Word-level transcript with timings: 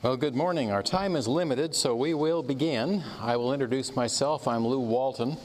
Well, 0.00 0.16
good 0.16 0.36
morning. 0.36 0.70
Our 0.70 0.84
time 0.84 1.16
is 1.16 1.26
limited, 1.26 1.74
so 1.74 1.96
we 1.96 2.14
will 2.14 2.40
begin. 2.40 3.02
I 3.20 3.36
will 3.36 3.52
introduce 3.52 3.96
myself. 3.96 4.46
I'm 4.46 4.64
Lou 4.64 4.78
Walton. 4.78 5.36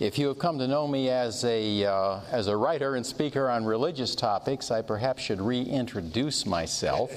If 0.00 0.18
you 0.18 0.26
have 0.26 0.40
come 0.40 0.58
to 0.58 0.66
know 0.66 0.88
me 0.88 1.08
as 1.08 1.44
a, 1.44 1.84
uh, 1.84 2.18
as 2.28 2.48
a 2.48 2.56
writer 2.56 2.96
and 2.96 3.06
speaker 3.06 3.48
on 3.48 3.64
religious 3.64 4.16
topics, 4.16 4.72
I 4.72 4.82
perhaps 4.82 5.22
should 5.22 5.40
reintroduce 5.40 6.44
myself. 6.44 7.16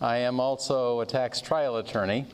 I 0.00 0.16
am 0.16 0.40
also 0.40 1.02
a 1.02 1.06
tax 1.06 1.40
trial 1.40 1.76
attorney, 1.76 2.26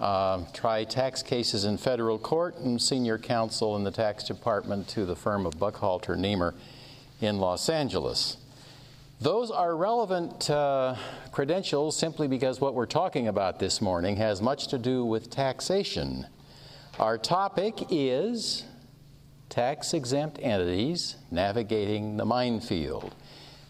uh, 0.00 0.42
try 0.52 0.82
tax 0.82 1.22
cases 1.22 1.64
in 1.66 1.78
federal 1.78 2.18
court, 2.18 2.56
and 2.56 2.82
senior 2.82 3.18
counsel 3.18 3.76
in 3.76 3.84
the 3.84 3.92
tax 3.92 4.24
department 4.24 4.88
to 4.88 5.04
the 5.04 5.14
firm 5.14 5.46
of 5.46 5.54
Buchalter 5.60 6.16
Nemer 6.16 6.54
in 7.20 7.38
Los 7.38 7.68
Angeles. 7.68 8.36
Those 9.24 9.50
are 9.50 9.74
relevant 9.74 10.50
uh, 10.50 10.96
credentials 11.32 11.96
simply 11.96 12.28
because 12.28 12.60
what 12.60 12.74
we're 12.74 12.84
talking 12.84 13.28
about 13.28 13.58
this 13.58 13.80
morning 13.80 14.16
has 14.16 14.42
much 14.42 14.68
to 14.68 14.76
do 14.76 15.02
with 15.02 15.30
taxation. 15.30 16.26
Our 16.98 17.16
topic 17.16 17.86
is 17.88 18.64
tax 19.48 19.94
exempt 19.94 20.38
entities 20.42 21.16
navigating 21.30 22.18
the 22.18 22.26
minefield. 22.26 23.14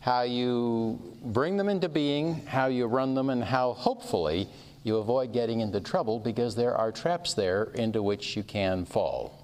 How 0.00 0.22
you 0.22 1.00
bring 1.22 1.56
them 1.56 1.68
into 1.68 1.88
being, 1.88 2.44
how 2.46 2.66
you 2.66 2.86
run 2.86 3.14
them, 3.14 3.30
and 3.30 3.44
how 3.44 3.74
hopefully 3.74 4.48
you 4.82 4.96
avoid 4.96 5.32
getting 5.32 5.60
into 5.60 5.78
trouble 5.78 6.18
because 6.18 6.56
there 6.56 6.76
are 6.76 6.90
traps 6.90 7.32
there 7.32 7.70
into 7.74 8.02
which 8.02 8.36
you 8.36 8.42
can 8.42 8.84
fall. 8.84 9.43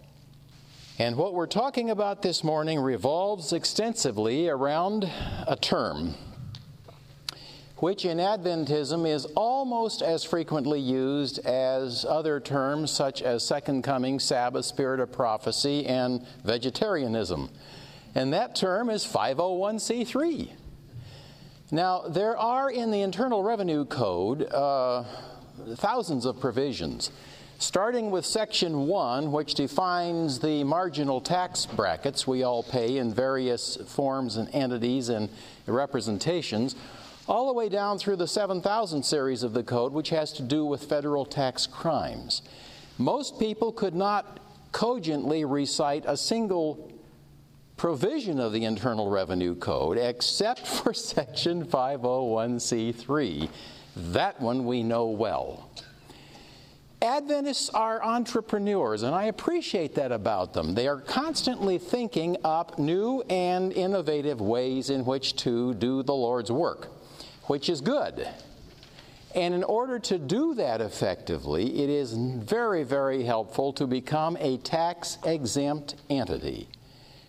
And 1.00 1.16
what 1.16 1.32
we're 1.32 1.46
talking 1.46 1.88
about 1.88 2.20
this 2.20 2.44
morning 2.44 2.78
revolves 2.78 3.54
extensively 3.54 4.50
around 4.50 5.10
a 5.48 5.56
term 5.58 6.14
which 7.78 8.04
in 8.04 8.18
Adventism 8.18 9.08
is 9.08 9.24
almost 9.34 10.02
as 10.02 10.24
frequently 10.24 10.78
used 10.78 11.38
as 11.46 12.04
other 12.04 12.38
terms 12.38 12.90
such 12.90 13.22
as 13.22 13.42
Second 13.42 13.80
Coming, 13.80 14.20
Sabbath, 14.20 14.66
Spirit 14.66 15.00
of 15.00 15.10
Prophecy, 15.10 15.86
and 15.86 16.26
vegetarianism. 16.44 17.48
And 18.14 18.34
that 18.34 18.54
term 18.54 18.90
is 18.90 19.02
501c3. 19.02 20.50
Now, 21.70 22.02
there 22.08 22.36
are 22.36 22.70
in 22.70 22.90
the 22.90 23.00
Internal 23.00 23.42
Revenue 23.42 23.86
Code 23.86 24.42
uh, 24.52 25.04
thousands 25.76 26.26
of 26.26 26.38
provisions 26.38 27.10
starting 27.60 28.10
with 28.10 28.24
Section 28.24 28.86
1, 28.86 29.30
which 29.30 29.52
defines 29.52 30.38
the 30.38 30.64
marginal 30.64 31.20
tax 31.20 31.66
brackets 31.66 32.26
we 32.26 32.42
all 32.42 32.62
pay 32.62 32.96
in 32.96 33.12
various 33.12 33.76
forms 33.86 34.36
and 34.36 34.48
entities 34.54 35.10
and 35.10 35.28
representations, 35.66 36.74
all 37.28 37.48
the 37.48 37.52
way 37.52 37.68
down 37.68 37.98
through 37.98 38.16
the 38.16 38.26
7000 38.26 39.02
series 39.02 39.42
of 39.42 39.52
the 39.52 39.62
code, 39.62 39.92
which 39.92 40.08
has 40.08 40.32
to 40.32 40.42
do 40.42 40.64
with 40.64 40.84
federal 40.84 41.26
tax 41.26 41.66
crimes. 41.66 42.40
Most 42.96 43.38
people 43.38 43.72
could 43.72 43.94
not 43.94 44.40
cogently 44.72 45.44
recite 45.44 46.04
a 46.06 46.16
single 46.16 46.90
provision 47.76 48.40
of 48.40 48.54
the 48.54 48.64
Internal 48.64 49.10
Revenue 49.10 49.54
Code 49.54 49.98
except 49.98 50.66
for 50.66 50.94
Section 50.94 51.66
501c3. 51.66 53.50
That 53.96 54.40
one 54.40 54.64
we 54.64 54.82
know 54.82 55.08
well. 55.08 55.70
Adventists 57.02 57.70
are 57.70 58.02
entrepreneurs, 58.02 59.04
and 59.04 59.14
I 59.14 59.24
appreciate 59.24 59.94
that 59.94 60.12
about 60.12 60.52
them. 60.52 60.74
They 60.74 60.86
are 60.86 61.00
constantly 61.00 61.78
thinking 61.78 62.36
up 62.44 62.78
new 62.78 63.22
and 63.30 63.72
innovative 63.72 64.42
ways 64.42 64.90
in 64.90 65.06
which 65.06 65.36
to 65.36 65.72
do 65.74 66.02
the 66.02 66.14
Lord's 66.14 66.52
work, 66.52 66.88
which 67.44 67.70
is 67.70 67.80
good. 67.80 68.28
And 69.34 69.54
in 69.54 69.64
order 69.64 69.98
to 69.98 70.18
do 70.18 70.54
that 70.54 70.82
effectively, 70.82 71.82
it 71.82 71.88
is 71.88 72.12
very, 72.12 72.82
very 72.82 73.22
helpful 73.22 73.72
to 73.74 73.86
become 73.86 74.36
a 74.38 74.58
tax 74.58 75.16
exempt 75.24 75.94
entity, 76.10 76.68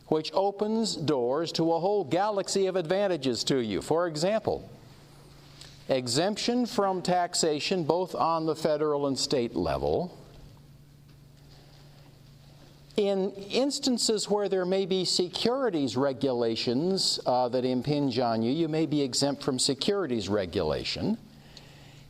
which 0.07 0.31
opens 0.33 0.97
doors 0.97 1.53
to 1.53 1.71
a 1.71 1.79
whole 1.79 2.03
galaxy 2.03 2.65
of 2.65 2.75
advantages 2.75 3.45
to 3.45 3.59
you. 3.59 3.81
For 3.81 4.07
example, 4.07 4.69
exemption 5.91 6.65
from 6.65 7.01
taxation 7.01 7.83
both 7.83 8.15
on 8.15 8.45
the 8.45 8.55
federal 8.55 9.07
and 9.07 9.19
state 9.19 9.55
level. 9.55 10.17
In 12.97 13.31
instances 13.31 14.29
where 14.29 14.49
there 14.49 14.65
may 14.65 14.85
be 14.85 15.05
securities 15.05 15.97
regulations 15.97 17.19
uh, 17.25 17.49
that 17.49 17.65
impinge 17.65 18.19
on 18.19 18.41
you, 18.41 18.51
you 18.51 18.67
may 18.67 18.85
be 18.85 19.01
exempt 19.01 19.43
from 19.43 19.59
securities 19.59 20.29
regulation. 20.29 21.17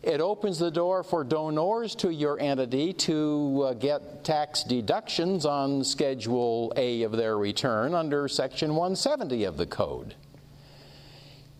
It 0.03 0.19
opens 0.19 0.57
the 0.57 0.71
door 0.71 1.03
for 1.03 1.23
donors 1.23 1.93
to 1.95 2.11
your 2.11 2.39
entity 2.39 2.91
to 2.93 3.67
uh, 3.67 3.73
get 3.73 4.23
tax 4.23 4.63
deductions 4.63 5.45
on 5.45 5.83
Schedule 5.83 6.73
A 6.75 7.03
of 7.03 7.11
their 7.11 7.37
return 7.37 7.93
under 7.93 8.27
Section 8.27 8.71
170 8.71 9.43
of 9.43 9.57
the 9.57 9.67
Code. 9.67 10.15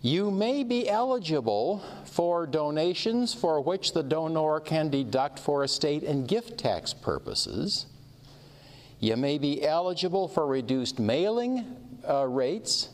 You 0.04 0.32
may 0.32 0.64
be 0.64 0.90
eligible 0.90 1.84
for 2.06 2.48
donations 2.48 3.36
for 3.36 3.62
which 3.62 3.94
the 3.94 4.02
donor 4.02 4.60
can 4.60 4.90
deduct 4.90 5.38
for 5.38 5.64
estate 5.64 6.02
and 6.02 6.28
gift 6.28 6.58
tax 6.58 6.92
purposes. 6.92 7.86
You 9.00 9.16
may 9.16 9.38
be 9.38 9.64
eligible 9.64 10.28
for 10.28 10.48
reduced 10.48 11.00
mailing 11.00 11.66
uh, 12.08 12.26
rates 12.26 12.90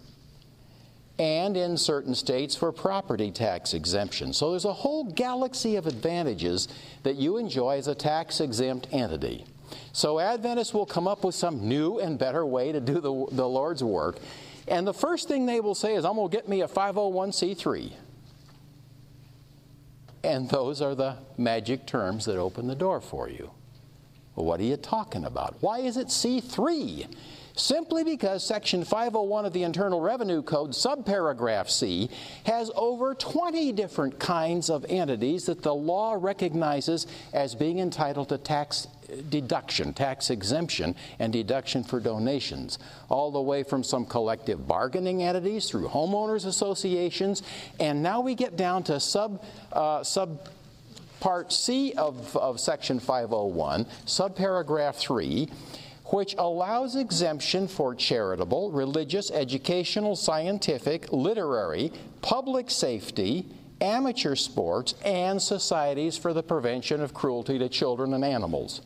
and 1.17 1.55
in 1.55 1.77
certain 1.77 2.13
states 2.13 2.55
for 2.55 2.73
property 2.73 3.31
tax 3.31 3.73
exemption. 3.73 4.33
So 4.33 4.51
there's 4.51 4.65
a 4.65 4.73
whole 4.73 5.05
galaxy 5.05 5.77
of 5.77 5.87
advantages 5.87 6.67
that 7.03 7.15
you 7.15 7.37
enjoy 7.37 7.77
as 7.77 7.87
a 7.87 7.95
tax 7.95 8.41
exempt 8.41 8.87
entity. 8.91 9.45
So 9.93 10.19
Adventists 10.19 10.73
will 10.73 10.85
come 10.85 11.07
up 11.07 11.23
with 11.23 11.35
some 11.35 11.67
new 11.67 11.99
and 11.99 12.19
better 12.19 12.45
way 12.45 12.71
to 12.71 12.79
do 12.79 12.95
the, 12.95 13.25
the 13.31 13.47
Lord's 13.47 13.83
work. 13.83 14.19
And 14.67 14.85
the 14.85 14.93
first 14.93 15.27
thing 15.27 15.45
they 15.45 15.59
will 15.59 15.75
say 15.75 15.95
is, 15.95 16.03
I'm 16.03 16.15
going 16.15 16.29
to 16.29 16.35
get 16.35 16.49
me 16.49 16.61
a 16.61 16.67
501c3. 16.67 17.93
And 20.23 20.49
those 20.49 20.81
are 20.81 20.93
the 20.93 21.15
magic 21.37 21.85
terms 21.85 22.25
that 22.25 22.37
open 22.37 22.67
the 22.67 22.75
door 22.75 22.99
for 22.99 23.29
you. 23.29 23.51
Well, 24.35 24.45
what 24.45 24.59
are 24.59 24.63
you 24.63 24.77
talking 24.77 25.25
about? 25.25 25.55
Why 25.61 25.79
is 25.79 25.95
it 25.97 26.07
C3? 26.07 27.07
Simply 27.55 28.03
because 28.03 28.45
Section 28.45 28.83
501 28.83 29.45
of 29.45 29.53
the 29.53 29.63
Internal 29.63 29.99
Revenue 29.99 30.43
Code, 30.43 30.71
subparagraph 30.71 31.69
C, 31.69 32.09
has 32.45 32.69
over 32.75 33.15
20 33.15 33.71
different 33.71 34.19
kinds 34.19 34.69
of 34.69 34.85
entities 34.89 35.47
that 35.47 35.63
the 35.63 35.73
law 35.73 36.15
recognizes 36.19 37.07
as 37.33 37.55
being 37.55 37.79
entitled 37.79 38.29
to 38.29 38.37
tax 38.37 38.87
deduction, 39.29 39.93
tax 39.93 40.29
exemption, 40.29 40.95
and 41.19 41.31
deduction 41.33 41.83
for 41.83 41.99
donations, 41.99 42.79
all 43.09 43.31
the 43.31 43.41
way 43.41 43.63
from 43.63 43.83
some 43.83 44.05
collective 44.05 44.67
bargaining 44.67 45.23
entities 45.23 45.69
through 45.69 45.87
homeowners 45.87 46.45
associations, 46.45 47.43
and 47.79 48.01
now 48.01 48.21
we 48.21 48.35
get 48.35 48.55
down 48.55 48.83
to 48.83 48.99
sub, 48.99 49.43
uh, 49.71 50.03
sub 50.03 50.49
part 51.19 51.51
C 51.51 51.93
of, 51.93 52.35
of 52.37 52.59
section 52.59 52.99
501, 52.99 53.85
subparagraph 54.05 54.95
3, 54.95 55.49
which 56.05 56.35
allows 56.37 56.95
exemption 56.95 57.67
for 57.67 57.93
charitable, 57.93 58.71
religious, 58.71 59.29
educational, 59.31 60.15
scientific, 60.15 61.11
literary, 61.11 61.91
public 62.21 62.69
safety, 62.69 63.45
amateur 63.81 64.35
sports, 64.35 64.95
and 65.03 65.41
societies 65.41 66.17
for 66.17 66.33
the 66.33 66.43
prevention 66.43 67.01
of 67.01 67.13
cruelty 67.13 67.59
to 67.59 67.67
children 67.69 68.13
and 68.13 68.23
animals. 68.23 68.81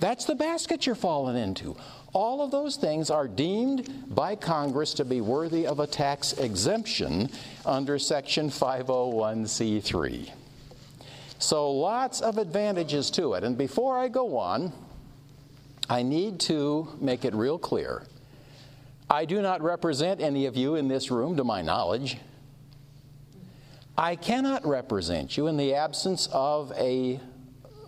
That's 0.00 0.24
the 0.24 0.34
basket 0.34 0.86
you're 0.86 0.94
falling 0.94 1.36
into. 1.36 1.76
All 2.12 2.42
of 2.42 2.50
those 2.50 2.76
things 2.76 3.10
are 3.10 3.28
deemed 3.28 4.14
by 4.14 4.34
Congress 4.34 4.94
to 4.94 5.04
be 5.04 5.20
worthy 5.20 5.66
of 5.66 5.78
a 5.78 5.86
tax 5.86 6.32
exemption 6.32 7.30
under 7.64 7.98
Section 7.98 8.48
501c3. 8.48 10.30
So, 11.38 11.70
lots 11.70 12.20
of 12.20 12.38
advantages 12.38 13.10
to 13.12 13.34
it. 13.34 13.44
And 13.44 13.56
before 13.56 13.96
I 13.96 14.08
go 14.08 14.36
on, 14.36 14.72
I 15.88 16.02
need 16.02 16.40
to 16.40 16.88
make 17.00 17.24
it 17.24 17.34
real 17.34 17.58
clear. 17.58 18.02
I 19.08 19.24
do 19.24 19.42
not 19.42 19.62
represent 19.62 20.20
any 20.20 20.46
of 20.46 20.56
you 20.56 20.76
in 20.76 20.88
this 20.88 21.10
room, 21.10 21.36
to 21.36 21.44
my 21.44 21.62
knowledge. 21.62 22.18
I 23.98 24.16
cannot 24.16 24.66
represent 24.66 25.36
you 25.36 25.46
in 25.46 25.56
the 25.56 25.74
absence 25.74 26.28
of 26.32 26.72
a, 26.72 27.20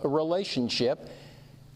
relationship 0.03 1.09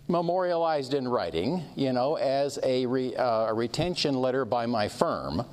memorialized 0.08 0.94
in 0.94 1.08
writing, 1.08 1.64
you 1.76 1.94
know, 1.94 2.16
as 2.16 2.60
a, 2.64 2.86
re, 2.86 3.16
uh, 3.16 3.48
a 3.48 3.54
retention 3.54 4.16
letter 4.16 4.46
by 4.46 4.66
my 4.66 4.88
firm. 4.88 5.44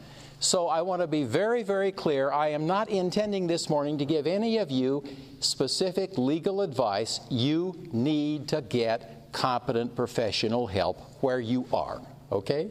So 0.41 0.69
I 0.69 0.83
want 0.83 1.01
to 1.01 1.07
be 1.07 1.25
very, 1.25 1.63
very 1.63 1.91
clear. 1.91 2.31
I 2.31 2.49
am 2.49 2.67
not 2.67 2.89
intending 2.89 3.47
this 3.47 3.71
morning 3.71 3.99
to 3.99 4.05
give 4.05 4.27
any 4.27 4.59
of 4.59 4.71
you 4.71 5.03
specific 5.41 6.19
legal 6.19 6.61
advice. 6.61 7.21
You 7.31 7.89
need 7.93 8.49
to 8.49 8.61
get 8.61 9.33
competent 9.33 9.97
professional 9.97 10.67
help 10.67 10.99
where 11.23 11.41
you 11.41 11.67
are, 11.73 12.01
okay? 12.31 12.71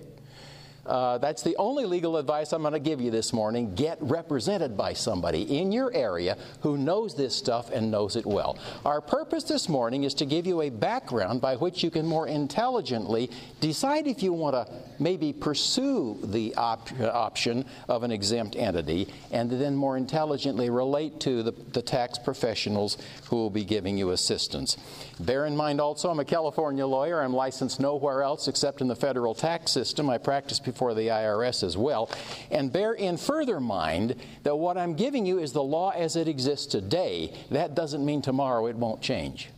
Uh, 0.85 1.17
that's 1.17 1.41
the 1.43 1.55
only 1.55 1.85
legal 1.85 2.17
advice 2.17 2.51
I'm 2.51 2.61
going 2.61 2.73
to 2.73 2.79
give 2.79 2.99
you 2.99 3.09
this 3.09 3.31
morning. 3.31 3.73
Get 3.73 3.97
represented 4.01 4.75
by 4.75 4.93
somebody 4.93 5.43
in 5.57 5.71
your 5.71 5.93
area 5.93 6.37
who 6.59 6.77
knows 6.77 7.15
this 7.15 7.35
stuff 7.35 7.69
and 7.71 7.89
knows 7.89 8.15
it 8.17 8.25
well. 8.25 8.57
Our 8.83 8.99
purpose 8.99 9.45
this 9.45 9.69
morning 9.69 10.03
is 10.03 10.13
to 10.15 10.25
give 10.25 10.45
you 10.45 10.61
a 10.61 10.69
background 10.69 11.39
by 11.39 11.55
which 11.55 11.83
you 11.83 11.89
can 11.89 12.05
more 12.05 12.27
intelligently 12.27 13.31
decide 13.61 14.07
if 14.07 14.21
you 14.21 14.33
want 14.33 14.55
to 14.55 14.73
maybe 14.99 15.31
pursue 15.31 16.19
the 16.21 16.53
op- 16.55 16.99
option 16.99 17.65
of 17.87 18.03
an 18.03 18.11
exempt 18.11 18.55
entity 18.57 19.07
and 19.31 19.49
then 19.49 19.75
more 19.75 19.95
intelligently 19.95 20.69
relate 20.69 21.19
to 21.21 21.43
the, 21.43 21.51
the 21.71 21.81
tax 21.81 22.19
professionals 22.19 22.97
who 23.29 23.37
will 23.37 23.49
be 23.49 23.63
giving 23.63 23.97
you 23.97 24.11
assistance. 24.11 24.77
Bear 25.19 25.45
in 25.45 25.55
mind 25.55 25.79
also, 25.79 26.09
I'm 26.09 26.19
a 26.19 26.25
California 26.25 26.85
lawyer. 26.85 27.21
I'm 27.21 27.33
licensed 27.33 27.79
nowhere 27.79 28.21
else 28.21 28.49
except 28.49 28.81
in 28.81 28.87
the 28.89 28.95
federal 28.95 29.33
tax 29.33 29.71
system. 29.71 30.09
I 30.09 30.17
practice 30.17 30.59
before 30.73 30.93
the 30.93 31.07
IRS 31.07 31.63
as 31.63 31.77
well. 31.77 32.09
And 32.51 32.71
bear 32.71 32.93
in 32.93 33.17
further 33.17 33.59
mind 33.59 34.15
that 34.43 34.55
what 34.55 34.77
I'm 34.77 34.95
giving 34.95 35.25
you 35.25 35.39
is 35.39 35.53
the 35.53 35.63
law 35.63 35.91
as 35.91 36.15
it 36.15 36.27
exists 36.27 36.65
today. 36.65 37.33
That 37.51 37.75
doesn't 37.75 38.03
mean 38.03 38.21
tomorrow 38.21 38.67
it 38.67 38.75
won't 38.75 39.01
change. 39.01 39.49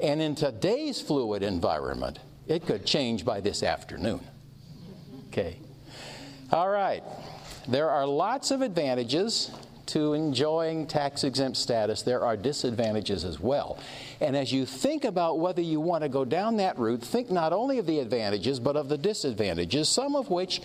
And 0.00 0.22
in 0.22 0.34
today's 0.34 1.00
fluid 1.00 1.42
environment, 1.42 2.20
it 2.46 2.66
could 2.66 2.86
change 2.86 3.24
by 3.24 3.40
this 3.40 3.62
afternoon. 3.62 4.20
Okay. 5.28 5.58
All 6.52 6.68
right. 6.68 7.02
There 7.66 7.90
are 7.90 8.06
lots 8.06 8.50
of 8.50 8.62
advantages 8.62 9.50
to 9.88 10.12
enjoying 10.12 10.86
tax 10.86 11.24
exempt 11.24 11.56
status, 11.56 12.02
there 12.02 12.24
are 12.24 12.36
disadvantages 12.36 13.24
as 13.24 13.40
well. 13.40 13.78
And 14.20 14.36
as 14.36 14.52
you 14.52 14.66
think 14.66 15.04
about 15.04 15.38
whether 15.38 15.62
you 15.62 15.80
want 15.80 16.02
to 16.02 16.08
go 16.08 16.24
down 16.24 16.56
that 16.58 16.78
route, 16.78 17.02
think 17.02 17.30
not 17.30 17.52
only 17.52 17.78
of 17.78 17.86
the 17.86 17.98
advantages, 18.00 18.60
but 18.60 18.76
of 18.76 18.88
the 18.88 18.98
disadvantages, 18.98 19.88
some 19.88 20.14
of 20.14 20.30
which 20.30 20.60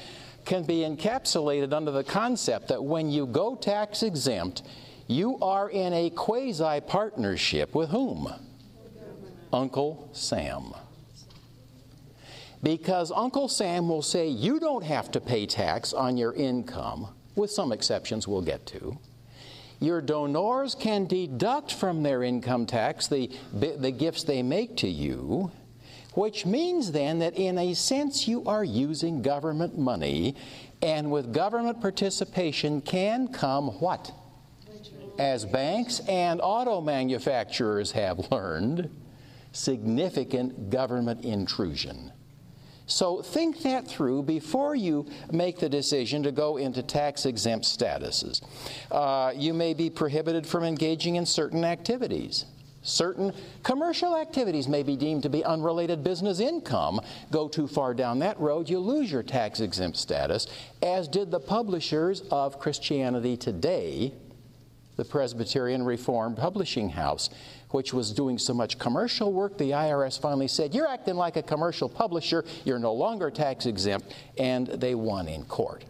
can 0.45 0.63
be 0.63 0.79
encapsulated 0.79 1.73
under 1.73 1.91
the 1.91 2.03
concept 2.03 2.67
that 2.67 2.83
when 2.83 3.09
you 3.09 3.25
go 3.25 3.55
tax 3.55 4.03
exempt, 4.03 4.63
you 5.07 5.37
are 5.41 5.69
in 5.69 5.93
a 5.93 6.09
quasi 6.09 6.81
partnership 6.81 7.73
with 7.73 7.89
whom? 7.89 8.31
Uncle 9.51 10.09
Sam. 10.11 10.73
Because 12.61 13.11
Uncle 13.11 13.47
Sam 13.47 13.87
will 13.87 14.01
say 14.01 14.27
you 14.27 14.59
don't 14.59 14.83
have 14.83 15.11
to 15.11 15.21
pay 15.21 15.45
tax 15.45 15.93
on 15.93 16.17
your 16.17 16.33
income, 16.33 17.09
with 17.35 17.51
some 17.51 17.71
exceptions 17.71 18.27
we'll 18.27 18.41
get 18.41 18.65
to 18.67 18.97
your 19.83 20.01
donors 20.01 20.75
can 20.75 21.05
deduct 21.05 21.73
from 21.73 22.03
their 22.03 22.23
income 22.23 22.65
tax 22.65 23.07
the, 23.07 23.29
the 23.53 23.91
gifts 23.91 24.23
they 24.23 24.41
make 24.41 24.77
to 24.77 24.87
you, 24.87 25.51
which 26.13 26.45
means 26.45 26.91
then 26.91 27.19
that 27.19 27.35
in 27.35 27.57
a 27.57 27.73
sense 27.73 28.27
you 28.27 28.43
are 28.45 28.63
using 28.63 29.21
government 29.21 29.77
money, 29.77 30.35
and 30.81 31.11
with 31.11 31.33
government 31.33 31.81
participation 31.81 32.81
can 32.81 33.27
come 33.27 33.67
what? 33.79 34.11
As 35.19 35.45
banks 35.45 35.99
and 36.07 36.39
auto 36.41 36.81
manufacturers 36.81 37.91
have 37.91 38.31
learned, 38.31 38.89
significant 39.51 40.69
government 40.69 41.23
intrusion. 41.23 42.11
So 42.85 43.21
think 43.21 43.61
that 43.61 43.87
through 43.87 44.23
before 44.23 44.75
you 44.75 45.05
make 45.31 45.59
the 45.59 45.69
decision 45.69 46.23
to 46.23 46.31
go 46.31 46.57
into 46.57 46.83
tax 46.83 47.25
exempt 47.25 47.65
statuses. 47.65 48.41
Uh, 48.91 49.31
you 49.35 49.53
may 49.53 49.73
be 49.73 49.89
prohibited 49.89 50.45
from 50.45 50.63
engaging 50.63 51.15
in 51.15 51.25
certain 51.25 51.63
activities. 51.63 52.45
Certain 52.83 53.31
commercial 53.63 54.17
activities 54.17 54.67
may 54.67 54.83
be 54.83 54.97
deemed 54.97 55.23
to 55.23 55.29
be 55.29 55.43
unrelated 55.45 56.03
business 56.03 56.41
income. 56.41 56.99
Go 57.31 57.47
too 57.47 57.65
far 57.65 57.93
down 57.93 58.19
that 58.19 58.37
road, 58.39 58.69
you 58.69 58.77
lose 58.77 59.09
your 59.09 59.23
tax 59.23 59.61
exempt 59.61 59.97
status, 59.97 60.47
as 60.81 61.07
did 61.07 61.31
the 61.31 61.39
publishers 61.39 62.23
of 62.29 62.59
Christianity 62.59 63.37
Today, 63.37 64.13
the 64.95 65.05
Presbyterian 65.05 65.83
Reformed 65.83 66.37
Publishing 66.37 66.89
House 66.89 67.29
which 67.73 67.91
was 67.91 68.11
doing 68.11 68.37
so 68.37 68.53
much 68.53 68.77
commercial 68.77 69.33
work, 69.33 69.57
the 69.57 69.71
IRS 69.71 70.21
finally 70.21 70.47
said, 70.47 70.75
You're 70.75 70.87
acting 70.87 71.15
like 71.15 71.37
a 71.37 71.41
commercial 71.41 71.89
publisher, 71.89 72.45
you're 72.63 72.79
no 72.79 72.93
longer 72.93 73.31
tax 73.31 73.65
exempt, 73.65 74.13
and 74.37 74.67
they 74.67 74.93
won 74.93 75.27
in 75.27 75.43
court. 75.45 75.83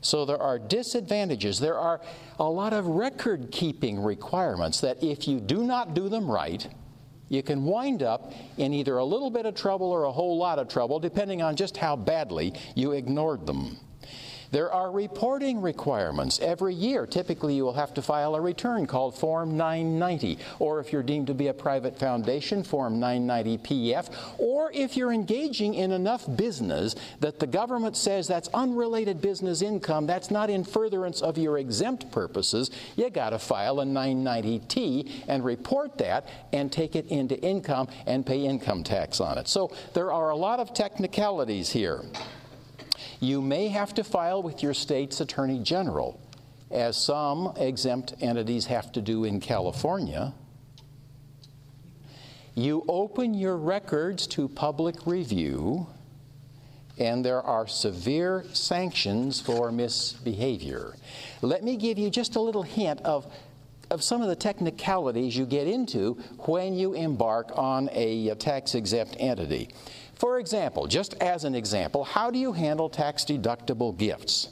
So 0.00 0.24
there 0.24 0.40
are 0.40 0.58
disadvantages. 0.58 1.60
There 1.60 1.78
are 1.78 2.00
a 2.38 2.44
lot 2.44 2.72
of 2.72 2.86
record 2.86 3.50
keeping 3.50 4.02
requirements 4.02 4.80
that 4.80 5.02
if 5.02 5.28
you 5.28 5.40
do 5.40 5.62
not 5.62 5.94
do 5.94 6.08
them 6.08 6.30
right, 6.30 6.66
you 7.28 7.42
can 7.42 7.64
wind 7.64 8.02
up 8.02 8.32
in 8.56 8.72
either 8.72 8.98
a 8.98 9.04
little 9.04 9.30
bit 9.30 9.46
of 9.46 9.54
trouble 9.54 9.90
or 9.90 10.04
a 10.04 10.12
whole 10.12 10.38
lot 10.38 10.58
of 10.58 10.68
trouble, 10.68 10.98
depending 11.00 11.42
on 11.42 11.56
just 11.56 11.76
how 11.76 11.96
badly 11.96 12.54
you 12.74 12.92
ignored 12.92 13.46
them. 13.46 13.78
There 14.50 14.72
are 14.72 14.90
reporting 14.90 15.60
requirements. 15.60 16.38
Every 16.40 16.74
year, 16.74 17.06
typically, 17.06 17.54
you 17.54 17.64
will 17.64 17.72
have 17.74 17.94
to 17.94 18.02
file 18.02 18.34
a 18.34 18.40
return 18.40 18.86
called 18.86 19.16
Form 19.16 19.56
990, 19.56 20.38
or 20.58 20.80
if 20.80 20.92
you're 20.92 21.02
deemed 21.02 21.26
to 21.28 21.34
be 21.34 21.48
a 21.48 21.54
private 21.54 21.98
foundation, 21.98 22.62
Form 22.62 23.00
990 23.00 23.58
PF, 23.58 24.10
or 24.38 24.70
if 24.72 24.96
you're 24.96 25.12
engaging 25.12 25.74
in 25.74 25.92
enough 25.92 26.24
business 26.36 26.94
that 27.20 27.38
the 27.38 27.46
government 27.46 27.96
says 27.96 28.26
that's 28.26 28.48
unrelated 28.54 29.20
business 29.20 29.62
income, 29.62 30.06
that's 30.06 30.30
not 30.30 30.50
in 30.50 30.64
furtherance 30.64 31.20
of 31.22 31.38
your 31.38 31.58
exempt 31.58 32.10
purposes, 32.10 32.70
you 32.96 33.10
got 33.10 33.30
to 33.30 33.38
file 33.38 33.80
a 33.80 33.84
990T 33.84 35.24
and 35.28 35.44
report 35.44 35.98
that 35.98 36.28
and 36.52 36.70
take 36.70 36.96
it 36.96 37.06
into 37.06 37.38
income 37.40 37.88
and 38.06 38.24
pay 38.24 38.44
income 38.44 38.82
tax 38.82 39.20
on 39.20 39.38
it. 39.38 39.48
So 39.48 39.72
there 39.94 40.12
are 40.12 40.30
a 40.30 40.36
lot 40.36 40.60
of 40.60 40.74
technicalities 40.74 41.70
here. 41.70 42.02
You 43.20 43.40
may 43.40 43.68
have 43.68 43.94
to 43.94 44.04
file 44.04 44.42
with 44.42 44.62
your 44.62 44.74
state's 44.74 45.20
attorney 45.20 45.58
general, 45.60 46.20
as 46.70 46.96
some 47.02 47.54
exempt 47.56 48.14
entities 48.20 48.66
have 48.66 48.92
to 48.92 49.00
do 49.00 49.24
in 49.24 49.40
California. 49.40 50.34
You 52.54 52.84
open 52.88 53.34
your 53.34 53.56
records 53.56 54.26
to 54.28 54.48
public 54.48 55.06
review, 55.06 55.86
and 56.98 57.24
there 57.24 57.42
are 57.42 57.66
severe 57.66 58.44
sanctions 58.52 59.40
for 59.40 59.70
misbehavior. 59.70 60.96
Let 61.42 61.64
me 61.64 61.76
give 61.76 61.98
you 61.98 62.10
just 62.10 62.36
a 62.36 62.40
little 62.40 62.62
hint 62.62 63.00
of, 63.02 63.30
of 63.90 64.02
some 64.02 64.22
of 64.22 64.28
the 64.28 64.36
technicalities 64.36 65.36
you 65.36 65.46
get 65.46 65.66
into 65.66 66.14
when 66.46 66.74
you 66.74 66.94
embark 66.94 67.50
on 67.54 67.88
a, 67.92 68.34
tax 68.34 68.74
exempt 68.74 69.16
entity. 69.18 69.70
For 70.16 70.38
example, 70.38 70.86
just 70.86 71.14
as 71.22 71.44
an 71.44 71.54
example, 71.54 72.02
how 72.02 72.30
do 72.30 72.38
you 72.38 72.52
handle 72.52 72.88
tax 72.88 73.24
deductible 73.24 73.96
gifts? 73.96 74.48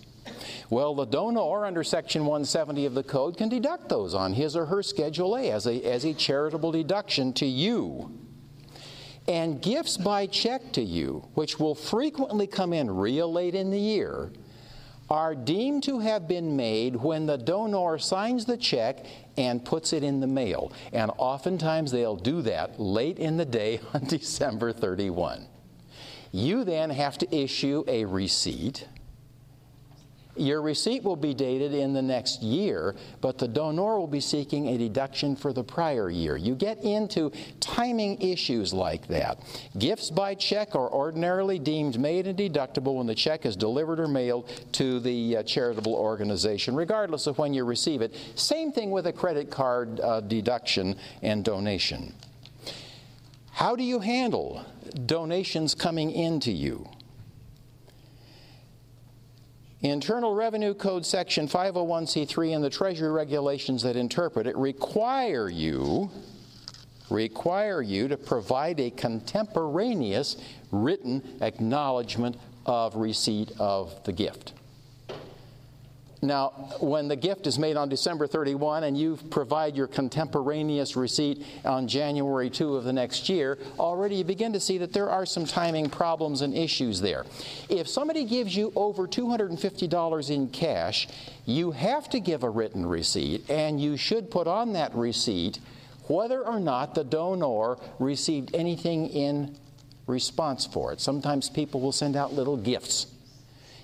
Well, 0.69 0.95
the 0.95 1.07
donor 1.07 1.65
under 1.65 1.83
Section 1.83 2.23
170 2.23 2.87
of 2.87 2.95
the 2.95 3.03
Code 3.03 3.37
can 3.37 3.49
deduct 3.49 3.89
those 3.89 4.15
on 4.15 4.35
his 4.35 4.57
or 4.57 4.67
her 4.67 4.83
Schedule 4.83 5.37
A 5.37 5.51
as 5.51 5.67
a, 5.67 5.83
as 5.83 6.05
a 6.05 6.13
charitable 6.13 6.73
deduction 6.73 7.33
to 7.35 7.47
you. 7.47 8.19
And 9.27 9.63
gifts 9.63 9.97
by 9.97 10.27
check 10.27 10.73
to 10.73 10.83
you, 10.83 11.29
which 11.35 11.59
will 11.59 11.75
frequently 11.75 12.47
come 12.47 12.75
in 12.75 12.91
real 12.91 13.33
late 13.33 13.55
in 13.55 13.71
the 13.71 13.81
year, 13.81 14.33
are 15.09 15.35
deemed 15.35 15.83
to 15.85 15.99
have 15.99 16.29
been 16.29 16.57
made 16.57 16.97
when 16.97 17.27
the 17.27 17.39
donor 17.39 17.99
signs 17.99 18.45
the 18.45 18.57
check 18.57 19.05
and 19.37 19.65
puts 19.65 19.93
it 19.93 20.03
in 20.03 20.21
the 20.21 20.27
mail. 20.27 20.73
And 20.93 21.11
oftentimes 21.17 21.91
they'll 21.91 22.17
do 22.17 22.43
that 22.43 22.79
late 22.79 23.19
in 23.19 23.37
the 23.39 23.45
day 23.45 23.81
on 23.95 24.05
December 24.05 24.73
31. 24.73 25.47
You 26.35 26.65
then 26.65 26.91
have 26.91 27.17
to 27.19 27.33
issue 27.33 27.85
a 27.87 28.05
receipt. 28.07 28.89
Your 30.35 30.63
receipt 30.63 31.05
will 31.05 31.15
be 31.15 31.33
dated 31.33 31.73
in 31.73 31.93
the 31.93 32.03
next 32.03 32.43
year, 32.43 32.97
but 33.21 33.39
the 33.39 33.47
donor 33.47 34.01
will 34.01 34.09
be 34.09 34.19
seeking 34.19 34.67
a 34.67 34.77
deduction 34.77 35.37
for 35.37 35.53
the 35.53 35.63
prior 35.63 36.11
year. 36.11 36.37
You 36.37 36.57
get 36.57 36.83
into 36.83 37.31
timing 37.61 38.21
issues 38.21 38.73
like 38.73 39.07
that. 39.07 39.39
Gifts 39.79 40.11
by 40.11 40.35
check 40.35 40.75
are 40.75 40.91
ordinarily 40.91 41.61
deemed 41.61 42.01
made 42.01 42.27
and 42.27 42.37
deductible 42.37 42.97
when 42.97 43.07
the 43.07 43.15
check 43.15 43.47
is 43.47 43.55
delivered 43.55 44.01
or 44.01 44.09
mailed 44.09 44.49
to 44.73 44.99
the 44.99 45.37
uh, 45.37 45.43
charitable 45.45 45.95
organization, 45.95 46.75
regardless 46.75 47.29
of 47.29 47.39
when 47.39 47.55
you 47.55 47.65
receive 47.65 48.03
it. 48.03 48.13
Same 48.35 48.73
thing 48.73 48.91
with 48.91 49.07
a 49.07 49.13
credit 49.13 49.53
card 49.53 50.01
uh, 50.01 50.21
deduction 50.21 50.97
and 51.23 51.45
donation. 51.45 52.13
How 53.55 53.77
do 53.77 53.85
you 53.85 54.01
handle 54.01 54.65
donations 55.07 55.77
coming 55.77 56.11
into 56.11 56.51
you? 56.51 56.89
Internal 59.81 60.35
Revenue 60.35 60.75
Code 60.75 61.07
Section 61.07 61.47
501c3 61.47 62.57
and 62.57 62.65
the 62.65 62.71
Treasury 62.71 63.13
regulations 63.13 63.85
that 63.85 63.95
interpret 63.95 64.49
it 64.49 64.57
require 64.57 65.49
you 65.49 66.11
require 67.11 67.81
you 67.81 68.09
to 68.09 68.17
provide 68.17 68.81
a 68.81 68.91
contemporaneous 68.91 70.37
written 70.73 71.23
acknowledgement 71.41 72.37
of 72.67 72.97
receipt 72.97 73.53
of 73.61 74.03
the 74.03 74.13
gift. 74.13 74.53
Now, 76.25 76.71
when 76.81 77.07
the 77.07 77.17
gift 77.17 77.47
is 77.47 77.59
made 77.59 77.77
on 77.77 77.91
December 77.91 78.27
31 78.27 78.85
and 78.85 78.97
you 78.97 79.19
provide 79.31 79.77
your 79.77 79.87
contemporaneous 79.87 80.97
receipt 80.97 81.45
on 81.65 81.87
January 81.87 82.49
2 82.49 82.77
of 82.77 82.85
the 82.85 82.93
next 82.93 83.29
year, 83.29 83.59
already 83.79 84.17
you 84.17 84.25
begin 84.25 84.53
to 84.55 84.61
see 84.61 84.79
that 84.79 84.93
there 84.93 85.11
are 85.11 85.27
some 85.27 85.45
timing 85.45 85.91
problems 85.91 86.41
and 86.41 86.55
issues 86.55 87.01
there. 87.01 87.27
If 87.69 87.89
somebody 87.89 88.25
gives 88.25 88.57
you 88.57 88.73
over 88.75 89.07
$250 89.07 90.31
in 90.31 90.49
cash, 90.49 91.09
you 91.45 91.73
have 91.73 92.09
to 92.11 92.21
give 92.21 92.43
a 92.43 92.49
written 92.49 92.87
receipt, 92.87 93.49
and 93.51 93.79
you 93.79 93.99
should 93.99 94.31
put 94.31 94.47
on 94.47 94.73
that 94.73 94.95
receipt 94.95 95.61
whether 96.07 96.43
or 96.43 96.61
not 96.61 96.95
the 96.95 97.05
donor 97.05 97.77
received 97.99 98.55
anything 98.55 99.09
in 99.09 99.57
response 100.07 100.67
for 100.67 100.93
it. 100.93 101.01
Sometimes 101.01 101.51
people 101.51 101.81
will 101.81 101.93
send 101.93 102.17
out 102.17 102.33
little 102.33 102.57
gifts. 102.57 103.07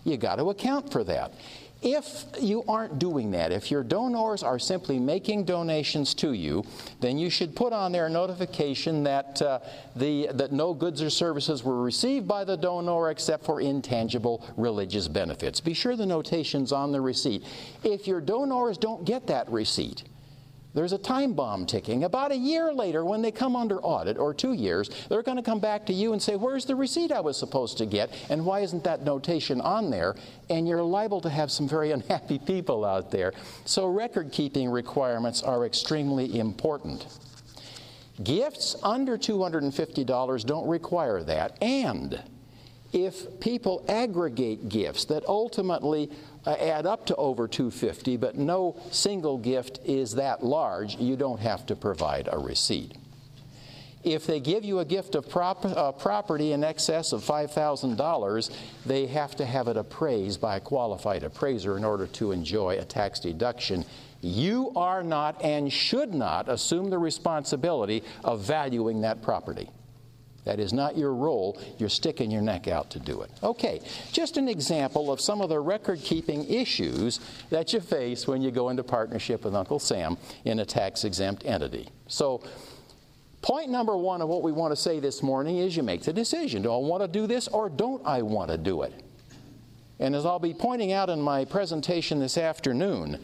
You 0.05 0.17
got 0.17 0.37
to 0.37 0.51
account 0.51 0.91
for 0.93 1.05
that. 1.05 1.35
If 1.83 2.27
you 2.39 2.63
aren't 2.69 2.99
doing 2.99 3.31
that, 3.31 3.53
if 3.53 3.71
your 3.71 3.83
donors 3.83 4.43
are 4.43 4.59
simply 4.59 4.99
making 4.99 5.47
donations 5.47 6.13
to 6.15 6.35
you, 6.35 6.63
then 7.01 7.17
you 7.17 7.31
should 7.31 7.57
put 7.57 7.73
on 7.73 7.93
there 7.93 8.07
a 8.07 8.11
notification 8.11 9.03
that, 9.05 9.41
uh, 9.41 9.61
the, 9.97 10.29
that 10.35 10.53
no 10.53 10.75
goods 10.75 11.01
or 11.01 11.09
services 11.09 11.65
were 11.65 11.83
received 11.83 12.29
by 12.29 12.45
the 12.45 12.57
donor 12.57 13.11
except 13.11 13.47
for 13.47 13.63
intangible 13.63 14.47
religious 14.59 15.09
benefits. 15.09 15.59
Be 15.61 15.73
sure 15.73 15.97
the 15.97 16.05
notation's 16.05 16.71
on 16.71 16.93
the 16.93 17.01
receipt. 17.01 17.45
If 17.83 18.07
your 18.07 18.21
donors 18.21 18.77
don't 18.77 19.07
get 19.07 19.27
that 19.29 19.49
receipt, 19.51 20.05
there's 20.73 20.93
a 20.93 20.99
time 20.99 21.33
bomb 21.33 21.67
ticking. 21.67 22.05
About 22.05 22.31
a 22.31 22.37
year 22.37 22.73
later, 22.73 23.05
when 23.05 23.23
they 23.23 23.33
come 23.33 23.57
under 23.57 23.81
audit, 23.81 24.19
or 24.19 24.33
two 24.33 24.53
years, 24.53 24.91
they're 25.09 25.23
going 25.23 25.37
to 25.37 25.43
come 25.43 25.59
back 25.59 25.85
to 25.87 25.93
you 25.93 26.13
and 26.13 26.23
say, 26.23 26.37
Where's 26.37 26.65
the 26.65 26.77
receipt 26.77 27.11
I 27.11 27.21
was 27.21 27.37
supposed 27.37 27.79
to 27.79 27.87
get? 27.87 28.11
And 28.31 28.45
why 28.45 28.61
isn't 28.61 28.85
that 28.85 29.03
notation 29.03 29.61
on 29.61 29.91
there? 29.91 30.15
And 30.49 30.69
you're 30.69 30.83
liable 30.83 31.21
to 31.23 31.31
have 31.31 31.51
some 31.51 31.69
very 31.69 31.91
unhappy 31.93 32.39
people 32.39 32.85
out 32.85 33.11
there. 33.11 33.33
So, 33.65 33.87
record 33.89 34.33
keeping 34.33 34.71
requirements 34.71 35.43
are 35.43 35.67
extremely 35.67 36.39
important. 36.39 37.07
Gifts 38.23 38.77
under 38.83 39.17
$250 39.17 40.45
don't 40.45 40.69
require 40.69 41.23
that. 41.23 41.57
And 41.63 42.23
if 42.93 43.41
people 43.41 43.85
aggregate 43.89 44.69
gifts 44.69 45.05
that 45.07 45.25
ultimately 45.27 46.11
add 46.47 46.87
up 46.87 47.07
to 47.07 47.17
over 47.17 47.47
250, 47.47 48.17
but 48.17 48.37
no 48.37 48.77
single 48.91 49.39
gift 49.39 49.81
is 49.85 50.15
that 50.15 50.45
large, 50.45 50.97
you 50.97 51.17
don't 51.17 51.41
have 51.41 51.67
to 51.67 51.77
provide 51.77 52.29
a 52.31 52.39
receipt. 52.39 52.97
If 54.03 54.27
they 54.27 54.41
give 54.41 54.65
you 54.65 54.79
a 54.79 54.85
gift 54.85 55.15
of 55.15 55.29
prop, 55.29 55.63
uh, 55.65 55.93
property 55.93 56.53
in 56.53 56.65
excess 56.65 57.13
of 57.13 57.23
$5,000, 57.23 58.51
they 58.87 59.07
have 59.07 59.37
to 59.37 59.45
have 59.45 59.69
it 59.69 59.77
appraised 59.77 60.41
by 60.41 60.57
a 60.57 60.61
qualified 60.61 61.23
appraiser 61.23 61.77
in 61.77 61.85
order 61.85 62.07
to 62.07 62.33
enjoy 62.33 62.79
a 62.79 62.85
tax 62.85 63.21
deduction. 63.21 63.85
You 64.23 64.73
are 64.75 65.03
not 65.03 65.45
and 65.45 65.71
should 65.71 66.15
not 66.15 66.49
assume 66.49 66.89
the 66.89 66.99
responsibility 66.99 68.03
of 68.25 68.41
valuing 68.41 69.03
that 69.03 69.23
property. 69.23 69.69
That 70.45 70.59
is 70.59 70.73
not 70.73 70.97
your 70.97 71.15
role. 71.15 71.61
You're 71.79 71.91
sticking 71.91 72.31
your 72.31 72.43
neck 72.43 72.67
out 72.67 72.91
to 72.91 72.99
do 72.99 73.21
it. 73.23 73.31
Okay, 73.43 73.81
just 74.11 74.37
an 74.37 74.49
example 74.49 75.13
of 75.13 75.21
some 75.21 75.41
of 75.41 75.49
the 75.49 75.61
record 75.61 76.01
keeping 76.01 76.49
issues 76.49 77.21
that 77.51 77.73
you 77.73 77.81
face 77.81 78.27
when 78.27 78.41
you 78.41 78.51
go 78.51 78.71
into 78.71 78.83
partnership 78.83 79.45
with 79.45 79.55
Uncle 79.55 79.79
Sam 79.79 80.17
in 80.45 80.61
a 80.61 80.65
tax 80.65 81.05
exempt 81.05 81.45
entity. 81.45 81.89
So, 82.07 82.43
point 83.43 83.71
number 83.71 83.97
one 83.97 84.23
of 84.23 84.29
what 84.29 84.43
we 84.43 84.53
want 84.53 84.73
to 84.73 84.77
say 84.77 84.99
this 84.99 85.23
morning 85.23 85.59
is 85.59 85.77
you 85.77 85.83
make 85.83 86.03
the 86.03 86.13
decision. 86.13 86.63
Do 86.63 86.73
I 86.73 86.79
want 86.79 87.03
to 87.03 87.09
do 87.09 87.27
this 87.27 87.47
or 87.49 87.69
don't 87.69 88.05
I 88.07 88.23
want 88.23 88.51
to 88.51 88.57
do 88.57 88.83
it? 88.83 88.95
And 89.99 90.17
as 90.17 90.25
I'll 90.25 90.39
be 90.39 90.55
pointing 90.55 90.93
out 90.93 91.11
in 91.11 91.21
my 91.21 91.45
presentation 91.45 92.19
this 92.19 92.39
afternoon, 92.39 93.23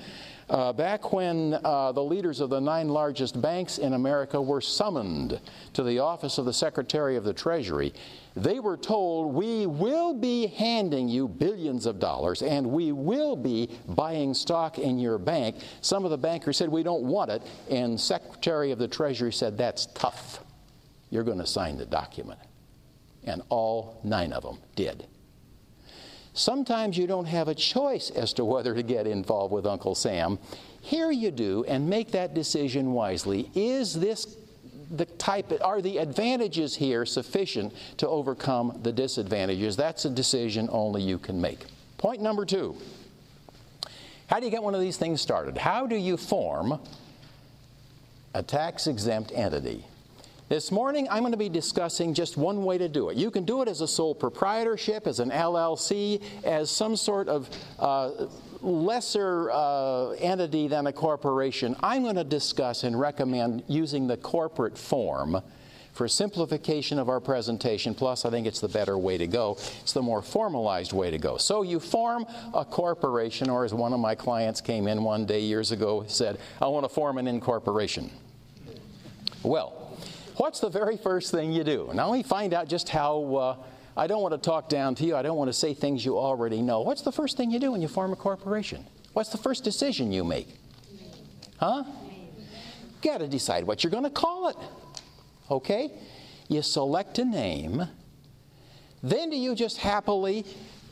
uh, 0.48 0.72
back 0.72 1.12
when 1.12 1.58
uh, 1.64 1.90
the 1.92 2.02
leaders 2.02 2.40
of 2.40 2.50
the 2.50 2.60
nine 2.60 2.88
largest 2.88 3.40
banks 3.40 3.78
in 3.78 3.94
America 3.94 4.40
were 4.40 4.60
summoned 4.60 5.40
to 5.72 5.82
the 5.82 5.98
office 5.98 6.38
of 6.38 6.44
the 6.44 6.52
Secretary 6.52 7.16
of 7.16 7.24
the 7.24 7.32
Treasury, 7.32 7.92
they 8.36 8.60
were 8.60 8.76
told, 8.76 9.34
We 9.34 9.66
will 9.66 10.14
be 10.14 10.46
handing 10.46 11.08
you 11.08 11.26
billions 11.26 11.86
of 11.86 11.98
dollars 11.98 12.42
and 12.42 12.66
we 12.66 12.92
will 12.92 13.34
be 13.34 13.70
buying 13.88 14.34
stock 14.34 14.78
in 14.78 14.98
your 14.98 15.18
bank. 15.18 15.56
Some 15.80 16.04
of 16.04 16.10
the 16.10 16.18
bankers 16.18 16.56
said, 16.56 16.68
We 16.68 16.84
don't 16.84 17.02
want 17.02 17.30
it. 17.30 17.42
And 17.68 18.00
Secretary 18.00 18.70
of 18.70 18.78
the 18.78 18.88
Treasury 18.88 19.32
said, 19.32 19.58
That's 19.58 19.86
tough. 19.94 20.44
You're 21.10 21.24
going 21.24 21.38
to 21.38 21.46
sign 21.46 21.76
the 21.76 21.86
document. 21.86 22.38
And 23.24 23.42
all 23.48 24.00
nine 24.04 24.32
of 24.32 24.44
them 24.44 24.58
did. 24.76 25.06
Sometimes 26.36 26.98
you 26.98 27.06
don't 27.06 27.24
have 27.24 27.48
a 27.48 27.54
choice 27.54 28.10
as 28.10 28.34
to 28.34 28.44
whether 28.44 28.74
to 28.74 28.82
get 28.82 29.06
involved 29.06 29.54
with 29.54 29.66
Uncle 29.66 29.94
Sam. 29.94 30.38
Here 30.82 31.10
you 31.10 31.30
do, 31.30 31.64
and 31.66 31.88
make 31.88 32.10
that 32.10 32.34
decision 32.34 32.92
wisely. 32.92 33.50
Is 33.54 33.94
this 33.94 34.36
the 34.90 35.06
type, 35.06 35.50
are 35.62 35.80
the 35.80 35.96
advantages 35.96 36.76
here 36.76 37.06
sufficient 37.06 37.72
to 37.96 38.06
overcome 38.06 38.78
the 38.82 38.92
disadvantages? 38.92 39.76
That's 39.76 40.04
a 40.04 40.10
decision 40.10 40.68
only 40.70 41.02
you 41.02 41.18
can 41.18 41.40
make. 41.40 41.64
Point 41.96 42.20
number 42.20 42.44
two 42.44 42.76
How 44.26 44.38
do 44.38 44.44
you 44.44 44.50
get 44.50 44.62
one 44.62 44.74
of 44.74 44.82
these 44.82 44.98
things 44.98 45.22
started? 45.22 45.56
How 45.56 45.86
do 45.86 45.96
you 45.96 46.18
form 46.18 46.78
a 48.34 48.42
tax 48.42 48.86
exempt 48.86 49.32
entity? 49.34 49.86
This 50.48 50.70
morning, 50.70 51.08
I'm 51.10 51.22
going 51.24 51.32
to 51.32 51.36
be 51.36 51.48
discussing 51.48 52.14
just 52.14 52.36
one 52.36 52.64
way 52.64 52.78
to 52.78 52.88
do 52.88 53.08
it. 53.08 53.16
You 53.16 53.32
can 53.32 53.44
do 53.44 53.62
it 53.62 53.68
as 53.68 53.80
a 53.80 53.88
sole 53.88 54.14
proprietorship, 54.14 55.08
as 55.08 55.18
an 55.18 55.30
LLC, 55.30 56.22
as 56.44 56.70
some 56.70 56.94
sort 56.94 57.26
of 57.26 57.50
uh, 57.80 58.28
lesser 58.60 59.50
uh, 59.50 60.10
entity 60.10 60.68
than 60.68 60.86
a 60.86 60.92
corporation. 60.92 61.74
I'm 61.80 62.04
going 62.04 62.14
to 62.14 62.22
discuss 62.22 62.84
and 62.84 62.98
recommend 62.98 63.64
using 63.66 64.06
the 64.06 64.16
corporate 64.18 64.78
form 64.78 65.42
for 65.92 66.06
simplification 66.06 67.00
of 67.00 67.08
our 67.08 67.18
presentation. 67.18 67.92
Plus, 67.92 68.24
I 68.24 68.30
think 68.30 68.46
it's 68.46 68.60
the 68.60 68.68
better 68.68 68.96
way 68.96 69.18
to 69.18 69.26
go. 69.26 69.56
It's 69.80 69.94
the 69.94 70.02
more 70.02 70.22
formalized 70.22 70.92
way 70.92 71.10
to 71.10 71.18
go. 71.18 71.38
So, 71.38 71.62
you 71.62 71.80
form 71.80 72.24
a 72.54 72.64
corporation, 72.64 73.50
or 73.50 73.64
as 73.64 73.74
one 73.74 73.92
of 73.92 73.98
my 73.98 74.14
clients 74.14 74.60
came 74.60 74.86
in 74.86 75.02
one 75.02 75.26
day 75.26 75.40
years 75.40 75.72
ago, 75.72 76.04
said, 76.06 76.38
I 76.62 76.68
want 76.68 76.84
to 76.84 76.88
form 76.88 77.18
an 77.18 77.26
incorporation. 77.26 78.12
Well, 79.42 79.85
what's 80.36 80.60
the 80.60 80.70
very 80.70 80.96
first 80.96 81.30
thing 81.30 81.52
you 81.52 81.64
do? 81.64 81.90
Now, 81.94 82.10
let 82.10 82.16
me 82.16 82.22
find 82.22 82.54
out 82.54 82.68
just 82.68 82.88
how. 82.88 83.34
Uh, 83.34 83.56
I 83.98 84.06
don't 84.06 84.20
want 84.20 84.34
to 84.34 84.38
talk 84.38 84.68
down 84.68 84.94
to 84.96 85.04
you. 85.06 85.16
I 85.16 85.22
don't 85.22 85.38
want 85.38 85.48
to 85.48 85.54
say 85.54 85.72
things 85.72 86.04
you 86.04 86.18
already 86.18 86.60
know. 86.60 86.82
What's 86.82 87.00
the 87.00 87.12
first 87.12 87.38
thing 87.38 87.50
you 87.50 87.58
do 87.58 87.72
when 87.72 87.80
you 87.80 87.88
form 87.88 88.12
a 88.12 88.16
corporation? 88.16 88.84
What's 89.14 89.30
the 89.30 89.38
first 89.38 89.64
decision 89.64 90.12
you 90.12 90.22
make? 90.22 90.48
Huh? 91.58 91.84
You 91.86 93.10
got 93.10 93.18
to 93.18 93.28
decide 93.28 93.64
what 93.64 93.82
you're 93.82 93.90
going 93.90 94.04
to 94.04 94.10
call 94.10 94.48
it. 94.48 94.56
Okay? 95.50 95.92
You 96.48 96.60
select 96.60 97.18
a 97.18 97.24
name. 97.24 97.88
Then 99.02 99.30
do 99.30 99.36
you 99.36 99.54
just 99.54 99.78
happily 99.78 100.44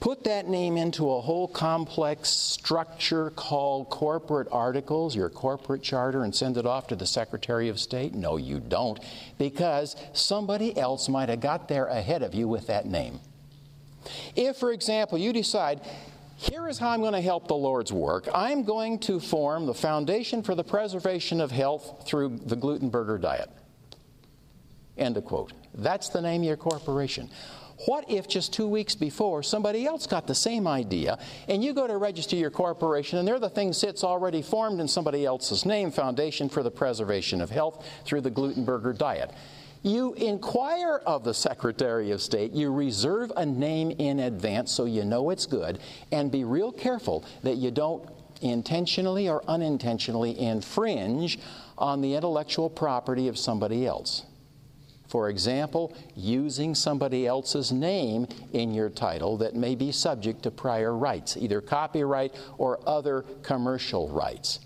put 0.05 0.23
that 0.25 0.47
name 0.47 0.77
into 0.77 1.11
a 1.11 1.19
whole 1.19 1.49
complex 1.49 2.29
structure 2.29 3.31
called 3.31 3.89
corporate 3.89 4.47
articles, 4.53 5.17
your 5.17 5.31
corporate 5.31 5.83
charter, 5.83 6.25
and 6.25 6.35
send 6.35 6.59
it 6.59 6.67
off 6.67 6.87
to 6.87 6.95
the 6.95 7.07
Secretary 7.07 7.71
of 7.71 7.81
State? 7.81 8.15
No, 8.15 8.37
you 8.37 8.61
don't, 8.61 9.01
because 9.39 9.97
somebody 10.13 10.77
else 10.77 11.09
might 11.09 11.31
have 11.31 11.41
got 11.41 11.69
there 11.69 11.87
ahead 11.87 12.23
of 12.23 12.35
you 12.35 12.47
with 12.47 12.67
that 12.67 12.85
name. 12.85 13.19
If, 14.37 14.59
for 14.59 14.73
example, 14.73 15.17
you 15.17 15.33
decide, 15.33 15.81
here 16.37 16.69
is 16.69 16.77
how 16.77 16.91
I'm 16.91 17.01
going 17.01 17.15
to 17.15 17.23
help 17.23 17.49
the 17.49 17.55
Lord's 17.55 17.91
work. 17.91 18.29
I'm 18.35 18.63
going 18.63 18.99
to 18.99 19.19
form 19.19 19.65
the 19.65 19.73
Foundation 19.73 20.43
for 20.43 20.55
the 20.55 20.65
Preservation 20.65 21.41
of 21.41 21.51
Health 21.51 22.07
through 22.07 22.41
the 22.45 22.57
Glutenberger 22.59 23.19
diet. 23.23 23.49
End 24.99 25.17
of 25.17 25.25
quote. 25.25 25.55
That's 25.73 26.11
the 26.11 26.21
name 26.21 26.43
of 26.43 26.47
your 26.47 26.59
corporation. 26.59 27.31
What 27.87 28.11
if 28.11 28.26
just 28.26 28.53
two 28.53 28.67
weeks 28.67 28.95
before 28.95 29.43
somebody 29.43 29.87
else 29.87 30.07
got 30.07 30.26
the 30.26 30.35
same 30.35 30.67
idea 30.67 31.19
and 31.49 31.62
you 31.62 31.75
go 31.75 31.87
to 31.87 31.97
register 31.99 32.37
your 32.37 32.50
corporation 32.50 33.19
and 33.19 33.29
there 33.29 33.38
the 33.38 33.50
thing 33.50 33.73
sits 33.73 34.03
already 34.03 34.41
formed 34.43 34.81
in 34.81 34.88
somebody 34.88 35.26
else's 35.26 35.67
name, 35.67 35.91
Foundation 35.91 36.49
for 36.49 36.62
the 36.62 36.71
Preservation 36.71 37.41
of 37.41 37.50
Health 37.50 37.87
through 38.05 38.23
the 38.23 38.31
Glutenberger 38.31 38.97
diet? 38.97 39.33
You 39.83 40.14
inquire 40.14 41.03
of 41.05 41.25
the 41.25 41.35
Secretary 41.35 42.11
of 42.11 42.23
State, 42.23 42.53
you 42.53 42.73
reserve 42.73 43.31
a 43.37 43.45
name 43.45 43.91
in 43.91 44.21
advance 44.21 44.73
so 44.73 44.87
you 44.87 45.05
know 45.05 45.29
it's 45.29 45.45
good, 45.45 45.79
and 46.11 46.33
be 46.33 46.45
real 46.45 46.73
careful 46.73 47.23
that 47.43 47.57
you 47.57 47.71
don't 47.71 48.09
intentionally 48.41 49.29
or 49.29 49.45
unintentionally 49.47 50.38
infringe 50.38 51.38
on 51.76 52.00
the 52.00 52.14
intellectual 52.14 52.71
property 52.71 53.29
of 53.29 53.37
somebody 53.37 53.87
else. 53.87 54.25
For 55.09 55.29
example, 55.29 55.95
using 56.17 56.75
somebody 56.75 57.27
else's 57.27 57.71
name 57.71 58.27
in 58.53 58.73
your 58.75 58.89
title 58.89 59.37
that 59.39 59.55
may 59.55 59.75
be 59.75 59.93
subject 59.93 60.43
to 60.43 60.51
prior 60.51 60.97
rights, 60.97 61.37
either 61.37 61.61
copyright 61.61 62.35
or 62.59 62.81
other 62.89 63.25
commercial 63.43 64.09
rights. 64.09 64.61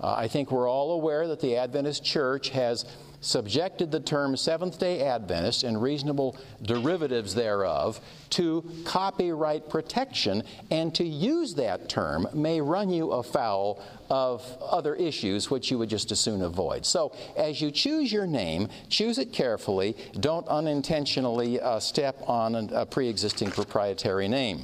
Uh, 0.00 0.14
I 0.14 0.28
think 0.28 0.52
we're 0.52 0.70
all 0.70 0.92
aware 0.92 1.26
that 1.28 1.40
the 1.40 1.56
Adventist 1.56 2.04
Church 2.04 2.50
has 2.50 2.84
subjected 3.20 3.90
the 3.90 4.00
term 4.00 4.36
Seventh 4.36 4.78
day 4.78 5.02
Adventist 5.02 5.64
and 5.64 5.80
reasonable 5.80 6.36
derivatives 6.62 7.34
thereof 7.34 8.00
to 8.30 8.64
copyright 8.84 9.68
protection, 9.68 10.42
and 10.70 10.94
to 10.94 11.04
use 11.04 11.54
that 11.54 11.88
term 11.88 12.28
may 12.32 12.60
run 12.60 12.90
you 12.90 13.10
afoul 13.12 13.82
of 14.10 14.44
other 14.62 14.94
issues 14.94 15.50
which 15.50 15.70
you 15.70 15.78
would 15.78 15.88
just 15.88 16.12
as 16.12 16.20
soon 16.20 16.42
avoid. 16.42 16.84
So, 16.84 17.12
as 17.36 17.60
you 17.60 17.70
choose 17.70 18.12
your 18.12 18.26
name, 18.26 18.68
choose 18.88 19.18
it 19.18 19.32
carefully. 19.32 19.96
Don't 20.20 20.46
unintentionally 20.48 21.60
uh, 21.60 21.80
step 21.80 22.16
on 22.26 22.54
a, 22.72 22.86
pre 22.86 23.08
existing 23.08 23.50
proprietary 23.50 24.28
name. 24.28 24.60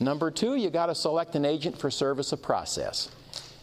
Number 0.00 0.30
two, 0.30 0.56
you 0.56 0.70
got 0.70 0.86
to 0.86 0.94
select 0.94 1.34
an 1.36 1.44
agent 1.44 1.78
for 1.78 1.90
service 1.90 2.32
of 2.32 2.42
process. 2.42 3.08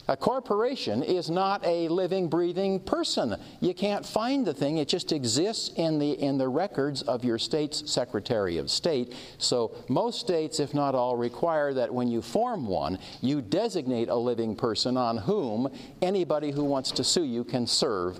A 0.09 0.17
corporation 0.17 1.03
is 1.03 1.29
not 1.29 1.63
a 1.63 1.87
living, 1.87 2.29
breathing 2.29 2.79
person. 2.79 3.35
You 3.59 3.75
can't 3.75 4.03
find 4.03 4.43
the 4.43 4.55
thing. 4.55 4.79
It 4.79 4.87
just 4.87 5.11
exists 5.11 5.69
in 5.75 5.99
the, 5.99 6.13
in 6.13 6.39
the 6.39 6.47
records 6.47 7.03
of 7.03 7.23
your 7.23 7.37
state's 7.37 7.91
Secretary 7.91 8.57
of 8.57 8.71
State. 8.71 9.13
So 9.37 9.75
most 9.87 10.19
states, 10.19 10.59
if 10.59 10.73
not 10.73 10.95
all, 10.95 11.15
require 11.15 11.75
that 11.75 11.93
when 11.93 12.07
you 12.07 12.23
form 12.23 12.65
one, 12.65 12.97
you 13.21 13.39
designate 13.39 14.09
a 14.09 14.15
living 14.15 14.55
person 14.55 14.97
on 14.97 15.15
whom 15.15 15.71
anybody 16.01 16.49
who 16.49 16.63
wants 16.63 16.89
to 16.93 17.03
sue 17.03 17.23
you 17.23 17.43
can 17.43 17.67
serve 17.67 18.19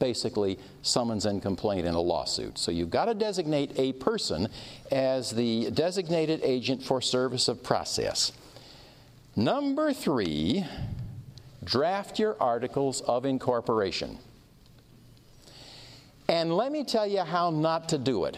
basically 0.00 0.58
summons 0.82 1.26
and 1.26 1.40
complaint 1.40 1.86
in 1.86 1.94
a 1.94 2.00
lawsuit. 2.00 2.58
So 2.58 2.72
you've 2.72 2.90
got 2.90 3.04
to 3.04 3.14
designate 3.14 3.70
a 3.76 3.92
person 3.92 4.48
as 4.90 5.30
the 5.30 5.70
designated 5.70 6.40
agent 6.42 6.82
for 6.82 7.00
service 7.00 7.46
of 7.46 7.62
process. 7.62 8.32
Number 9.38 9.92
three, 9.92 10.64
draft 11.62 12.18
your 12.18 12.36
articles 12.42 13.02
of 13.02 13.24
incorporation. 13.24 14.18
And 16.28 16.52
let 16.52 16.72
me 16.72 16.82
tell 16.82 17.06
you 17.06 17.20
how 17.20 17.50
not 17.50 17.88
to 17.90 17.98
do 17.98 18.24
it. 18.24 18.36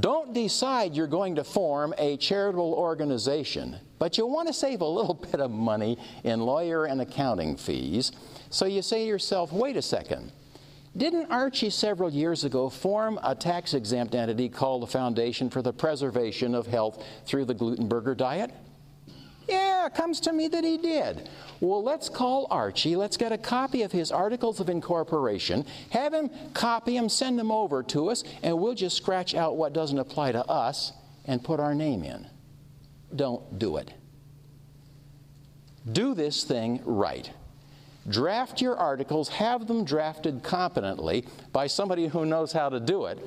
Don't 0.00 0.34
decide 0.34 0.96
you're 0.96 1.06
going 1.06 1.36
to 1.36 1.44
form 1.44 1.94
a 1.98 2.16
charitable 2.16 2.74
organization, 2.74 3.76
but 4.00 4.18
you 4.18 4.26
want 4.26 4.48
to 4.48 4.52
save 4.52 4.80
a 4.80 4.84
little 4.84 5.14
bit 5.30 5.40
of 5.40 5.52
money 5.52 5.96
in 6.24 6.40
lawyer 6.40 6.86
and 6.86 7.00
accounting 7.00 7.56
fees. 7.56 8.10
So 8.50 8.66
you 8.66 8.82
say 8.82 9.04
to 9.04 9.06
yourself, 9.06 9.52
wait 9.52 9.76
a 9.76 9.82
second. 9.82 10.32
Didn't 10.96 11.30
Archie 11.30 11.70
several 11.70 12.10
years 12.10 12.42
ago 12.42 12.70
form 12.70 13.20
a 13.22 13.36
tax 13.36 13.72
exempt 13.72 14.16
entity 14.16 14.48
called 14.48 14.82
the 14.82 14.88
Foundation 14.88 15.48
for 15.48 15.62
the 15.62 15.72
Preservation 15.72 16.56
of 16.56 16.66
Health 16.66 17.04
through 17.24 17.44
the 17.44 17.54
Glutenberger 17.54 18.16
Diet? 18.16 18.50
Yeah, 19.48 19.86
it 19.86 19.94
comes 19.94 20.20
to 20.20 20.32
me 20.32 20.48
that 20.48 20.64
he 20.64 20.76
did. 20.76 21.28
Well, 21.60 21.82
let's 21.82 22.08
call 22.08 22.48
Archie. 22.50 22.96
Let's 22.96 23.16
get 23.16 23.32
a 23.32 23.38
copy 23.38 23.82
of 23.82 23.92
his 23.92 24.10
articles 24.10 24.58
of 24.60 24.68
incorporation, 24.68 25.64
have 25.90 26.12
him 26.12 26.30
copy 26.52 26.96
them, 26.96 27.08
send 27.08 27.38
them 27.38 27.50
over 27.50 27.82
to 27.84 28.10
us, 28.10 28.24
and 28.42 28.58
we'll 28.58 28.74
just 28.74 28.96
scratch 28.96 29.34
out 29.34 29.56
what 29.56 29.72
doesn't 29.72 29.98
apply 29.98 30.32
to 30.32 30.44
us 30.46 30.92
and 31.26 31.42
put 31.42 31.60
our 31.60 31.74
name 31.74 32.02
in. 32.02 32.26
Don't 33.14 33.58
do 33.58 33.76
it. 33.76 33.92
Do 35.90 36.14
this 36.14 36.42
thing 36.42 36.80
right. 36.84 37.30
Draft 38.08 38.60
your 38.60 38.76
articles, 38.76 39.28
have 39.28 39.66
them 39.66 39.84
drafted 39.84 40.42
competently 40.42 41.26
by 41.52 41.66
somebody 41.66 42.06
who 42.08 42.24
knows 42.26 42.52
how 42.52 42.68
to 42.68 42.80
do 42.80 43.06
it. 43.06 43.18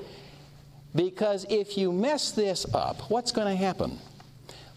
Because 0.94 1.46
if 1.48 1.78
you 1.78 1.92
mess 1.92 2.32
this 2.32 2.66
up, 2.74 3.10
what's 3.10 3.32
going 3.32 3.46
to 3.46 3.56
happen? 3.56 3.98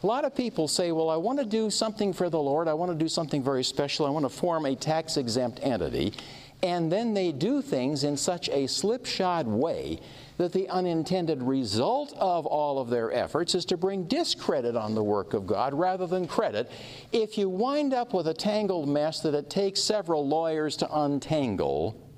A 0.03 0.05
lot 0.05 0.25
of 0.25 0.35
people 0.35 0.67
say, 0.67 0.91
Well, 0.91 1.09
I 1.09 1.15
want 1.15 1.39
to 1.39 1.45
do 1.45 1.69
something 1.69 2.11
for 2.11 2.29
the 2.29 2.39
Lord. 2.39 2.67
I 2.67 2.73
want 2.73 2.91
to 2.91 2.97
do 2.97 3.07
something 3.07 3.41
very 3.41 3.63
special. 3.63 4.05
I 4.05 4.09
want 4.09 4.25
to 4.25 4.29
form 4.29 4.65
a 4.65 4.75
tax 4.75 5.15
exempt 5.15 5.61
entity. 5.63 6.13
And 6.61 6.91
then 6.91 7.13
they 7.13 7.31
do 7.31 7.61
things 7.61 8.03
in 8.03 8.17
such 8.17 8.49
a 8.49 8.67
slipshod 8.67 9.47
way 9.47 9.99
that 10.37 10.51
the 10.51 10.67
unintended 10.69 11.41
result 11.41 12.13
of 12.17 12.45
all 12.45 12.79
of 12.79 12.89
their 12.89 13.13
efforts 13.13 13.55
is 13.55 13.65
to 13.65 13.77
bring 13.77 14.05
discredit 14.05 14.75
on 14.75 14.95
the 14.95 15.03
work 15.03 15.33
of 15.33 15.47
God 15.47 15.73
rather 15.73 16.07
than 16.07 16.27
credit. 16.27 16.69
If 17.11 17.37
you 17.37 17.49
wind 17.49 17.93
up 17.93 18.13
with 18.13 18.27
a 18.27 18.33
tangled 18.33 18.89
mess 18.89 19.19
that 19.21 19.35
it 19.35 19.49
takes 19.49 19.81
several 19.81 20.27
lawyers 20.27 20.75
to 20.77 20.93
untangle, 20.93 22.12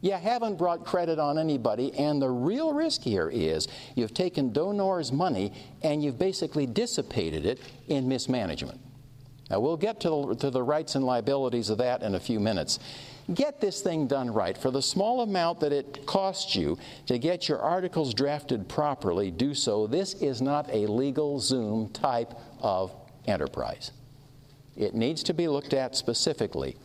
you 0.00 0.12
haven't 0.12 0.56
brought 0.56 0.84
credit 0.84 1.18
on 1.18 1.38
anybody, 1.38 1.92
and 1.94 2.22
the 2.22 2.30
real 2.30 2.72
risk 2.72 3.02
here 3.02 3.28
is 3.28 3.66
you've 3.94 4.14
taken 4.14 4.52
donors' 4.52 5.10
money 5.10 5.52
and 5.82 6.02
you've 6.02 6.18
basically 6.18 6.66
dissipated 6.66 7.44
it 7.44 7.60
in 7.88 8.08
mismanagement. 8.08 8.80
Now, 9.50 9.60
we'll 9.60 9.76
get 9.76 10.00
to 10.00 10.08
the, 10.10 10.34
to 10.36 10.50
the 10.50 10.62
rights 10.62 10.94
and 10.94 11.04
liabilities 11.04 11.70
of 11.70 11.78
that 11.78 12.02
in 12.02 12.14
a 12.14 12.20
few 12.20 12.38
minutes. 12.38 12.78
Get 13.32 13.60
this 13.60 13.82
thing 13.82 14.06
done 14.06 14.30
right. 14.30 14.56
For 14.56 14.70
the 14.70 14.82
small 14.82 15.22
amount 15.22 15.60
that 15.60 15.72
it 15.72 16.06
costs 16.06 16.54
you 16.54 16.78
to 17.06 17.18
get 17.18 17.48
your 17.48 17.58
articles 17.58 18.14
drafted 18.14 18.68
properly, 18.68 19.30
do 19.30 19.54
so. 19.54 19.86
This 19.86 20.14
is 20.14 20.40
not 20.40 20.68
a 20.68 20.86
LegalZoom 20.86 21.92
type 21.92 22.34
of 22.60 22.94
enterprise. 23.26 23.90
It 24.76 24.94
needs 24.94 25.22
to 25.24 25.34
be 25.34 25.48
looked 25.48 25.74
at 25.74 25.96
specifically. 25.96 26.76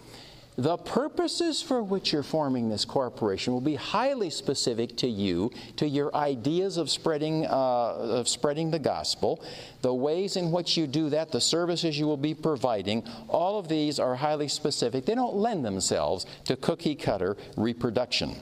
The 0.55 0.77
purposes 0.77 1.63
for 1.63 1.81
which 1.81 2.13
you're 2.13 2.21
forming 2.21 2.69
this 2.69 2.85
corporation 2.85 3.53
will 3.53 3.61
be 3.61 3.73
highly 3.73 4.29
specific 4.29 4.95
to 4.97 5.07
you, 5.07 5.51
to 5.77 5.87
your 5.87 6.15
ideas 6.15 6.77
of 6.77 6.91
spreading, 6.91 7.47
uh, 7.47 7.49
of 7.49 8.27
spreading 8.27 8.69
the 8.69 8.77
gospel, 8.77 9.43
the 9.81 9.93
ways 9.93 10.35
in 10.35 10.51
which 10.51 10.77
you 10.77 10.85
do 10.85 11.09
that, 11.09 11.31
the 11.31 11.41
services 11.41 11.97
you 11.97 12.05
will 12.05 12.17
be 12.17 12.35
providing. 12.35 13.03
All 13.29 13.57
of 13.57 13.67
these 13.67 13.99
are 13.99 14.15
highly 14.15 14.47
specific. 14.47 15.05
They 15.05 15.15
don't 15.15 15.35
lend 15.35 15.65
themselves 15.65 16.27
to 16.45 16.55
cookie 16.55 16.95
cutter 16.95 17.35
reproduction. 17.57 18.35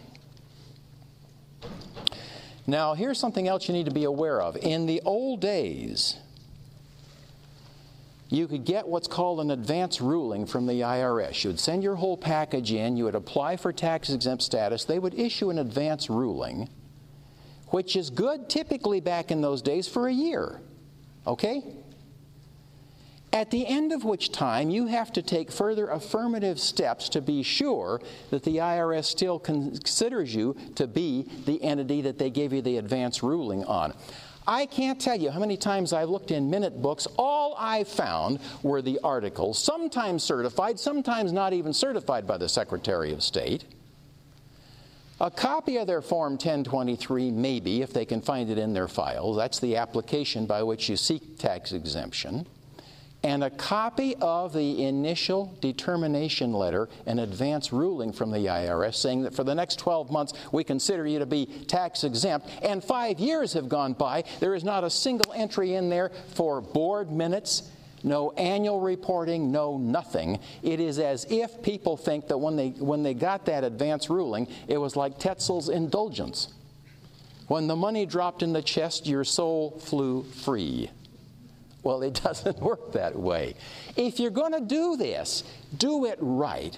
Now, 2.68 2.94
here's 2.94 3.20
something 3.20 3.48
else 3.48 3.70
you 3.70 3.74
need 3.74 3.86
to 3.86 3.94
be 3.94 4.04
aware 4.04 4.42
of. 4.42 4.58
In 4.58 4.86
the 4.86 5.02
old 5.06 5.40
days, 5.40 6.18
you 8.32 8.48
could 8.48 8.64
get 8.64 8.88
what's 8.88 9.10
called 9.10 9.42
an 9.42 9.52
advance 9.52 10.00
ruling 10.00 10.46
from 10.46 10.66
the 10.66 10.82
IRS. 10.82 11.44
You 11.44 11.50
would 11.50 11.60
send 11.60 11.84
your 11.84 11.96
whole 11.96 12.16
package 12.16 12.72
in, 12.72 12.96
you 12.96 13.04
would 13.04 13.16
apply 13.16 13.58
for 13.58 13.74
tax 13.74 14.10
exempt 14.10 14.42
status, 14.42 14.86
they 14.86 15.00
would 15.00 15.14
issue 15.14 15.50
an 15.50 15.60
advance 15.60 16.10
ruling, 16.10 16.70
which 17.68 17.98
is 17.98 18.10
good 18.10 18.50
typically 18.50 19.02
back 19.02 19.32
in 19.32 19.42
those 19.42 19.62
days 19.62 19.86
for 19.86 20.08
a 20.08 20.14
year. 20.14 20.62
Okay? 21.28 21.62
At 23.34 23.52
the 23.52 23.68
end 23.68 23.92
of 23.92 24.06
which 24.06 24.32
time, 24.32 24.70
you 24.70 24.88
have 24.88 25.12
to 25.14 25.22
take 25.22 25.52
further 25.52 25.88
affirmative 25.90 26.60
steps 26.60 27.10
to 27.10 27.22
be 27.22 27.44
sure 27.44 28.02
that 28.30 28.44
the 28.44 28.58
IRS 28.58 29.06
still 29.06 29.40
considers 29.40 30.34
you 30.34 30.56
to 30.76 30.88
be 30.88 31.30
the 31.46 31.62
entity 31.62 32.02
that 32.02 32.18
they 32.18 32.30
gave 32.30 32.54
you 32.54 32.62
the 32.62 32.78
advance 32.78 33.24
ruling 33.24 33.66
on. 33.66 33.94
I 34.48 34.66
can't 34.66 35.00
tell 35.00 35.16
you 35.16 35.30
how 35.30 35.40
many 35.40 35.58
times 35.58 35.94
I've 35.94 36.10
looked 36.10 36.32
in 36.32 36.50
minute 36.50 36.82
books. 36.82 37.08
All 37.18 37.56
I 37.58 37.84
found 37.84 38.40
were 38.64 38.82
the 38.82 39.00
articles, 39.04 39.64
sometimes 39.64 40.24
certified, 40.24 40.80
sometimes 40.80 41.32
not 41.32 41.54
even 41.54 41.74
certified 41.74 42.26
by 42.26 42.38
the 42.38 42.50
Secretary 42.50 43.14
of 43.14 43.22
State. 43.24 43.66
A 45.20 45.30
copy 45.30 45.78
of 45.78 45.86
their 45.86 46.02
Form 46.02 46.34
1023, 46.34 47.30
maybe, 47.30 47.84
if 47.84 47.94
they 47.94 48.06
can 48.06 48.22
find 48.22 48.50
it 48.50 48.58
in 48.58 48.74
their 48.74 48.88
files. 48.88 49.38
That's 49.38 49.60
the 49.60 49.76
application 49.76 50.48
by 50.48 50.64
which 50.64 50.90
you 50.90 50.98
seek 50.98 51.38
tax 51.38 51.74
exemption 51.74 52.48
and 53.24 53.44
a 53.44 53.50
copy 53.50 54.16
of 54.22 54.54
the 54.54 54.84
initial 54.84 55.56
determination 55.62 56.54
letter 56.54 56.90
and 57.06 57.20
advance 57.20 57.72
ruling 57.72 58.12
from 58.12 58.32
the 58.32 58.40
IRS 58.40 58.96
saying 58.96 59.22
that 59.24 59.34
for 59.34 59.44
the 59.44 59.54
next 59.54 59.78
12 59.78 60.12
months 60.12 60.34
we 60.52 60.64
consider 60.64 61.06
you 61.06 61.20
to 61.20 61.26
be 61.26 61.46
tax 61.68 62.04
exempt, 62.04 62.50
and 62.64 62.84
five 62.84 63.20
years 63.20 63.54
have 63.54 63.70
gone 63.70 63.94
by. 63.94 64.24
There 64.40 64.56
is 64.56 64.64
not 64.64 64.84
a 64.84 64.90
single 64.90 65.32
entry 65.34 65.76
in 65.76 65.90
there 65.90 66.12
for 66.34 66.62
board 66.62 67.12
minutes. 67.12 67.70
No 68.04 68.32
annual 68.32 68.80
reporting, 68.80 69.52
no 69.52 69.78
nothing. 69.78 70.40
It 70.64 70.80
is 70.80 70.98
as 70.98 71.26
if 71.30 71.62
people 71.62 71.98
think 71.98 72.28
that 72.30 72.38
when 72.38 72.56
they, 72.56 72.70
when 72.70 73.04
they 73.04 73.14
got 73.14 73.46
that 73.46 73.64
advance 73.64 74.10
ruling, 74.10 74.48
it 74.68 74.78
was 74.78 74.96
like 74.96 75.20
Tetzel's 75.20 75.70
indulgence. 75.70 76.52
When 77.48 77.68
the 77.68 77.76
money 77.76 78.08
dropped 78.08 78.42
in 78.42 78.54
the 78.54 78.62
chest, 78.64 79.06
your 79.06 79.24
soul 79.24 79.78
flew 79.80 80.24
free. 80.24 80.90
Well, 81.84 82.04
it 82.04 82.14
doesn't 82.24 82.60
work 82.60 82.94
that 82.94 83.18
way. 83.18 83.56
If 83.96 84.20
you're 84.20 84.32
going 84.32 84.54
to 84.54 84.62
do 84.62 84.98
this, 84.98 85.44
do 85.78 86.06
it 86.06 86.18
right. 86.22 86.78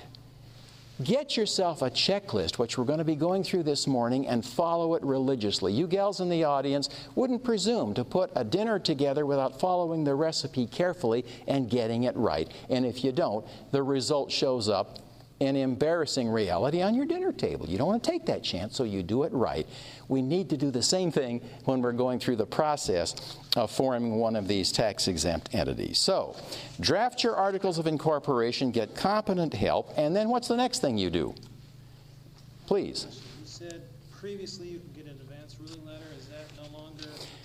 Get 1.03 1.35
yourself 1.35 1.81
a 1.81 1.89
checklist, 1.89 2.59
which 2.59 2.77
we're 2.77 2.85
going 2.85 2.99
to 2.99 3.03
be 3.03 3.15
going 3.15 3.43
through 3.43 3.63
this 3.63 3.87
morning, 3.87 4.27
and 4.27 4.45
follow 4.45 4.93
it 4.93 5.03
religiously. 5.03 5.73
You 5.73 5.87
gals 5.87 6.21
in 6.21 6.29
the 6.29 6.43
audience 6.43 6.87
wouldn't 7.15 7.43
presume 7.43 7.95
to 7.95 8.03
put 8.03 8.31
a 8.35 8.43
dinner 8.43 8.77
together 8.77 9.25
without 9.25 9.59
following 9.59 10.03
the 10.03 10.13
recipe 10.13 10.67
carefully 10.67 11.25
and 11.47 11.67
getting 11.67 12.03
it 12.03 12.15
right. 12.15 12.49
And 12.69 12.85
if 12.85 13.03
you 13.03 13.11
don't, 13.11 13.43
the 13.71 13.81
result 13.81 14.31
shows 14.31 14.69
up 14.69 14.99
an 15.43 15.55
embarrassing 15.55 16.29
reality 16.29 16.81
on 16.81 16.95
your 16.95 17.05
dinner 17.05 17.31
table. 17.31 17.67
You 17.67 17.77
don't 17.77 17.87
want 17.87 18.03
to 18.03 18.09
take 18.09 18.25
that 18.25 18.43
chance, 18.43 18.75
so 18.75 18.83
you 18.83 19.03
do 19.03 19.23
it 19.23 19.33
right. 19.33 19.67
We 20.07 20.21
need 20.21 20.49
to 20.49 20.57
do 20.57 20.71
the 20.71 20.81
same 20.81 21.11
thing 21.11 21.41
when 21.65 21.81
we're 21.81 21.91
going 21.91 22.19
through 22.19 22.37
the 22.37 22.45
process 22.45 23.37
of 23.55 23.71
forming 23.71 24.15
one 24.15 24.35
of 24.35 24.47
these 24.47 24.71
tax 24.71 25.07
exempt 25.07 25.53
entities. 25.53 25.99
So, 25.99 26.35
draft 26.79 27.23
your 27.23 27.35
articles 27.35 27.77
of 27.77 27.87
incorporation, 27.87 28.71
get 28.71 28.95
competent 28.95 29.53
help, 29.53 29.93
and 29.97 30.15
then 30.15 30.29
what's 30.29 30.47
the 30.47 30.57
next 30.57 30.79
thing 30.79 30.97
you 30.97 31.09
do? 31.09 31.35
Please. 32.65 33.07
You 33.41 33.45
said 33.45 33.81
previously 34.19 34.67
you 34.67 34.79
could 34.79 34.95
get 34.95 35.05
an 35.05 35.19
advance 35.21 35.57
ruling 35.59 35.85
letter. 35.85 36.05
Is 36.17 36.27
that 36.27 36.45
no 36.57 36.77
longer? 36.77 37.03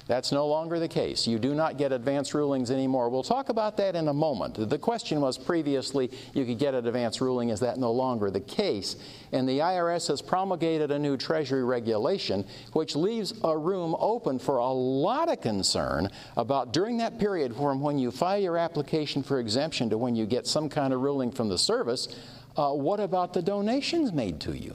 That's 0.09 0.33
no 0.33 0.47
longer 0.47 0.79
the 0.79 0.89
case. 0.89 1.27
You 1.27 1.39
do 1.39 1.55
not 1.55 1.77
get 1.77 1.93
advance 1.93 2.33
rulings 2.33 2.71
anymore. 2.71 3.11
We'll 3.11 3.23
talk 3.23 3.51
about 3.51 3.77
that 3.77 3.95
in 3.95 4.09
a 4.09 4.15
moment. 4.15 4.55
The 4.55 4.79
question 4.79 5.21
was 5.21 5.37
previously 5.37 6.11
you 6.33 6.47
could 6.47 6.59
get 6.59 6.73
an 6.73 6.87
advance 6.87 7.21
ruling. 7.21 7.51
Is 7.51 7.61
that 7.61 7.77
no 7.77 7.93
longer 7.93 8.31
the 8.31 8.41
case? 8.41 8.97
And 9.33 9.47
the 9.47 9.59
IRS 9.59 10.09
has 10.09 10.23
promulgated 10.23 10.91
a 10.91 10.99
new 10.99 11.19
Treasury 11.19 11.63
regulation 11.63 12.47
which 12.73 12.97
leaves 12.97 13.35
a 13.45 13.57
room 13.57 13.95
open 13.99 14.39
for 14.39 14.57
a 14.57 14.73
lot 14.73 15.31
of 15.31 15.43
concern 15.43 16.09
about 16.39 16.73
during 16.73 16.97
that 16.97 17.19
period 17.19 17.55
from 17.55 17.83
when 17.83 17.99
you 17.99 18.11
file 18.11 18.41
your 18.41 18.57
application 18.57 19.23
for 19.23 19.39
exemption 19.39 19.91
to 19.91 19.99
when 19.99 20.17
you 20.17 20.25
get 20.25 20.47
some 20.47 20.71
kind 20.71 20.95
of 20.95 21.03
ruling 21.03 21.31
from 21.31 21.51
the 21.51 21.59
service. 21.59 22.09
Uh, 22.57 22.73
what 22.73 22.99
about 22.99 23.35
the 23.35 23.43
donations 23.43 24.11
made 24.11 24.41
to 24.41 24.57
you? 24.57 24.75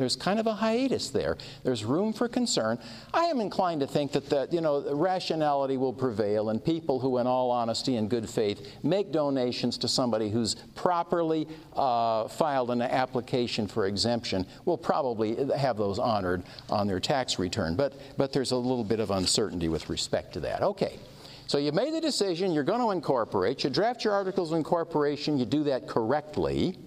There's 0.00 0.16
kind 0.16 0.40
of 0.40 0.46
a 0.46 0.54
hiatus 0.54 1.10
there. 1.10 1.36
There's 1.62 1.84
room 1.84 2.14
for 2.14 2.26
concern. 2.26 2.78
I 3.12 3.24
am 3.26 3.38
inclined 3.38 3.82
to 3.82 3.86
think 3.86 4.12
that, 4.12 4.30
that 4.30 4.50
you 4.50 4.62
know, 4.62 4.94
rationality 4.94 5.76
will 5.76 5.92
prevail, 5.92 6.48
and 6.48 6.64
people 6.64 6.98
who, 6.98 7.18
in 7.18 7.26
all 7.26 7.50
honesty 7.50 7.96
and 7.96 8.08
good 8.08 8.26
faith, 8.26 8.66
make 8.82 9.12
donations 9.12 9.76
to 9.76 9.88
somebody 9.88 10.30
who's 10.30 10.54
properly 10.74 11.46
uh, 11.76 12.28
filed 12.28 12.70
an 12.70 12.80
application 12.80 13.66
for 13.66 13.84
exemption 13.84 14.46
will 14.64 14.78
probably 14.78 15.36
have 15.54 15.76
those 15.76 15.98
honored 15.98 16.44
on 16.70 16.86
their 16.86 16.98
tax 16.98 17.38
return. 17.38 17.76
But, 17.76 17.92
but 18.16 18.32
there's 18.32 18.52
a 18.52 18.56
little 18.56 18.84
bit 18.84 19.00
of 19.00 19.10
uncertainty 19.10 19.68
with 19.68 19.90
respect 19.90 20.32
to 20.32 20.40
that. 20.40 20.62
Okay. 20.62 20.98
So 21.46 21.58
you 21.58 21.72
made 21.72 21.92
the 21.92 22.00
decision, 22.00 22.52
you're 22.52 22.64
going 22.64 22.80
to 22.80 22.92
incorporate, 22.92 23.64
you 23.64 23.70
draft 23.70 24.02
your 24.02 24.14
articles 24.14 24.50
of 24.50 24.56
incorporation, 24.56 25.36
you 25.36 25.44
do 25.44 25.64
that 25.64 25.86
correctly. 25.86 26.78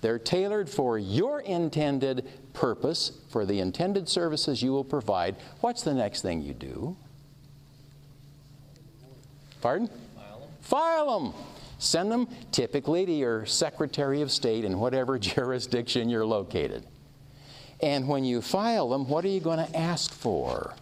They're 0.00 0.18
tailored 0.18 0.68
for 0.68 0.98
your 0.98 1.40
intended 1.40 2.28
purpose, 2.52 3.12
for 3.30 3.44
the 3.44 3.60
intended 3.60 4.08
services 4.08 4.62
you 4.62 4.72
will 4.72 4.84
provide. 4.84 5.36
What's 5.60 5.82
the 5.82 5.94
next 5.94 6.22
thing 6.22 6.42
you 6.42 6.54
do? 6.54 6.96
Pardon? 9.60 9.88
File 9.88 10.40
them. 10.40 10.48
File 10.60 11.20
them. 11.20 11.32
Send 11.78 12.10
them 12.10 12.28
typically 12.52 13.04
to 13.04 13.12
your 13.12 13.46
Secretary 13.46 14.22
of 14.22 14.30
State 14.30 14.64
in 14.64 14.78
whatever 14.78 15.18
jurisdiction 15.18 16.08
you're 16.08 16.26
located. 16.26 16.84
And 17.80 18.08
when 18.08 18.24
you 18.24 18.40
file 18.40 18.88
them, 18.88 19.08
what 19.08 19.24
are 19.24 19.28
you 19.28 19.40
going 19.40 19.58
to 19.58 19.76
ask 19.76 20.12
for? 20.12 20.74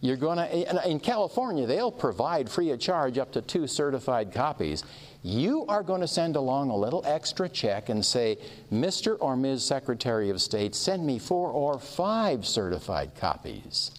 You're 0.00 0.16
going 0.16 0.38
to, 0.38 0.88
in 0.88 0.98
California, 0.98 1.66
they'll 1.66 1.92
provide 1.92 2.48
free 2.48 2.70
of 2.70 2.80
charge 2.80 3.18
up 3.18 3.32
to 3.32 3.42
two 3.42 3.66
certified 3.66 4.32
copies. 4.32 4.82
You 5.22 5.66
are 5.68 5.82
going 5.82 6.00
to 6.00 6.08
send 6.08 6.36
along 6.36 6.70
a 6.70 6.76
little 6.76 7.02
extra 7.04 7.48
check 7.48 7.90
and 7.90 8.04
say, 8.04 8.38
Mr. 8.72 9.16
or 9.20 9.36
Ms. 9.36 9.64
Secretary 9.64 10.30
of 10.30 10.40
State, 10.40 10.74
send 10.74 11.06
me 11.06 11.18
four 11.18 11.50
or 11.50 11.78
five 11.78 12.46
certified 12.46 13.14
copies 13.14 13.90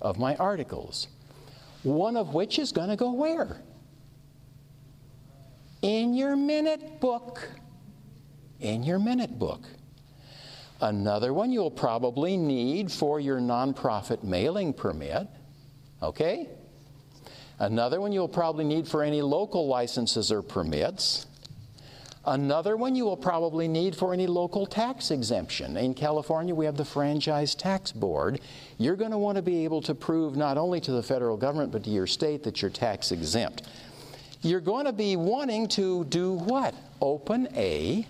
of 0.00 0.18
my 0.18 0.34
articles. 0.36 1.08
One 1.84 2.16
of 2.16 2.34
which 2.34 2.58
is 2.58 2.72
going 2.72 2.88
to 2.88 2.96
go 2.96 3.12
where? 3.12 3.62
In 5.82 6.14
your 6.14 6.34
minute 6.34 7.00
book. 7.00 7.48
In 8.58 8.82
your 8.82 8.98
minute 8.98 9.38
book. 9.38 9.62
Another 10.80 11.32
one 11.32 11.52
you'll 11.52 11.70
probably 11.70 12.36
need 12.36 12.90
for 12.90 13.20
your 13.20 13.38
nonprofit 13.38 14.24
mailing 14.24 14.72
permit. 14.72 15.28
Okay? 16.02 16.48
Another 17.58 18.00
one 18.00 18.12
you'll 18.12 18.28
probably 18.28 18.64
need 18.64 18.86
for 18.86 19.02
any 19.02 19.22
local 19.22 19.66
licenses 19.66 20.30
or 20.30 20.42
permits. 20.42 21.26
Another 22.26 22.76
one 22.76 22.96
you 22.96 23.04
will 23.04 23.16
probably 23.16 23.68
need 23.68 23.94
for 23.94 24.12
any 24.12 24.26
local 24.26 24.66
tax 24.66 25.12
exemption. 25.12 25.76
In 25.76 25.94
California, 25.94 26.54
we 26.54 26.64
have 26.64 26.76
the 26.76 26.84
Franchise 26.84 27.54
Tax 27.54 27.92
Board. 27.92 28.40
You're 28.78 28.96
going 28.96 29.12
to 29.12 29.18
want 29.18 29.36
to 29.36 29.42
be 29.42 29.64
able 29.64 29.80
to 29.82 29.94
prove 29.94 30.36
not 30.36 30.58
only 30.58 30.80
to 30.80 30.90
the 30.90 31.02
federal 31.02 31.36
government 31.36 31.70
but 31.70 31.84
to 31.84 31.90
your 31.90 32.08
state 32.08 32.42
that 32.42 32.60
you're 32.60 32.70
tax 32.70 33.12
exempt. 33.12 33.62
You're 34.42 34.60
going 34.60 34.86
to 34.86 34.92
be 34.92 35.16
wanting 35.16 35.68
to 35.68 36.04
do 36.06 36.32
what? 36.32 36.74
Open 37.00 37.48
a 37.54 38.06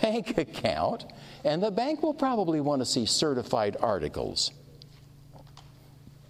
bank 0.00 0.38
account, 0.38 1.04
and 1.44 1.62
the 1.62 1.70
bank 1.70 2.02
will 2.02 2.14
probably 2.14 2.60
want 2.60 2.80
to 2.80 2.86
see 2.86 3.06
certified 3.06 3.76
articles. 3.80 4.52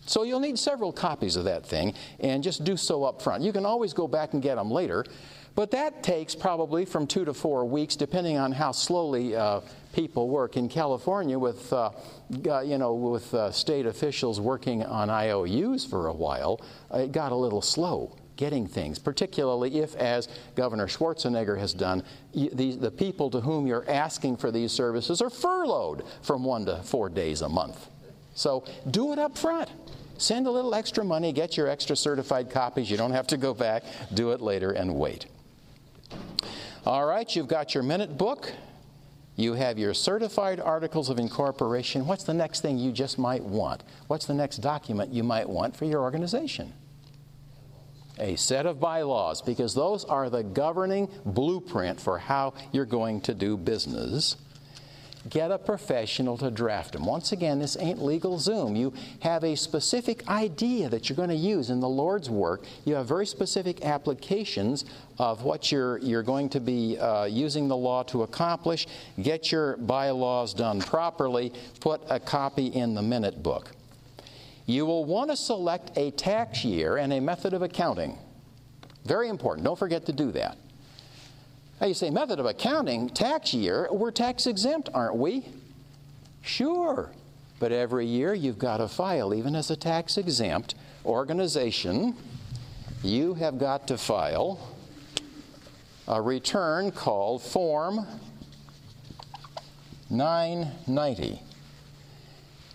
So 0.09 0.23
you'll 0.23 0.41
need 0.41 0.59
several 0.59 0.91
copies 0.91 1.37
of 1.37 1.45
that 1.45 1.67
thing, 1.67 1.95
and 2.21 2.43
just 2.43 2.65
do 2.65 2.77
so 2.77 3.05
up 3.05 3.21
front. 3.21 3.43
You 3.43 3.53
can 3.53 3.67
always 3.67 3.93
go 3.93 4.09
back 4.09 4.33
and 4.33 4.43
get 4.43 4.55
them 4.55 4.71
later, 4.71 5.05
but 5.55 5.71
that 5.73 6.03
takes 6.03 6.35
probably 6.35 6.87
from 6.87 7.07
two 7.07 7.27
to 7.27 7.35
four 7.35 7.65
weeks, 7.67 7.95
depending 7.95 8.39
on 8.39 8.53
how 8.53 8.73
slowly 8.73 9.37
uh, 9.37 9.61
people 9.93 10.29
work. 10.29 10.57
In 10.57 10.69
California, 10.69 11.39
with 11.39 11.71
uh, 11.73 11.91
uh, 12.47 12.61
you 12.61 12.79
know, 12.79 12.95
with 12.95 13.35
uh, 13.35 13.51
state 13.51 13.85
officials 13.85 14.41
working 14.41 14.83
on 14.83 15.11
IOUs 15.11 15.85
for 15.85 16.07
a 16.07 16.15
while, 16.15 16.61
it 16.95 17.13
got 17.13 17.33
a 17.33 17.37
little 17.37 17.63
slow 17.63 18.17
getting 18.37 18.67
things, 18.67 18.99
particularly 18.99 19.81
if, 19.81 19.95
as 19.97 20.29
Governor 20.55 20.87
Schwarzenegger 20.87 21.59
has 21.59 21.75
done, 21.75 22.03
the, 22.33 22.77
the 22.77 22.91
people 22.91 23.29
to 23.31 23.41
whom 23.41 23.67
you're 23.67 23.85
asking 23.91 24.37
for 24.37 24.53
these 24.53 24.71
services 24.73 25.21
are 25.21 25.29
furloughed 25.29 26.05
from 26.23 26.45
one 26.45 26.65
to 26.67 26.77
four 26.85 27.09
days 27.09 27.43
a 27.43 27.49
month. 27.49 27.89
So 28.35 28.65
do 28.89 29.13
it 29.13 29.19
up 29.19 29.37
front. 29.37 29.69
Send 30.19 30.47
a 30.47 30.51
little 30.51 30.75
extra 30.75 31.05
money, 31.05 31.33
get 31.33 31.57
your 31.57 31.69
extra 31.69 31.97
certified 31.97 32.51
copies. 32.51 32.91
You 32.91 32.97
don't 32.97 33.13
have 33.13 33.27
to 33.29 33.37
go 33.37 33.55
back, 33.55 33.85
do 34.13 34.33
it 34.33 34.41
later, 34.41 34.73
and 34.73 34.95
wait. 34.97 35.27
All 36.85 37.07
right, 37.07 37.35
you've 37.35 37.49
got 37.49 37.75
your 37.75 37.83
minute 37.83 38.19
book. 38.19 38.53
You 39.37 39.55
have 39.55 39.79
your 39.79 39.95
certified 39.95 40.59
articles 40.59 41.09
of 41.09 41.19
incorporation. 41.19 42.07
What's 42.07 42.25
the 42.25 42.35
next 42.35 42.61
thing 42.61 42.77
you 42.79 42.91
just 42.91 43.19
might 43.19 43.43
want? 43.43 43.85
What's 44.09 44.27
the 44.27 44.35
next 44.35 44.59
document 44.59 45.13
you 45.13 45.23
might 45.23 45.49
want 45.49 45.77
for 45.77 45.85
your 45.85 46.03
organization? 46.03 46.73
a 48.19 48.37
set 48.37 48.67
of 48.67 48.81
bylaws, 48.81 49.43
because 49.43 49.75
those 49.75 50.05
are 50.05 50.31
the 50.31 50.43
governing 50.43 51.09
blueprint 51.25 52.01
for 52.01 52.19
how 52.19 52.55
you're 52.73 52.85
going 52.85 53.21
to 53.23 53.35
do 53.35 53.57
business. 53.57 54.37
Get 55.29 55.51
a 55.51 55.59
professional 55.59 56.37
to 56.39 56.51
draft 56.51 56.93
them. 56.93 57.05
Once 57.05 57.33
again, 57.33 57.59
this 57.59 57.77
ain't 57.79 57.99
LegalZoom. 57.99 58.77
You 58.77 58.93
have 59.21 59.45
a 59.45 59.57
specific 59.57 60.29
idea 60.29 60.89
that 60.89 61.09
you're 61.09 61.17
going 61.17 61.29
to 61.29 61.35
use 61.35 61.71
in 61.71 61.81
the 61.81 61.89
Lord's 61.89 62.31
work. 62.31 62.65
You 62.85 62.95
have 62.95 63.07
very 63.07 63.27
specific 63.27 63.85
applications 63.85 64.85
of 65.19 65.43
what 65.43 65.73
you're, 65.73 65.99
you're 65.99 66.23
going 66.23 66.49
to 66.51 66.61
be 66.61 66.99
uh, 66.99 67.25
using 67.25 67.69
the 67.69 67.77
law 67.77 68.03
to 68.05 68.23
accomplish. 68.23 68.87
Get 69.21 69.51
your 69.51 69.77
bylaws 69.77 70.55
done 70.55 70.81
properly. 70.81 71.53
Put 71.81 72.03
a 72.09 72.21
copy 72.21 72.67
in 72.69 72.95
the 72.95 73.03
minute 73.03 73.43
book 73.43 73.73
you 74.69 74.85
will 74.85 75.07
want 75.07 75.31
to 75.31 75.37
select 75.37 75.97
a 75.97 76.11
tax 76.11 76.63
year 76.63 76.99
and 76.99 77.11
a 77.15 77.21
method 77.21 77.55
of 77.55 77.63
accounting. 77.63 78.19
Very 79.07 79.31
important. 79.31 79.65
Don't 79.65 79.79
forget 79.79 80.05
to 80.07 80.13
do 80.13 80.31
that. 80.33 80.59
Now 81.81 81.87
you 81.87 81.95
say, 81.95 82.11
method 82.11 82.41
of 82.41 82.47
accounting, 82.47 83.09
tax 83.09 83.55
year, 83.55 83.89
we're 83.91 84.11
tax 84.11 84.47
exempt, 84.47 84.89
aren't 84.93 85.17
we? 85.17 85.47
Sure. 86.43 87.11
But 87.61 87.73
every 87.73 88.07
year 88.07 88.35
you've 88.35 88.59
got 88.59 88.79
to 88.79 88.89
file, 88.89 89.33
even 89.33 89.55
as 89.55 89.71
a 89.71 89.77
tax 89.77 90.19
exempt 90.19 90.75
organization, 91.05 92.17
you 93.03 93.35
have 93.35 93.59
got 93.59 93.87
to 93.89 93.99
file 93.99 94.75
a 96.09 96.21
return 96.21 96.91
called 96.91 97.43
Form 97.43 98.07
990. 100.11 101.43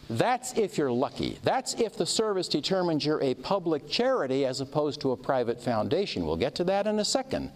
That's 0.10 0.54
if 0.54 0.78
you're 0.78 0.92
lucky. 0.92 1.40
That's 1.44 1.74
if 1.76 1.98
the 1.98 2.06
service 2.06 2.48
determines 2.48 3.06
you're 3.06 3.24
a 3.24 3.34
public 3.36 3.90
charity 3.90 4.46
as 4.46 4.62
opposed 4.62 5.02
to 5.02 5.12
a 5.12 5.18
private 5.18 5.60
foundation. 5.62 6.26
We'll 6.26 6.38
get 6.38 6.56
to 6.56 6.64
that 6.66 6.88
in 6.88 7.00
a 7.00 7.06
second. 7.06 7.52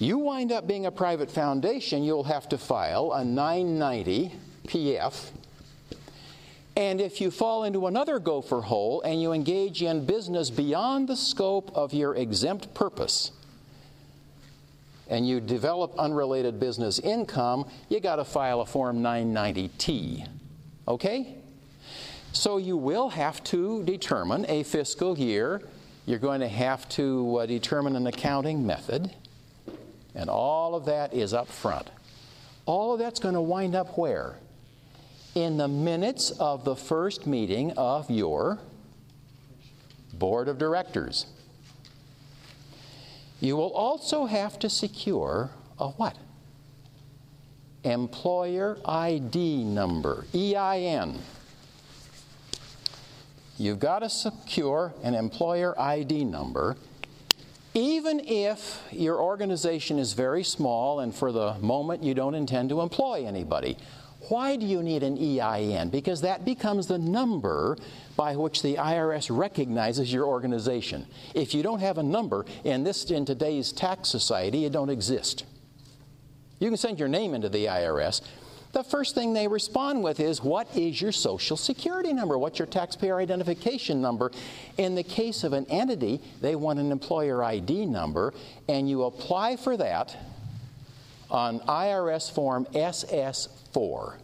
You 0.00 0.16
wind 0.16 0.50
up 0.50 0.66
being 0.66 0.86
a 0.86 0.90
private 0.90 1.30
foundation, 1.30 2.02
you'll 2.02 2.24
have 2.24 2.48
to 2.48 2.56
file 2.56 3.12
a 3.12 3.22
990 3.22 4.32
PF. 4.66 5.30
And 6.74 7.02
if 7.02 7.20
you 7.20 7.30
fall 7.30 7.64
into 7.64 7.86
another 7.86 8.18
gopher 8.18 8.62
hole 8.62 9.02
and 9.02 9.20
you 9.20 9.32
engage 9.32 9.82
in 9.82 10.06
business 10.06 10.48
beyond 10.48 11.06
the 11.06 11.16
scope 11.16 11.70
of 11.74 11.92
your 11.92 12.14
exempt 12.14 12.72
purpose, 12.72 13.32
and 15.08 15.28
you 15.28 15.38
develop 15.38 15.94
unrelated 15.98 16.58
business 16.58 16.98
income, 17.00 17.68
you 17.90 18.00
got 18.00 18.16
to 18.16 18.24
file 18.24 18.62
a 18.62 18.66
Form 18.66 19.02
990T. 19.02 20.26
Okay? 20.88 21.34
So 22.32 22.56
you 22.56 22.78
will 22.78 23.10
have 23.10 23.44
to 23.44 23.82
determine 23.84 24.46
a 24.48 24.62
fiscal 24.62 25.18
year. 25.18 25.60
You're 26.06 26.20
going 26.20 26.40
to 26.40 26.48
have 26.48 26.88
to 26.90 27.36
uh, 27.36 27.46
determine 27.46 27.96
an 27.96 28.06
accounting 28.06 28.66
method. 28.66 29.12
And 30.14 30.28
all 30.28 30.74
of 30.74 30.84
that 30.86 31.14
is 31.14 31.32
up 31.32 31.48
front. 31.48 31.90
All 32.66 32.92
of 32.92 32.98
that's 32.98 33.20
going 33.20 33.34
to 33.34 33.40
wind 33.40 33.74
up 33.74 33.96
where? 33.96 34.36
In 35.34 35.56
the 35.56 35.68
minutes 35.68 36.30
of 36.32 36.64
the 36.64 36.76
first 36.76 37.26
meeting 37.26 37.72
of 37.72 38.10
your 38.10 38.58
board 40.12 40.48
of 40.48 40.58
directors. 40.58 41.26
You 43.40 43.56
will 43.56 43.72
also 43.72 44.26
have 44.26 44.58
to 44.58 44.68
secure 44.68 45.50
a 45.78 45.88
what? 45.88 46.16
Employer 47.84 48.76
ID 48.84 49.64
number, 49.64 50.26
EIN. 50.34 51.18
You've 53.56 53.78
got 53.78 54.00
to 54.00 54.10
secure 54.10 54.94
an 55.02 55.14
employer 55.14 55.78
ID 55.80 56.24
number, 56.24 56.76
even 57.74 58.20
if 58.26 58.82
your 58.90 59.20
organization 59.20 59.98
is 59.98 60.12
very 60.12 60.42
small 60.42 61.00
and 61.00 61.14
for 61.14 61.30
the 61.30 61.54
moment 61.60 62.02
you 62.02 62.14
don't 62.14 62.34
intend 62.34 62.68
to 62.70 62.80
employ 62.80 63.24
anybody. 63.26 63.76
Why 64.28 64.56
do 64.56 64.66
you 64.66 64.82
need 64.82 65.02
an 65.02 65.16
EIN? 65.16 65.88
Because 65.88 66.20
that 66.20 66.44
becomes 66.44 66.86
the 66.86 66.98
number 66.98 67.78
by 68.16 68.36
which 68.36 68.62
the 68.62 68.74
IRS 68.74 69.34
recognizes 69.34 70.12
your 70.12 70.26
organization. 70.26 71.06
If 71.34 71.54
you 71.54 71.62
don't 71.62 71.80
have 71.80 71.96
a 71.96 72.02
number 72.02 72.44
in 72.64 72.84
this 72.84 73.10
in 73.10 73.24
today's 73.24 73.72
tax 73.72 74.08
society, 74.10 74.58
you 74.58 74.70
don't 74.70 74.90
exist. 74.90 75.44
You 76.58 76.68
can 76.68 76.76
send 76.76 76.98
your 76.98 77.08
name 77.08 77.34
into 77.34 77.48
the 77.48 77.64
IRS. 77.64 78.20
The 78.72 78.84
first 78.84 79.14
thing 79.14 79.32
they 79.32 79.48
respond 79.48 80.02
with 80.02 80.20
is, 80.20 80.42
What 80.42 80.68
is 80.76 81.00
your 81.00 81.12
social 81.12 81.56
security 81.56 82.12
number? 82.12 82.38
What's 82.38 82.58
your 82.58 82.66
taxpayer 82.66 83.18
identification 83.18 84.00
number? 84.00 84.30
In 84.78 84.94
the 84.94 85.02
case 85.02 85.42
of 85.42 85.52
an 85.52 85.66
entity, 85.68 86.20
they 86.40 86.54
want 86.54 86.78
an 86.78 86.92
employer 86.92 87.42
ID 87.42 87.86
number, 87.86 88.32
and 88.68 88.88
you 88.88 89.04
apply 89.04 89.56
for 89.56 89.76
that 89.76 90.16
on 91.30 91.60
IRS 91.60 92.32
Form 92.32 92.66
SS4. 92.72 94.14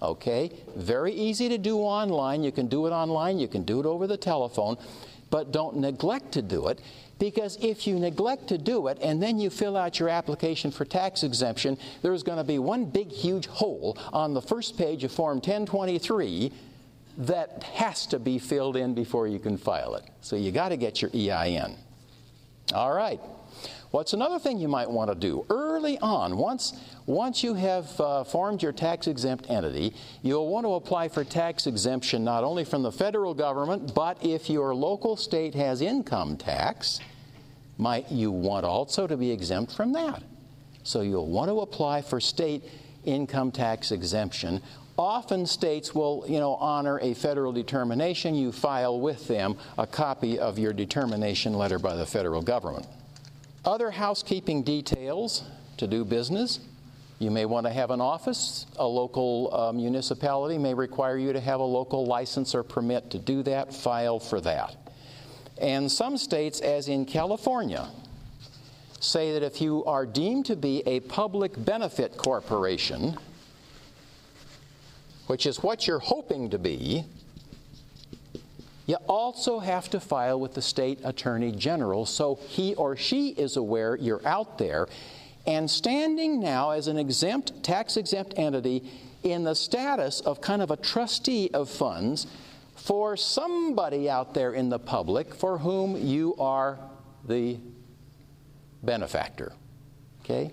Okay? 0.00 0.52
Very 0.76 1.12
easy 1.12 1.48
to 1.50 1.58
do 1.58 1.78
online. 1.78 2.42
You 2.42 2.52
can 2.52 2.68
do 2.68 2.86
it 2.86 2.90
online, 2.90 3.38
you 3.38 3.48
can 3.48 3.64
do 3.64 3.80
it 3.80 3.86
over 3.86 4.06
the 4.06 4.16
telephone, 4.16 4.78
but 5.30 5.52
don't 5.52 5.76
neglect 5.76 6.32
to 6.32 6.42
do 6.42 6.68
it 6.68 6.80
because 7.18 7.56
if 7.60 7.86
you 7.86 7.98
neglect 7.98 8.48
to 8.48 8.58
do 8.58 8.86
it 8.88 8.98
and 9.00 9.22
then 9.22 9.38
you 9.38 9.50
fill 9.50 9.76
out 9.76 9.98
your 9.98 10.08
application 10.08 10.70
for 10.70 10.84
tax 10.84 11.22
exemption, 11.22 11.76
there's 12.02 12.22
going 12.22 12.38
to 12.38 12.44
be 12.44 12.58
one 12.58 12.84
big, 12.84 13.10
huge 13.10 13.46
hole 13.46 13.96
on 14.12 14.34
the 14.34 14.42
first 14.42 14.76
page 14.76 15.04
of 15.04 15.12
Form 15.12 15.36
1023 15.36 16.52
that 17.18 17.64
has 17.64 18.06
to 18.06 18.18
be 18.18 18.38
filled 18.38 18.76
in 18.76 18.94
before 18.94 19.26
you 19.26 19.38
can 19.38 19.58
file 19.58 19.94
it. 19.96 20.04
So 20.20 20.36
you 20.36 20.52
got 20.52 20.68
to 20.68 20.76
get 20.76 21.02
your 21.02 21.10
EIN. 21.12 21.76
All 22.74 22.92
right. 22.92 23.20
What's 23.90 24.12
another 24.12 24.38
thing 24.38 24.58
you 24.58 24.68
might 24.68 24.90
want 24.90 25.10
to 25.10 25.14
do? 25.14 25.46
Early 25.48 25.98
on, 25.98 26.36
once, 26.36 26.78
once 27.06 27.42
you 27.42 27.54
have 27.54 27.98
uh, 27.98 28.22
formed 28.24 28.62
your 28.62 28.72
tax 28.72 29.06
exempt 29.06 29.48
entity, 29.48 29.94
you'll 30.22 30.48
want 30.48 30.66
to 30.66 30.74
apply 30.74 31.08
for 31.08 31.24
tax 31.24 31.66
exemption 31.66 32.22
not 32.22 32.44
only 32.44 32.64
from 32.64 32.82
the 32.82 32.92
federal 32.92 33.32
government, 33.32 33.94
but 33.94 34.22
if 34.22 34.50
your 34.50 34.74
local 34.74 35.16
state 35.16 35.54
has 35.54 35.80
income 35.80 36.36
tax, 36.36 37.00
might 37.78 38.10
you 38.12 38.30
want 38.30 38.66
also 38.66 39.06
to 39.06 39.16
be 39.16 39.30
exempt 39.30 39.74
from 39.74 39.92
that. 39.94 40.22
So 40.82 41.00
you'll 41.00 41.30
want 41.30 41.48
to 41.48 41.60
apply 41.60 42.02
for 42.02 42.20
state 42.20 42.64
income 43.04 43.50
tax 43.50 43.90
exemption. 43.90 44.60
Often 44.98 45.46
states 45.46 45.94
will, 45.94 46.26
you 46.28 46.40
know, 46.40 46.56
honor 46.56 46.98
a 47.00 47.14
federal 47.14 47.52
determination. 47.52 48.34
You 48.34 48.52
file 48.52 49.00
with 49.00 49.28
them 49.28 49.56
a 49.78 49.86
copy 49.86 50.38
of 50.38 50.58
your 50.58 50.72
determination 50.74 51.54
letter 51.54 51.78
by 51.78 51.94
the 51.94 52.04
federal 52.04 52.42
government. 52.42 52.86
Other 53.68 53.90
housekeeping 53.90 54.62
details 54.62 55.44
to 55.76 55.86
do 55.86 56.02
business. 56.02 56.58
You 57.18 57.30
may 57.30 57.44
want 57.44 57.66
to 57.66 57.70
have 57.70 57.90
an 57.90 58.00
office. 58.00 58.64
A 58.78 58.86
local 58.86 59.54
uh, 59.54 59.72
municipality 59.74 60.56
may 60.56 60.72
require 60.72 61.18
you 61.18 61.34
to 61.34 61.40
have 61.40 61.60
a 61.60 61.64
local 61.64 62.06
license 62.06 62.54
or 62.54 62.62
permit 62.62 63.10
to 63.10 63.18
do 63.18 63.42
that. 63.42 63.74
File 63.74 64.20
for 64.20 64.40
that. 64.40 64.74
And 65.60 65.92
some 65.92 66.16
states, 66.16 66.60
as 66.62 66.88
in 66.88 67.04
California, 67.04 67.90
say 69.00 69.34
that 69.34 69.42
if 69.42 69.60
you 69.60 69.84
are 69.84 70.06
deemed 70.06 70.46
to 70.46 70.56
be 70.56 70.82
a 70.86 71.00
public 71.00 71.52
benefit 71.62 72.16
corporation, 72.16 73.18
which 75.26 75.44
is 75.44 75.62
what 75.62 75.86
you're 75.86 75.98
hoping 75.98 76.48
to 76.48 76.58
be, 76.58 77.04
you 78.88 78.96
also 79.06 79.60
have 79.60 79.88
to 79.90 80.00
file 80.00 80.40
with 80.40 80.54
the 80.54 80.62
state 80.62 80.98
attorney 81.04 81.52
general 81.52 82.04
so 82.04 82.34
he 82.48 82.74
or 82.74 82.96
she 82.96 83.28
is 83.28 83.56
aware 83.56 83.94
you're 83.94 84.26
out 84.26 84.58
there 84.58 84.88
and 85.48 85.70
standing 85.70 86.40
now 86.40 86.70
as 86.70 86.88
an 86.88 86.98
exempt, 86.98 87.62
tax 87.62 87.96
exempt 87.96 88.34
entity 88.36 88.84
in 89.22 89.44
the 89.44 89.54
status 89.54 90.20
of 90.20 90.42
kind 90.42 90.60
of 90.60 90.70
a 90.70 90.76
trustee 90.76 91.48
of 91.54 91.70
funds 91.70 92.26
for 92.76 93.16
somebody 93.16 94.10
out 94.10 94.34
there 94.34 94.52
in 94.52 94.68
the 94.68 94.78
public 94.78 95.34
for 95.34 95.56
whom 95.56 95.96
you 95.96 96.34
are 96.38 96.78
the 97.26 97.58
benefactor. 98.82 99.52
Okay? 100.20 100.52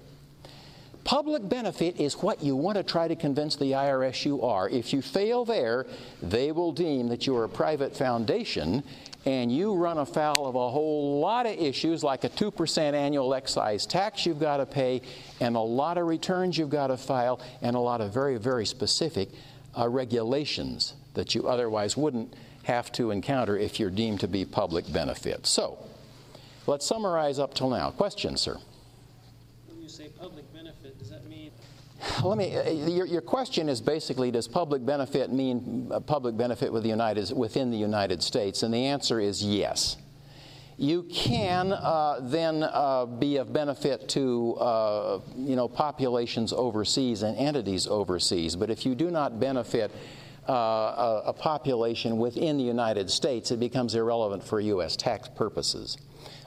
Public 1.05 1.47
benefit 1.47 1.99
is 1.99 2.15
what 2.15 2.43
you 2.43 2.55
want 2.55 2.77
to 2.77 2.83
try 2.83 3.07
to 3.07 3.15
convince 3.15 3.55
the 3.55 3.73
IRS 3.73 4.25
you 4.25 4.41
are. 4.41 4.67
If 4.67 4.91
you 4.91 5.03
fail 5.03 5.45
there, 5.45 5.85
they 6.23 6.51
will 6.51 6.71
deem 6.71 7.09
that 7.09 7.27
you 7.27 7.37
are 7.37 7.43
a 7.43 7.49
private 7.49 7.95
foundation 7.95 8.83
and 9.23 9.51
you 9.51 9.75
run 9.75 9.99
afoul 9.99 10.47
of 10.47 10.55
a 10.55 10.69
whole 10.69 11.19
lot 11.19 11.45
of 11.45 11.53
issues 11.59 12.03
like 12.03 12.23
a 12.23 12.29
2% 12.29 12.93
annual 12.93 13.35
excise 13.35 13.85
tax 13.85 14.25
you've 14.25 14.39
got 14.39 14.57
to 14.57 14.65
pay, 14.65 15.01
and 15.39 15.55
a 15.55 15.59
lot 15.59 15.97
of 15.97 16.07
returns 16.07 16.57
you've 16.57 16.69
got 16.69 16.87
to 16.87 16.97
file, 16.97 17.39
and 17.61 17.75
a 17.75 17.79
lot 17.79 18.01
of 18.01 18.13
very, 18.13 18.37
very 18.37 18.65
specific 18.65 19.29
uh, 19.77 19.87
regulations 19.87 20.93
that 21.15 21.33
you 21.33 21.47
otherwise 21.47 21.97
wouldn't 21.97 22.33
have 22.63 22.91
to 22.91 23.11
encounter 23.11 23.57
if 23.57 23.79
you're 23.79 23.89
deemed 23.89 24.19
to 24.19 24.27
be 24.27 24.45
public 24.45 24.91
benefit. 24.93 25.47
So, 25.47 25.79
let's 26.67 26.85
summarize 26.85 27.39
up 27.39 27.55
till 27.55 27.69
now. 27.69 27.91
Questions, 27.91 28.41
sir? 28.41 28.57
Say 29.95 30.09
public 30.09 30.53
benefit, 30.53 30.99
does 30.99 31.09
that 31.09 31.25
mean 31.25 31.51
let 32.21 32.37
me. 32.37 32.53
Uh, 32.53 32.69
your, 32.69 33.05
your 33.05 33.21
question 33.21 33.69
is 33.69 33.79
basically: 33.79 34.29
Does 34.29 34.45
public 34.45 34.85
benefit 34.85 35.31
mean 35.31 35.87
uh, 35.89 36.01
public 36.01 36.35
benefit 36.35 36.73
with 36.73 36.83
the 36.83 36.89
United, 36.89 37.31
within 37.33 37.71
the 37.71 37.77
United 37.77 38.21
States? 38.21 38.63
And 38.63 38.73
the 38.73 38.87
answer 38.87 39.21
is 39.21 39.41
yes. 39.41 39.95
You 40.75 41.03
can 41.03 41.71
uh, 41.71 42.19
then 42.23 42.63
uh, 42.63 43.05
be 43.05 43.37
of 43.37 43.53
benefit 43.53 44.09
to 44.09 44.55
uh, 44.55 45.19
you 45.37 45.55
know 45.55 45.69
populations 45.69 46.51
overseas 46.51 47.23
and 47.23 47.37
entities 47.37 47.87
overseas, 47.87 48.57
but 48.57 48.69
if 48.69 48.85
you 48.85 48.95
do 48.95 49.09
not 49.09 49.39
benefit 49.39 49.91
uh, 50.49 50.51
a, 50.51 51.21
a 51.27 51.33
population 51.33 52.17
within 52.17 52.57
the 52.57 52.65
United 52.65 53.09
States, 53.09 53.49
it 53.49 53.61
becomes 53.61 53.95
irrelevant 53.95 54.43
for 54.43 54.59
U.S. 54.59 54.97
tax 54.97 55.29
purposes. 55.29 55.97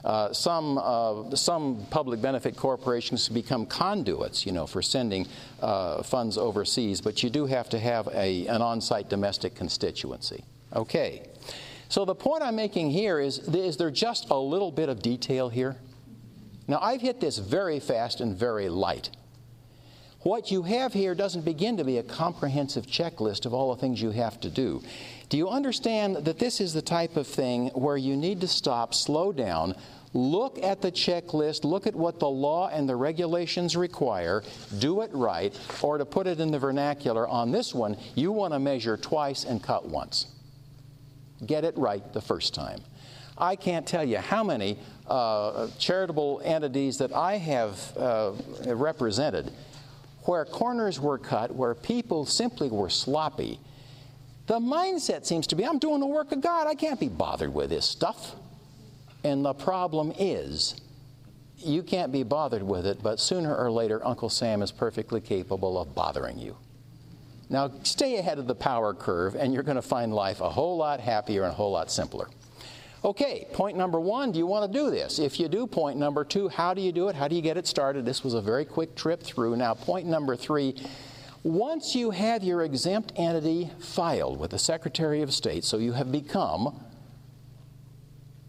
Uh, 0.03 0.31
some, 0.31 0.77
uh, 0.77 1.35
some 1.35 1.85
public 1.89 2.21
benefit 2.21 2.55
corporations 2.55 3.27
become 3.27 3.65
conduits, 3.65 4.45
you 4.45 4.51
know, 4.51 4.65
for 4.65 4.81
sending 4.81 5.27
uh, 5.61 6.01
funds 6.03 6.37
overseas, 6.37 7.01
but 7.01 7.21
you 7.21 7.29
do 7.29 7.45
have 7.45 7.69
to 7.69 7.77
have 7.77 8.07
a, 8.13 8.47
an 8.47 8.61
on-site 8.61 9.09
domestic 9.09 9.55
constituency. 9.55 10.43
Okay. 10.73 11.23
So 11.89 12.05
the 12.05 12.15
point 12.15 12.43
I'm 12.43 12.55
making 12.55 12.91
here 12.91 13.19
is, 13.19 13.39
is 13.39 13.77
there 13.77 13.91
just 13.91 14.29
a 14.29 14.37
little 14.37 14.71
bit 14.71 14.89
of 14.89 15.01
detail 15.01 15.49
here? 15.49 15.75
Now, 16.67 16.79
I've 16.81 17.01
hit 17.01 17.19
this 17.19 17.39
very 17.39 17.79
fast 17.79 18.21
and 18.21 18.37
very 18.37 18.69
light. 18.69 19.09
What 20.21 20.51
you 20.51 20.63
have 20.63 20.93
here 20.93 21.15
doesn't 21.15 21.45
begin 21.45 21.77
to 21.77 21.83
be 21.83 21.97
a 21.97 22.03
comprehensive 22.03 22.85
checklist 22.85 23.45
of 23.45 23.53
all 23.53 23.73
the 23.73 23.81
things 23.81 24.01
you 24.01 24.11
have 24.11 24.39
to 24.41 24.49
do. 24.49 24.83
Do 25.29 25.37
you 25.37 25.47
understand 25.47 26.17
that 26.25 26.39
this 26.39 26.59
is 26.59 26.73
the 26.73 26.81
type 26.81 27.15
of 27.15 27.27
thing 27.27 27.67
where 27.69 27.97
you 27.97 28.17
need 28.17 28.41
to 28.41 28.47
stop, 28.47 28.95
slow 28.95 29.31
down, 29.31 29.75
look 30.11 30.57
at 30.63 30.81
the 30.81 30.91
checklist, 30.91 31.63
look 31.63 31.85
at 31.85 31.95
what 31.95 32.19
the 32.19 32.27
law 32.27 32.69
and 32.69 32.89
the 32.89 32.95
regulations 32.95 33.77
require, 33.77 34.43
do 34.79 35.01
it 35.01 35.11
right, 35.13 35.57
or 35.83 35.99
to 35.99 36.05
put 36.05 36.25
it 36.25 36.39
in 36.39 36.49
the 36.49 36.57
vernacular, 36.57 37.27
on 37.27 37.51
this 37.51 37.75
one, 37.75 37.95
you 38.15 38.31
want 38.31 38.53
to 38.53 38.59
measure 38.59 38.97
twice 38.97 39.43
and 39.43 39.61
cut 39.61 39.87
once. 39.87 40.25
Get 41.45 41.63
it 41.63 41.77
right 41.77 42.11
the 42.11 42.21
first 42.21 42.55
time. 42.55 42.81
I 43.37 43.55
can't 43.55 43.85
tell 43.85 44.03
you 44.03 44.17
how 44.17 44.43
many 44.43 44.79
uh, 45.07 45.67
charitable 45.77 46.41
entities 46.43 46.97
that 46.97 47.13
I 47.13 47.37
have 47.37 47.97
uh, 47.97 48.31
represented 48.65 49.51
where 50.23 50.43
corners 50.43 50.99
were 50.99 51.17
cut, 51.17 51.55
where 51.55 51.73
people 51.73 52.25
simply 52.25 52.69
were 52.69 52.89
sloppy, 52.89 53.59
the 54.49 54.59
mindset 54.59 55.27
seems 55.27 55.45
to 55.45 55.55
be 55.55 55.63
I'm 55.63 55.77
doing 55.77 55.99
the 55.99 56.07
work 56.07 56.31
of 56.31 56.41
God. 56.41 56.65
I 56.65 56.73
can't 56.73 56.99
be 56.99 57.07
bothered 57.07 57.53
with 57.53 57.69
this 57.69 57.85
stuff. 57.85 58.35
And 59.23 59.45
the 59.45 59.53
problem 59.53 60.11
is, 60.17 60.81
you 61.57 61.83
can't 61.83 62.11
be 62.11 62.23
bothered 62.23 62.63
with 62.63 62.87
it, 62.87 63.03
but 63.03 63.19
sooner 63.19 63.55
or 63.55 63.69
later, 63.69 64.03
Uncle 64.03 64.27
Sam 64.27 64.63
is 64.63 64.71
perfectly 64.71 65.21
capable 65.21 65.79
of 65.79 65.93
bothering 65.93 66.39
you. 66.39 66.57
Now, 67.47 67.71
stay 67.83 68.17
ahead 68.17 68.39
of 68.39 68.47
the 68.47 68.55
power 68.55 68.95
curve, 68.95 69.35
and 69.35 69.53
you're 69.53 69.61
going 69.61 69.75
to 69.75 69.83
find 69.83 70.15
life 70.15 70.41
a 70.41 70.49
whole 70.49 70.77
lot 70.77 70.99
happier 70.99 71.43
and 71.43 71.51
a 71.51 71.55
whole 71.55 71.71
lot 71.71 71.91
simpler. 71.91 72.27
Okay, 73.05 73.45
point 73.53 73.77
number 73.77 73.99
one, 73.99 74.31
do 74.31 74.39
you 74.39 74.47
want 74.47 74.71
to 74.71 74.79
do 74.79 74.89
this? 74.89 75.19
If 75.19 75.39
you 75.39 75.47
do, 75.47 75.67
point 75.67 75.99
number 75.99 76.23
two, 76.23 76.49
how 76.49 76.73
do 76.73 76.81
you 76.81 76.91
do 76.91 77.07
it? 77.07 77.15
How 77.15 77.27
do 77.27 77.35
you 77.35 77.43
get 77.43 77.55
it 77.55 77.67
started? 77.67 78.03
This 78.03 78.23
was 78.23 78.33
a 78.33 78.41
very 78.41 78.65
quick 78.65 78.95
trip 78.95 79.21
through. 79.21 79.57
Now, 79.57 79.75
point 79.75 80.07
number 80.07 80.35
three, 80.35 80.75
once 81.43 81.95
you 81.95 82.11
have 82.11 82.43
your 82.43 82.63
exempt 82.63 83.13
entity 83.15 83.69
filed 83.79 84.39
with 84.39 84.51
the 84.51 84.59
Secretary 84.59 85.21
of 85.21 85.33
State, 85.33 85.63
so 85.63 85.77
you 85.77 85.93
have 85.93 86.11
become 86.11 86.83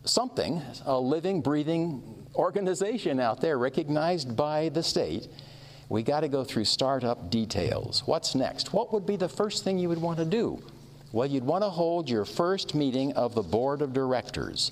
something, 0.04 0.62
a 0.86 0.98
living, 0.98 1.40
breathing 1.40 2.26
organization 2.34 3.20
out 3.20 3.40
there 3.40 3.58
recognized 3.58 4.36
by 4.36 4.68
the 4.70 4.82
state, 4.82 5.28
we 5.88 6.02
got 6.02 6.20
to 6.20 6.28
go 6.28 6.44
through 6.44 6.64
startup 6.64 7.30
details. 7.30 8.02
What's 8.06 8.34
next? 8.34 8.72
What 8.72 8.92
would 8.92 9.06
be 9.06 9.16
the 9.16 9.28
first 9.28 9.64
thing 9.64 9.78
you 9.78 9.88
would 9.88 10.00
want 10.00 10.18
to 10.18 10.24
do? 10.24 10.62
Well, 11.12 11.26
you'd 11.26 11.44
want 11.44 11.64
to 11.64 11.70
hold 11.70 12.08
your 12.08 12.24
first 12.24 12.74
meeting 12.74 13.12
of 13.14 13.34
the 13.34 13.42
board 13.42 13.82
of 13.82 13.92
directors. 13.92 14.70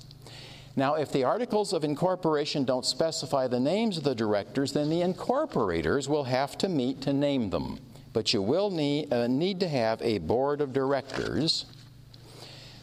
Now, 0.77 0.95
if 0.95 1.11
the 1.11 1.25
articles 1.25 1.73
of 1.73 1.83
incorporation 1.83 2.63
don't 2.63 2.85
specify 2.85 3.47
the 3.47 3.59
names 3.59 3.97
of 3.97 4.05
the 4.05 4.15
directors, 4.15 4.71
then 4.71 4.89
the 4.89 5.01
incorporators 5.01 6.07
will 6.07 6.23
have 6.23 6.57
to 6.59 6.69
meet 6.69 7.01
to 7.01 7.11
name 7.11 7.49
them. 7.49 7.79
But 8.11 8.33
you 8.33 8.41
will 8.41 8.71
need, 8.71 9.13
uh, 9.13 9.27
need 9.27 9.59
to 9.59 9.67
have 9.67 10.01
a 10.01 10.17
board 10.17 10.61
of 10.61 10.73
directors 10.73 11.65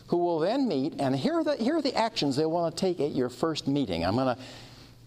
who 0.09 0.19
will 0.19 0.39
then 0.39 0.69
meet, 0.69 0.95
and 1.01 1.17
here 1.17 1.35
are 1.35 1.45
the, 1.45 1.57
here 1.57 1.77
are 1.77 1.83
the 1.83 1.95
actions 1.97 2.37
they 2.37 2.47
want 2.47 2.77
to 2.77 2.81
take 2.81 3.01
at 3.01 3.13
your 3.13 3.29
first 3.29 3.67
meeting. 3.67 4.05
I'm 4.05 4.15
going 4.15 4.37
to 4.37 4.43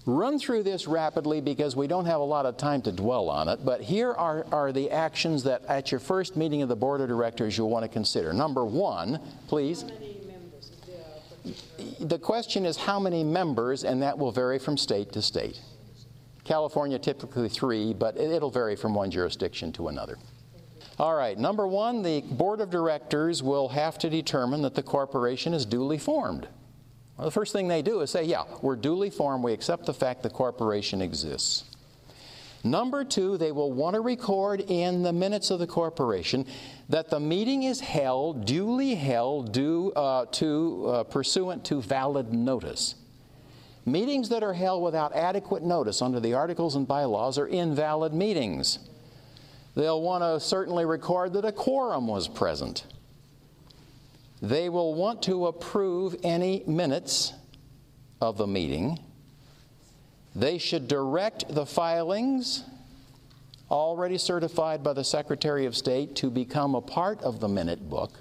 run 0.05 0.39
through 0.39 0.63
this 0.63 0.87
rapidly 0.87 1.39
because 1.39 1.75
we 1.75 1.87
don't 1.87 2.05
have 2.05 2.19
a 2.19 2.23
lot 2.23 2.45
of 2.45 2.57
time 2.57 2.81
to 2.81 2.91
dwell 2.91 3.29
on 3.29 3.47
it, 3.47 3.63
but 3.63 3.81
here 3.81 4.11
are, 4.11 4.45
are 4.51 4.71
the 4.71 4.91
actions 4.91 5.43
that 5.43 5.63
at 5.67 5.91
your 5.91 5.99
first 5.99 6.35
meeting 6.35 6.61
of 6.61 6.69
the 6.69 6.75
board 6.75 6.99
of 6.99 7.07
directors 7.07 7.57
you'll 7.57 7.69
want 7.69 7.83
to 7.83 7.89
consider. 7.89 8.33
Number 8.33 8.65
one, 8.65 9.19
please. 9.47 9.85
The 11.99 12.19
question 12.19 12.65
is 12.65 12.75
how 12.75 12.99
many 12.99 13.23
members, 13.23 13.83
and 13.85 14.01
that 14.01 14.17
will 14.17 14.31
vary 14.31 14.59
from 14.59 14.77
state 14.77 15.13
to 15.13 15.21
state. 15.21 15.61
California 16.49 16.97
typically 16.97 17.47
three, 17.47 17.93
but 17.93 18.17
it'll 18.17 18.49
vary 18.49 18.75
from 18.75 18.95
one 18.95 19.11
jurisdiction 19.11 19.71
to 19.71 19.87
another. 19.89 20.17
All 20.97 21.13
right, 21.13 21.37
number 21.37 21.67
one, 21.67 22.01
the 22.01 22.21
board 22.21 22.59
of 22.59 22.71
directors 22.71 23.43
will 23.43 23.67
have 23.67 23.99
to 23.99 24.09
determine 24.09 24.63
that 24.63 24.73
the 24.73 24.81
corporation 24.81 25.53
is 25.53 25.63
duly 25.63 25.99
formed. 25.99 26.47
Well, 27.15 27.25
the 27.25 27.31
first 27.31 27.53
thing 27.53 27.67
they 27.67 27.83
do 27.83 28.01
is 28.01 28.09
say, 28.09 28.23
yeah, 28.23 28.45
we're 28.63 28.77
duly 28.77 29.11
formed, 29.11 29.43
we 29.43 29.53
accept 29.53 29.85
the 29.85 29.93
fact 29.93 30.23
the 30.23 30.29
corporation 30.31 31.03
exists. 31.03 31.65
Number 32.63 33.03
two, 33.03 33.37
they 33.37 33.51
will 33.51 33.71
want 33.71 33.93
to 33.93 34.01
record 34.01 34.61
in 34.61 35.03
the 35.03 35.13
minutes 35.13 35.51
of 35.51 35.59
the 35.59 35.67
corporation 35.67 36.47
that 36.89 37.11
the 37.11 37.19
meeting 37.19 37.61
is 37.61 37.79
held, 37.79 38.45
duly 38.45 38.95
held, 38.95 39.51
due 39.51 39.91
uh, 39.91 40.25
to 40.31 40.87
uh, 40.87 41.03
pursuant 41.03 41.63
to 41.65 41.79
valid 41.79 42.33
notice. 42.33 42.95
Meetings 43.89 44.29
that 44.29 44.43
are 44.43 44.53
held 44.53 44.83
without 44.83 45.15
adequate 45.15 45.63
notice 45.63 46.01
under 46.01 46.19
the 46.19 46.35
articles 46.35 46.75
and 46.75 46.87
bylaws 46.87 47.39
are 47.39 47.47
invalid 47.47 48.13
meetings. 48.13 48.77
They'll 49.75 50.01
want 50.01 50.23
to 50.23 50.39
certainly 50.39 50.85
record 50.85 51.33
that 51.33 51.45
a 51.45 51.51
quorum 51.51 52.07
was 52.07 52.27
present. 52.27 52.85
They 54.41 54.69
will 54.69 54.93
want 54.93 55.23
to 55.23 55.47
approve 55.47 56.15
any 56.23 56.63
minutes 56.67 57.33
of 58.21 58.37
the 58.37 58.45
meeting. 58.45 58.99
They 60.35 60.59
should 60.59 60.87
direct 60.87 61.45
the 61.49 61.65
filings 61.65 62.63
already 63.71 64.17
certified 64.19 64.83
by 64.83 64.93
the 64.93 65.03
Secretary 65.03 65.65
of 65.65 65.75
State 65.75 66.15
to 66.17 66.29
become 66.29 66.75
a 66.75 66.81
part 66.81 67.21
of 67.21 67.39
the 67.39 67.47
minute 67.47 67.89
book. 67.89 68.11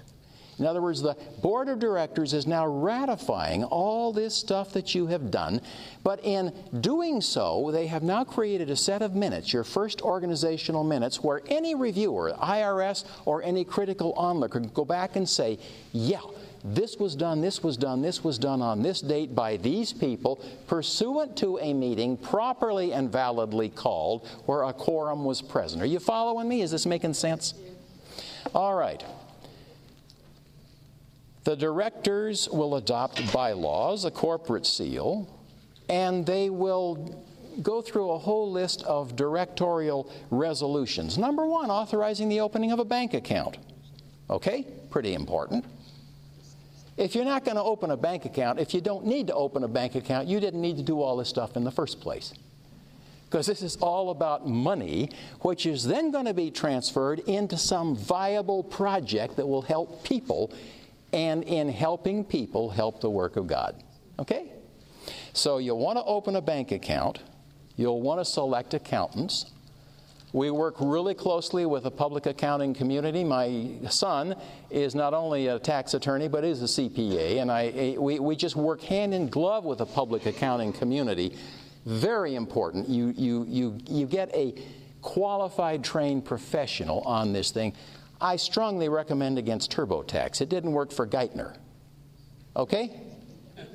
In 0.59 0.65
other 0.65 0.81
words, 0.81 1.01
the 1.01 1.17
board 1.41 1.69
of 1.69 1.79
directors 1.79 2.33
is 2.33 2.45
now 2.45 2.67
ratifying 2.67 3.63
all 3.63 4.11
this 4.11 4.35
stuff 4.35 4.73
that 4.73 4.93
you 4.93 5.07
have 5.07 5.31
done, 5.31 5.61
but 6.03 6.23
in 6.23 6.53
doing 6.81 7.21
so, 7.21 7.69
they 7.71 7.87
have 7.87 8.03
now 8.03 8.23
created 8.23 8.69
a 8.69 8.75
set 8.75 9.01
of 9.01 9.15
minutes, 9.15 9.53
your 9.53 9.63
first 9.63 10.01
organizational 10.01 10.83
minutes, 10.83 11.23
where 11.23 11.41
any 11.47 11.75
reviewer, 11.75 12.33
IRS, 12.37 13.05
or 13.25 13.41
any 13.41 13.63
critical 13.63 14.13
onlooker 14.13 14.59
can 14.59 14.69
go 14.69 14.85
back 14.85 15.15
and 15.15 15.27
say, 15.27 15.57
yeah, 15.93 16.19
this 16.63 16.97
was 16.97 17.15
done, 17.15 17.39
this 17.39 17.63
was 17.63 17.77
done, 17.77 18.01
this 18.01 18.23
was 18.23 18.37
done 18.37 18.61
on 18.61 18.81
this 18.81 18.99
date 18.99 19.33
by 19.33 19.57
these 19.57 19.93
people, 19.93 20.43
pursuant 20.67 21.37
to 21.37 21.57
a 21.59 21.73
meeting 21.73 22.17
properly 22.17 22.91
and 22.91 23.11
validly 23.11 23.69
called 23.69 24.27
where 24.45 24.63
a 24.63 24.73
quorum 24.73 25.23
was 25.23 25.41
present. 25.41 25.81
Are 25.81 25.85
you 25.85 25.99
following 25.99 26.49
me? 26.49 26.61
Is 26.61 26.71
this 26.71 26.85
making 26.85 27.13
sense? 27.13 27.53
All 28.53 28.75
right. 28.75 29.03
The 31.49 31.55
directors 31.55 32.47
will 32.47 32.75
adopt 32.75 33.33
bylaws, 33.33 34.05
a 34.05 34.11
corporate 34.11 34.67
seal, 34.67 35.27
and 35.89 36.23
they 36.23 36.51
will 36.51 37.25
go 37.63 37.81
through 37.81 38.11
a 38.11 38.19
whole 38.19 38.51
list 38.51 38.83
of 38.83 39.15
directorial 39.15 40.11
resolutions. 40.29 41.17
Number 41.17 41.47
one, 41.47 41.71
authorizing 41.71 42.29
the 42.29 42.39
opening 42.39 42.71
of 42.71 42.77
a 42.77 42.85
bank 42.85 43.15
account. 43.15 43.57
Okay, 44.29 44.67
pretty 44.91 45.15
important. 45.15 45.65
If 46.97 47.15
you're 47.15 47.25
not 47.25 47.45
going 47.45 47.57
to 47.57 47.63
open 47.63 47.89
a 47.89 47.97
bank 47.97 48.25
account, 48.25 48.59
if 48.59 48.75
you 48.75 48.79
don't 48.79 49.07
need 49.07 49.25
to 49.25 49.33
open 49.33 49.63
a 49.63 49.67
bank 49.67 49.95
account, 49.95 50.27
you 50.27 50.39
didn't 50.39 50.61
need 50.61 50.77
to 50.77 50.83
do 50.83 51.01
all 51.01 51.17
this 51.17 51.29
stuff 51.29 51.57
in 51.57 51.63
the 51.63 51.71
first 51.71 51.99
place. 51.99 52.31
Because 53.25 53.47
this 53.47 53.63
is 53.63 53.75
all 53.77 54.11
about 54.11 54.47
money, 54.47 55.09
which 55.41 55.65
is 55.65 55.83
then 55.83 56.11
going 56.11 56.25
to 56.25 56.33
be 56.35 56.51
transferred 56.51 57.17
into 57.21 57.57
some 57.57 57.95
viable 57.95 58.61
project 58.61 59.35
that 59.37 59.47
will 59.47 59.63
help 59.63 60.03
people 60.03 60.53
and 61.13 61.43
in 61.43 61.69
helping 61.69 62.23
people 62.23 62.69
help 62.69 63.01
the 63.01 63.09
work 63.09 63.35
of 63.35 63.47
God. 63.47 63.83
Okay? 64.19 64.51
So 65.33 65.57
you'll 65.57 65.79
want 65.79 65.97
to 65.97 66.03
open 66.03 66.35
a 66.35 66.41
bank 66.41 66.71
account. 66.71 67.19
You'll 67.75 68.01
want 68.01 68.19
to 68.19 68.25
select 68.25 68.73
accountants. 68.73 69.51
We 70.31 70.51
work 70.51 70.75
really 70.79 71.15
closely 71.15 71.65
with 71.65 71.83
the 71.83 71.91
public 71.91 72.27
accounting 72.27 72.75
community. 72.75 73.23
My 73.23 73.71
son 73.89 74.35
is 74.69 74.93
not 74.93 75.15
only 75.15 75.47
a 75.47 75.57
tax 75.57 75.95
attorney, 75.95 76.27
but 76.27 76.43
is 76.43 76.61
a 76.61 76.65
CPA, 76.65 77.41
and 77.41 77.51
I, 77.51 77.67
eh, 77.67 77.97
we, 77.97 78.19
we 78.19 78.35
just 78.35 78.55
work 78.55 78.81
hand 78.81 79.13
in 79.13 79.27
glove 79.27 79.65
with 79.65 79.79
the 79.79 79.87
public 79.87 80.27
accounting 80.27 80.71
community. 80.71 81.35
Very 81.85 82.35
important. 82.35 82.87
You, 82.87 83.11
you, 83.17 83.45
you, 83.47 83.77
you 83.87 84.05
get 84.05 84.29
a 84.35 84.53
qualified, 85.01 85.83
trained 85.83 86.25
professional 86.25 87.01
on 87.01 87.33
this 87.33 87.49
thing. 87.49 87.73
I 88.21 88.35
strongly 88.35 88.89
recommend 88.89 89.37
against 89.37 89.71
TurboTax. 89.71 90.41
It 90.41 90.49
didn't 90.49 90.73
work 90.73 90.91
for 90.91 91.07
Geithner. 91.07 91.55
Okay? 92.55 93.01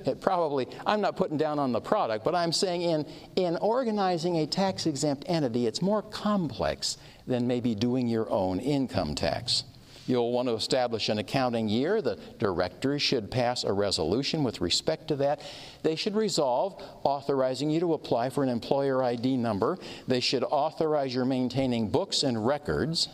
It 0.06 0.20
probably, 0.20 0.66
I'm 0.86 1.00
not 1.00 1.16
putting 1.16 1.36
down 1.36 1.58
on 1.58 1.72
the 1.72 1.80
product, 1.80 2.24
but 2.24 2.34
I'm 2.34 2.52
saying 2.52 2.82
in, 2.82 3.06
in 3.36 3.56
organizing 3.56 4.38
a 4.38 4.46
tax 4.46 4.86
exempt 4.86 5.24
entity, 5.26 5.66
it's 5.66 5.80
more 5.80 6.02
complex 6.02 6.98
than 7.26 7.46
maybe 7.46 7.74
doing 7.74 8.06
your 8.06 8.28
own 8.30 8.60
income 8.60 9.14
tax. 9.14 9.64
You'll 10.06 10.32
want 10.32 10.48
to 10.48 10.54
establish 10.54 11.08
an 11.08 11.16
accounting 11.16 11.66
year. 11.66 12.02
The 12.02 12.18
directors 12.38 13.00
should 13.00 13.30
pass 13.30 13.64
a 13.64 13.72
resolution 13.72 14.44
with 14.44 14.60
respect 14.60 15.08
to 15.08 15.16
that. 15.16 15.40
They 15.82 15.96
should 15.96 16.14
resolve 16.14 16.82
authorizing 17.04 17.70
you 17.70 17.80
to 17.80 17.94
apply 17.94 18.28
for 18.28 18.42
an 18.42 18.50
employer 18.50 19.02
ID 19.02 19.38
number. 19.38 19.78
They 20.06 20.20
should 20.20 20.44
authorize 20.44 21.14
your 21.14 21.24
maintaining 21.24 21.88
books 21.88 22.22
and 22.22 22.46
records 22.46 23.08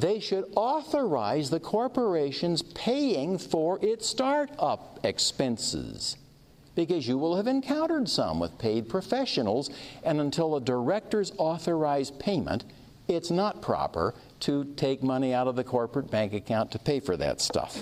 they 0.00 0.20
should 0.20 0.44
authorize 0.56 1.48
the 1.48 1.60
corporations 1.60 2.62
paying 2.62 3.38
for 3.38 3.78
its 3.82 4.06
startup 4.06 5.00
expenses. 5.04 6.16
Because 6.74 7.08
you 7.08 7.16
will 7.16 7.36
have 7.36 7.46
encountered 7.46 8.08
some 8.08 8.38
with 8.38 8.58
paid 8.58 8.88
professionals, 8.88 9.70
and 10.04 10.20
until 10.20 10.56
a 10.56 10.60
director's 10.60 11.32
authorized 11.38 12.18
payment, 12.18 12.64
it's 13.08 13.30
not 13.30 13.62
proper 13.62 14.14
to 14.40 14.64
take 14.76 15.02
money 15.02 15.32
out 15.32 15.48
of 15.48 15.56
the 15.56 15.64
corporate 15.64 16.10
bank 16.10 16.34
account 16.34 16.70
to 16.72 16.78
pay 16.78 17.00
for 17.00 17.16
that 17.16 17.40
stuff. 17.40 17.80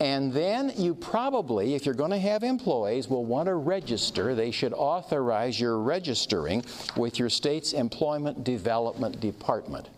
And 0.00 0.32
then 0.32 0.72
you 0.76 0.94
probably, 0.94 1.74
if 1.74 1.86
you're 1.86 1.94
going 1.94 2.10
to 2.10 2.18
have 2.18 2.42
employees, 2.42 3.08
will 3.08 3.24
want 3.24 3.46
to 3.46 3.54
register. 3.54 4.34
They 4.34 4.50
should 4.50 4.74
authorize 4.74 5.58
your 5.58 5.78
registering 5.78 6.64
with 6.96 7.18
your 7.18 7.30
state's 7.30 7.72
Employment 7.72 8.44
Development 8.44 9.18
Department. 9.20 9.88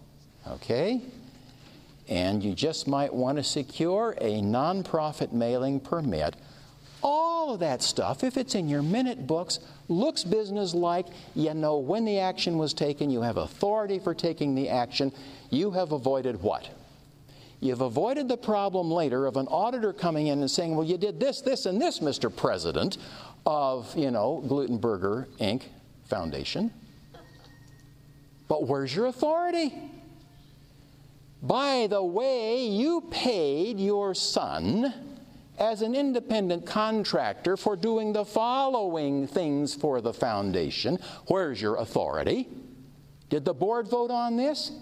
Okay? 0.53 1.03
And 2.09 2.43
you 2.43 2.55
just 2.55 2.89
might 2.89 3.13
want 3.13 3.37
to 3.39 3.45
secure 3.45 4.15
a 4.21 4.41
nonprofit 4.41 5.33
mailing 5.33 5.79
permit. 5.81 6.37
All 7.03 7.53
of 7.53 7.61
that 7.61 7.83
stuff, 7.83 8.25
if 8.25 8.37
it's 8.37 8.55
in 8.55 8.69
your 8.69 8.83
minute 8.83 9.27
books, 9.27 9.61
looks 9.89 10.25
businesslike. 10.25 11.07
You 11.35 11.55
know 11.55 11.79
when 11.79 12.05
the 12.05 12.19
action 12.19 12.59
was 12.59 12.75
taken, 12.75 13.11
you 13.11 13.23
have 13.23 13.37
authority 13.37 13.99
for 13.99 14.15
taking 14.15 14.55
the 14.55 14.69
action. 14.69 15.13
You 15.51 15.71
have 15.73 15.93
avoided 15.93 16.43
what? 16.43 16.69
You've 17.61 17.81
avoided 17.81 18.29
the 18.29 18.37
problem 18.37 18.91
later 18.91 19.27
of 19.27 19.37
an 19.37 19.47
auditor 19.49 19.93
coming 19.93 20.29
in 20.29 20.41
and 20.41 20.51
saying, 20.51 20.77
Well, 20.77 20.87
you 20.87 20.97
did 20.97 21.19
this, 21.19 21.41
this, 21.41 21.67
and 21.67 21.81
this, 21.81 21.99
Mr. 21.99 22.35
President 22.35 22.99
of, 23.45 23.95
you 23.97 24.11
know, 24.11 24.45
Glutenberger 24.47 25.27
Inc. 25.39 25.63
Foundation. 26.07 26.73
But 28.47 28.67
where's 28.67 28.95
your 28.95 29.07
authority? 29.07 29.75
By 31.42 31.87
the 31.88 32.03
way, 32.03 32.66
you 32.66 33.03
paid 33.11 33.79
your 33.79 34.14
son 34.14 34.92
as 35.59 35.83
an 35.83 35.94
independent 35.94 36.66
contractor 36.66 37.56
for 37.56 37.77
doing 37.77 38.13
the 38.13 38.25
following 38.25 39.27
things 39.27 39.75
for 39.75 40.00
the 40.00 40.13
foundation. 40.13 40.98
Where's 41.27 41.60
your 41.60 41.77
authority? 41.77 42.48
Did 43.29 43.44
the 43.44 43.54
board 43.54 43.88
vote 43.88 44.10
on 44.10 44.37
this? 44.37 44.73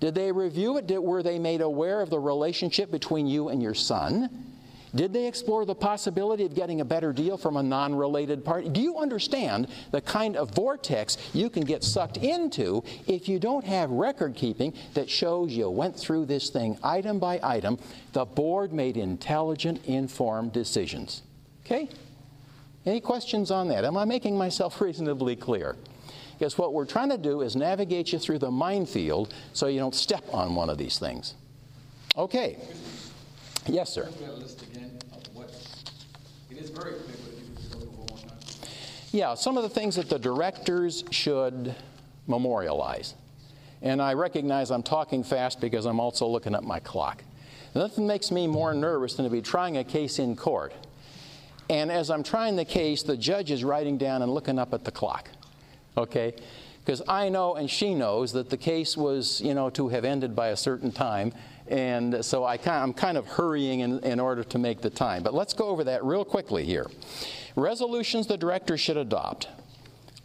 Did 0.00 0.14
they 0.14 0.32
review 0.32 0.78
it? 0.78 0.86
Did, 0.86 0.98
were 0.98 1.22
they 1.22 1.38
made 1.38 1.60
aware 1.60 2.00
of 2.00 2.10
the 2.10 2.18
relationship 2.18 2.90
between 2.90 3.26
you 3.26 3.48
and 3.48 3.62
your 3.62 3.74
son? 3.74 4.53
Did 4.94 5.12
they 5.12 5.26
explore 5.26 5.64
the 5.64 5.74
possibility 5.74 6.44
of 6.44 6.54
getting 6.54 6.80
a 6.80 6.84
better 6.84 7.12
deal 7.12 7.36
from 7.36 7.56
a 7.56 7.62
non 7.62 7.94
related 7.94 8.44
party? 8.44 8.68
Do 8.68 8.80
you 8.80 8.98
understand 8.98 9.68
the 9.90 10.00
kind 10.00 10.36
of 10.36 10.50
vortex 10.52 11.18
you 11.32 11.50
can 11.50 11.64
get 11.64 11.82
sucked 11.82 12.16
into 12.18 12.84
if 13.06 13.28
you 13.28 13.38
don't 13.38 13.64
have 13.64 13.90
record 13.90 14.34
keeping 14.34 14.72
that 14.94 15.10
shows 15.10 15.52
you 15.52 15.68
went 15.68 15.96
through 15.96 16.26
this 16.26 16.50
thing 16.50 16.78
item 16.84 17.18
by 17.18 17.40
item? 17.42 17.78
The 18.12 18.24
board 18.24 18.72
made 18.72 18.96
intelligent, 18.96 19.84
informed 19.86 20.52
decisions. 20.52 21.22
Okay? 21.64 21.88
Any 22.86 23.00
questions 23.00 23.50
on 23.50 23.68
that? 23.68 23.84
Am 23.84 23.96
I 23.96 24.04
making 24.04 24.38
myself 24.38 24.80
reasonably 24.80 25.34
clear? 25.34 25.76
Because 26.38 26.58
what 26.58 26.72
we're 26.72 26.84
trying 26.84 27.10
to 27.10 27.18
do 27.18 27.40
is 27.40 27.56
navigate 27.56 28.12
you 28.12 28.18
through 28.18 28.38
the 28.38 28.50
minefield 28.50 29.32
so 29.52 29.66
you 29.66 29.78
don't 29.78 29.94
step 29.94 30.24
on 30.32 30.54
one 30.54 30.68
of 30.68 30.78
these 30.78 30.98
things. 30.98 31.34
Okay. 32.16 32.58
Yes, 33.66 33.92
sir. 33.92 34.08
Yeah, 39.12 39.34
some 39.34 39.56
of 39.56 39.62
the 39.62 39.68
things 39.68 39.96
that 39.96 40.08
the 40.08 40.18
directors 40.18 41.04
should 41.10 41.74
memorialize. 42.26 43.14
And 43.80 44.02
I 44.02 44.14
recognize 44.14 44.70
I'm 44.70 44.82
talking 44.82 45.22
fast 45.22 45.60
because 45.60 45.86
I'm 45.86 46.00
also 46.00 46.26
looking 46.26 46.54
at 46.54 46.64
my 46.64 46.80
clock. 46.80 47.22
Nothing 47.74 48.06
makes 48.06 48.30
me 48.30 48.46
more 48.46 48.72
nervous 48.72 49.14
than 49.14 49.24
to 49.24 49.30
be 49.30 49.42
trying 49.42 49.76
a 49.76 49.84
case 49.84 50.18
in 50.18 50.36
court. 50.36 50.72
And 51.68 51.92
as 51.92 52.10
I'm 52.10 52.22
trying 52.22 52.56
the 52.56 52.64
case, 52.64 53.02
the 53.02 53.16
judge 53.16 53.50
is 53.50 53.64
writing 53.64 53.98
down 53.98 54.22
and 54.22 54.32
looking 54.32 54.58
up 54.58 54.74
at 54.74 54.84
the 54.84 54.90
clock. 54.90 55.28
Okay? 55.96 56.34
Because 56.84 57.02
I 57.08 57.28
know 57.28 57.54
and 57.54 57.70
she 57.70 57.94
knows 57.94 58.32
that 58.32 58.50
the 58.50 58.56
case 58.56 58.96
was, 58.96 59.40
you 59.40 59.54
know, 59.54 59.70
to 59.70 59.88
have 59.88 60.04
ended 60.04 60.36
by 60.36 60.48
a 60.48 60.56
certain 60.56 60.92
time. 60.92 61.32
And 61.68 62.24
so 62.24 62.44
I 62.44 62.58
am 62.66 62.92
kind 62.92 63.16
of 63.16 63.26
hurrying 63.26 63.80
in, 63.80 63.98
in 64.00 64.20
order 64.20 64.44
to 64.44 64.58
make 64.58 64.82
the 64.82 64.90
time. 64.90 65.22
But 65.22 65.34
let's 65.34 65.54
go 65.54 65.68
over 65.68 65.84
that 65.84 66.04
real 66.04 66.24
quickly 66.24 66.64
here. 66.64 66.86
Resolutions 67.56 68.26
the 68.26 68.36
director 68.36 68.76
should 68.76 68.96
adopt 68.96 69.48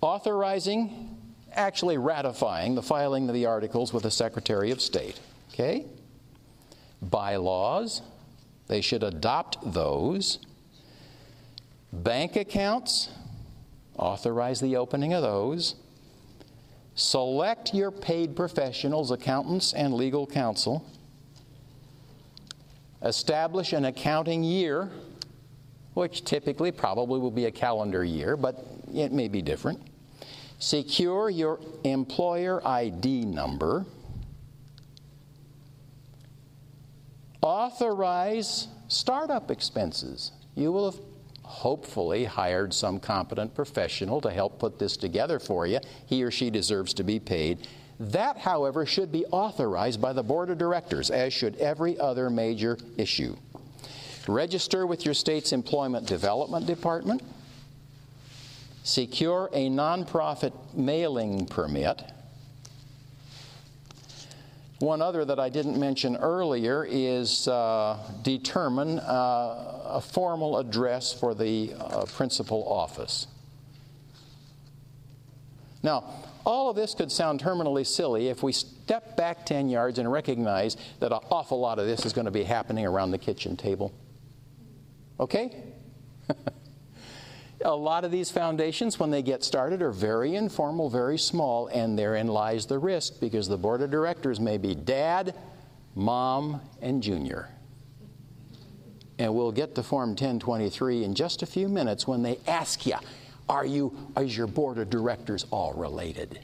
authorizing, 0.01 1.17
actually 1.53 1.97
ratifying 1.97 2.75
the 2.75 2.81
filing 2.81 3.27
of 3.27 3.33
the 3.33 3.45
articles 3.45 3.93
with 3.93 4.03
the 4.03 4.11
Secretary 4.11 4.71
of 4.71 4.81
State. 4.81 5.19
Okay? 5.53 5.85
Bylaws, 7.01 8.01
they 8.67 8.81
should 8.81 9.03
adopt 9.03 9.73
those. 9.73 10.39
Bank 11.91 12.35
accounts, 12.35 13.09
authorize 13.97 14.59
the 14.59 14.77
opening 14.77 15.13
of 15.13 15.21
those. 15.21 15.75
Select 16.95 17.73
your 17.73 17.91
paid 17.91 18.35
professionals, 18.35 19.11
accountants, 19.11 19.73
and 19.73 19.93
legal 19.93 20.27
counsel. 20.27 20.85
Establish 23.01 23.73
an 23.73 23.85
accounting 23.85 24.43
year, 24.43 24.89
which 25.93 26.25
typically 26.25 26.71
probably 26.71 27.19
will 27.19 27.31
be 27.31 27.45
a 27.45 27.51
calendar 27.51 28.03
year, 28.03 28.35
but 28.35 28.65
it 28.93 29.11
may 29.11 29.27
be 29.27 29.41
different. 29.41 29.81
Secure 30.59 31.29
your 31.29 31.59
employer 31.85 32.65
ID 32.67 33.23
number. 33.23 33.85
Authorize 37.41 38.67
startup 38.89 39.49
expenses. 39.49 40.33
You 40.55 40.73
will 40.73 40.91
have 40.91 40.99
hopefully 41.43 42.25
hired 42.25 42.73
some 42.73 42.99
competent 42.99 43.55
professional 43.55 44.19
to 44.21 44.29
help 44.29 44.59
put 44.59 44.77
this 44.77 44.97
together 44.97 45.39
for 45.39 45.65
you. 45.65 45.79
He 46.05 46.21
or 46.23 46.31
she 46.31 46.49
deserves 46.49 46.93
to 46.95 47.03
be 47.03 47.19
paid. 47.19 47.67
That, 47.99 48.37
however, 48.37 48.85
should 48.85 49.11
be 49.11 49.25
authorized 49.25 50.01
by 50.01 50.13
the 50.13 50.23
board 50.23 50.49
of 50.49 50.57
directors, 50.57 51.11
as 51.11 51.33
should 51.33 51.57
every 51.57 51.99
other 51.99 52.29
major 52.29 52.77
issue. 52.97 53.35
Register 54.27 54.85
with 54.87 55.05
your 55.05 55.13
state's 55.13 55.51
employment 55.51 56.07
development 56.07 56.65
department. 56.65 57.21
Secure 58.83 59.49
a 59.53 59.69
nonprofit 59.69 60.53
mailing 60.73 61.45
permit. 61.45 62.01
One 64.79 65.01
other 65.01 65.25
that 65.25 65.39
I 65.39 65.49
didn't 65.49 65.77
mention 65.77 66.15
earlier 66.15 66.87
is 66.89 67.49
uh, 67.49 67.97
determine 68.23 68.99
uh, 68.99 69.81
a 69.85 70.01
formal 70.01 70.57
address 70.57 71.11
for 71.11 71.35
the 71.35 71.73
uh, 71.77 72.05
principal 72.05 72.65
office. 72.65 73.27
Now, 75.83 76.05
all 76.45 76.69
of 76.69 76.75
this 76.75 76.93
could 76.93 77.11
sound 77.11 77.41
terminally 77.41 77.85
silly 77.85 78.27
if 78.27 78.43
we 78.43 78.51
step 78.51 79.17
back 79.17 79.45
10 79.45 79.69
yards 79.69 79.99
and 79.99 80.11
recognize 80.11 80.77
that 80.99 81.11
an 81.11 81.19
awful 81.31 81.59
lot 81.59 81.79
of 81.79 81.85
this 81.85 82.05
is 82.05 82.13
going 82.13 82.25
to 82.25 82.31
be 82.31 82.43
happening 82.43 82.85
around 82.85 83.11
the 83.11 83.17
kitchen 83.17 83.57
table. 83.57 83.93
Okay? 85.19 85.55
a 87.65 87.75
lot 87.75 88.05
of 88.05 88.11
these 88.11 88.31
foundations, 88.31 88.99
when 88.99 89.11
they 89.11 89.21
get 89.21 89.43
started, 89.43 89.81
are 89.81 89.91
very 89.91 90.35
informal, 90.35 90.89
very 90.89 91.17
small, 91.17 91.67
and 91.67 91.97
therein 91.97 92.27
lies 92.27 92.65
the 92.65 92.79
risk 92.79 93.19
because 93.19 93.47
the 93.47 93.57
board 93.57 93.81
of 93.81 93.91
directors 93.91 94.39
may 94.39 94.57
be 94.57 94.73
dad, 94.73 95.35
mom, 95.95 96.61
and 96.81 97.03
junior. 97.03 97.49
And 99.17 99.35
we'll 99.35 99.51
get 99.51 99.75
to 99.75 99.83
Form 99.83 100.11
1023 100.11 101.03
in 101.03 101.13
just 101.13 101.43
a 101.43 101.45
few 101.45 101.67
minutes 101.67 102.07
when 102.07 102.23
they 102.23 102.39
ask 102.47 102.85
you, 102.85 102.95
are 103.49 103.65
you, 103.65 103.97
is 104.15 104.37
your 104.37 104.47
board 104.47 104.77
of 104.77 104.89
directors 104.89 105.45
all 105.51 105.73
related? 105.73 106.39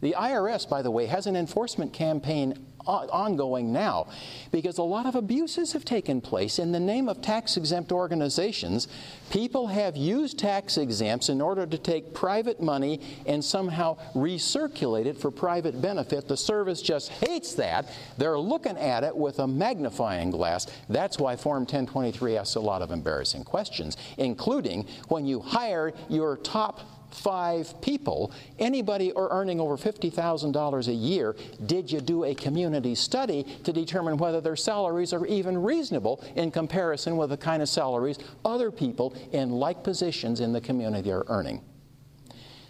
The 0.00 0.14
IRS, 0.16 0.68
by 0.68 0.82
the 0.82 0.90
way, 0.90 1.06
has 1.06 1.26
an 1.26 1.36
enforcement 1.36 1.92
campaign 1.92 2.66
ongoing 2.86 3.72
now 3.72 4.06
because 4.50 4.78
a 4.78 4.82
lot 4.82 5.06
of 5.06 5.14
abuses 5.14 5.72
have 5.72 5.84
taken 5.84 6.20
place 6.20 6.58
in 6.58 6.72
the 6.72 6.80
name 6.80 7.08
of 7.08 7.20
tax 7.20 7.56
exempt 7.56 7.92
organizations. 7.92 8.88
People 9.30 9.66
have 9.66 9.96
used 9.96 10.38
tax 10.38 10.76
exempts 10.76 11.28
in 11.28 11.40
order 11.40 11.66
to 11.66 11.78
take 11.78 12.14
private 12.14 12.60
money 12.60 13.00
and 13.26 13.44
somehow 13.44 13.96
recirculate 14.14 15.06
it 15.06 15.18
for 15.18 15.30
private 15.30 15.80
benefit. 15.80 16.28
The 16.28 16.36
service 16.36 16.82
just 16.82 17.10
hates 17.10 17.54
that. 17.54 17.88
They're 18.18 18.38
looking 18.38 18.76
at 18.76 19.04
it 19.04 19.16
with 19.16 19.38
a 19.38 19.46
magnifying 19.46 20.30
glass. 20.30 20.66
That's 20.88 21.18
why 21.18 21.36
Form 21.36 21.62
1023 21.62 22.36
asks 22.36 22.54
a 22.56 22.60
lot 22.60 22.82
of 22.82 22.90
embarrassing 22.90 23.44
questions, 23.44 23.96
including 24.18 24.86
when 25.08 25.26
you 25.26 25.40
hire 25.40 25.92
your 26.08 26.36
top 26.36 26.91
five 27.14 27.80
people, 27.80 28.32
anybody 28.58 29.12
or 29.12 29.28
earning 29.30 29.60
over 29.60 29.76
$50,000 29.76 30.88
a 30.88 30.92
year, 30.92 31.36
did 31.66 31.90
you 31.90 32.00
do 32.00 32.24
a 32.24 32.34
community 32.34 32.94
study 32.94 33.44
to 33.64 33.72
determine 33.72 34.16
whether 34.16 34.40
their 34.40 34.56
salaries 34.56 35.12
are 35.12 35.26
even 35.26 35.62
reasonable 35.62 36.24
in 36.36 36.50
comparison 36.50 37.16
with 37.16 37.30
the 37.30 37.36
kind 37.36 37.62
of 37.62 37.68
salaries 37.68 38.18
other 38.44 38.70
people 38.70 39.14
in 39.32 39.50
like 39.50 39.82
positions 39.82 40.40
in 40.40 40.52
the 40.52 40.60
community 40.60 41.10
are 41.10 41.24
earning? 41.28 41.60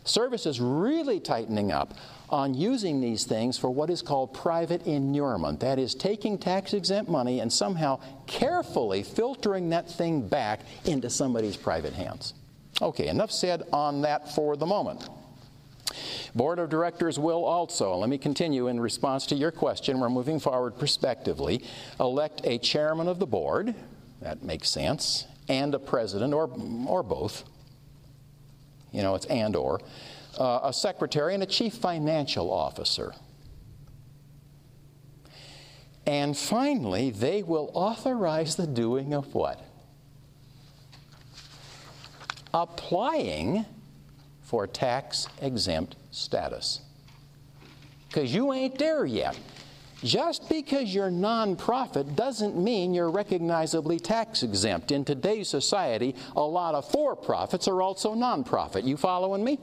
Service 0.04 0.46
is 0.46 0.60
really 0.60 1.20
tightening 1.20 1.70
up 1.70 1.94
on 2.28 2.54
using 2.54 3.00
these 3.00 3.24
things 3.24 3.56
for 3.56 3.70
what 3.70 3.90
is 3.90 4.02
called 4.02 4.34
private 4.34 4.86
inurement. 4.86 5.60
That 5.60 5.78
is, 5.78 5.94
taking 5.94 6.38
tax 6.38 6.72
exempt 6.72 7.10
money 7.10 7.40
and 7.40 7.52
somehow 7.52 8.00
carefully 8.26 9.02
filtering 9.02 9.68
that 9.70 9.88
thing 9.88 10.26
back 10.26 10.60
into 10.86 11.08
somebody's 11.08 11.56
private 11.56 11.92
hands. 11.92 12.34
Okay, 12.80 13.08
enough 13.08 13.30
said 13.30 13.62
on 13.72 14.00
that 14.02 14.34
for 14.34 14.56
the 14.56 14.66
moment. 14.66 15.08
Board 16.34 16.58
of 16.58 16.70
Directors 16.70 17.18
will 17.18 17.44
also, 17.44 17.94
let 17.96 18.08
me 18.08 18.16
continue 18.16 18.68
in 18.68 18.80
response 18.80 19.26
to 19.26 19.34
your 19.34 19.50
question, 19.50 20.00
we're 20.00 20.08
moving 20.08 20.40
forward 20.40 20.78
prospectively, 20.78 21.62
elect 22.00 22.40
a 22.44 22.58
chairman 22.58 23.08
of 23.08 23.18
the 23.18 23.26
board, 23.26 23.74
that 24.22 24.42
makes 24.42 24.70
sense, 24.70 25.26
and 25.48 25.74
a 25.74 25.78
president, 25.78 26.32
or, 26.32 26.48
or 26.86 27.02
both. 27.02 27.44
You 28.92 29.02
know, 29.02 29.14
it's 29.14 29.26
and 29.26 29.54
or. 29.56 29.80
Uh, 30.38 30.60
a 30.64 30.72
secretary 30.72 31.34
and 31.34 31.42
a 31.42 31.46
chief 31.46 31.74
financial 31.74 32.50
officer. 32.50 33.12
And 36.06 36.36
finally, 36.36 37.10
they 37.10 37.42
will 37.42 37.70
authorize 37.74 38.56
the 38.56 38.66
doing 38.66 39.12
of 39.12 39.34
what? 39.34 39.60
Applying 42.54 43.64
for 44.42 44.66
tax 44.66 45.28
exempt 45.40 45.96
status. 46.10 46.80
Because 48.08 48.34
you 48.34 48.52
ain't 48.52 48.78
there 48.78 49.06
yet. 49.06 49.38
Just 50.04 50.48
because 50.48 50.92
you're 50.92 51.10
nonprofit 51.10 52.16
doesn't 52.16 52.56
mean 52.56 52.92
you're 52.92 53.10
recognizably 53.10 54.00
tax 54.00 54.42
exempt. 54.42 54.90
In 54.90 55.04
today's 55.04 55.48
society, 55.48 56.16
a 56.34 56.42
lot 56.42 56.74
of 56.74 56.90
for 56.90 57.14
profits 57.14 57.68
are 57.68 57.80
also 57.80 58.14
nonprofit. 58.14 58.84
You 58.84 58.96
following 58.96 59.44
me? 59.44 59.58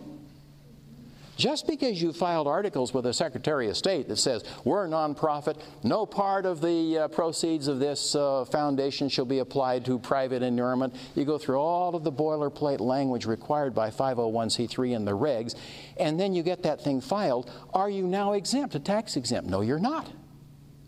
Just 1.39 1.67
because 1.67 2.01
you 2.01 2.11
filed 2.11 2.47
articles 2.49 2.93
with 2.93 3.05
the 3.05 3.13
Secretary 3.13 3.69
of 3.69 3.77
State 3.77 4.09
that 4.09 4.17
says 4.17 4.43
we're 4.65 4.85
a 4.85 4.89
nonprofit, 4.89 5.55
no 5.83 6.05
part 6.05 6.45
of 6.45 6.59
the 6.59 6.97
uh, 6.97 7.07
proceeds 7.07 7.69
of 7.69 7.79
this 7.79 8.13
uh, 8.13 8.43
foundation 8.43 9.07
shall 9.07 9.23
be 9.23 9.39
applied 9.39 9.85
to 9.85 9.97
private 9.97 10.43
endowment, 10.43 10.93
you 11.15 11.23
go 11.23 11.37
through 11.37 11.57
all 11.57 11.95
of 11.95 12.03
the 12.03 12.11
boilerplate 12.11 12.81
language 12.81 13.25
required 13.25 13.73
by 13.73 13.89
501c3 13.89 14.97
and 14.97 15.07
the 15.07 15.17
regs, 15.17 15.55
and 15.97 16.19
then 16.19 16.33
you 16.33 16.43
get 16.43 16.61
that 16.63 16.81
thing 16.81 16.99
filed. 16.99 17.49
Are 17.73 17.89
you 17.89 18.05
now 18.05 18.33
exempt, 18.33 18.75
a 18.75 18.79
tax 18.79 19.15
exempt? 19.15 19.49
No, 19.49 19.61
you're 19.61 19.79
not. 19.79 20.11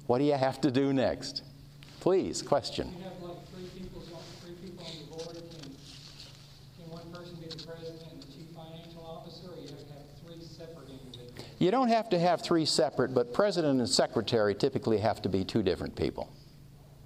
What 0.08 0.18
do 0.18 0.26
you 0.26 0.34
have 0.34 0.60
to 0.62 0.70
do 0.70 0.92
next? 0.92 1.44
Please, 2.02 2.42
question. 2.42 2.94
You 11.62 11.70
don't 11.70 11.90
have 11.90 12.10
to 12.10 12.18
have 12.18 12.42
three 12.42 12.66
separate, 12.66 13.14
but 13.14 13.36
president 13.36 13.78
and 13.78 13.88
secretary 13.88 14.56
typically 14.56 14.98
have 14.98 15.22
to 15.22 15.30
be 15.30 15.44
two 15.44 15.62
different 15.62 15.96
people. 15.96 16.28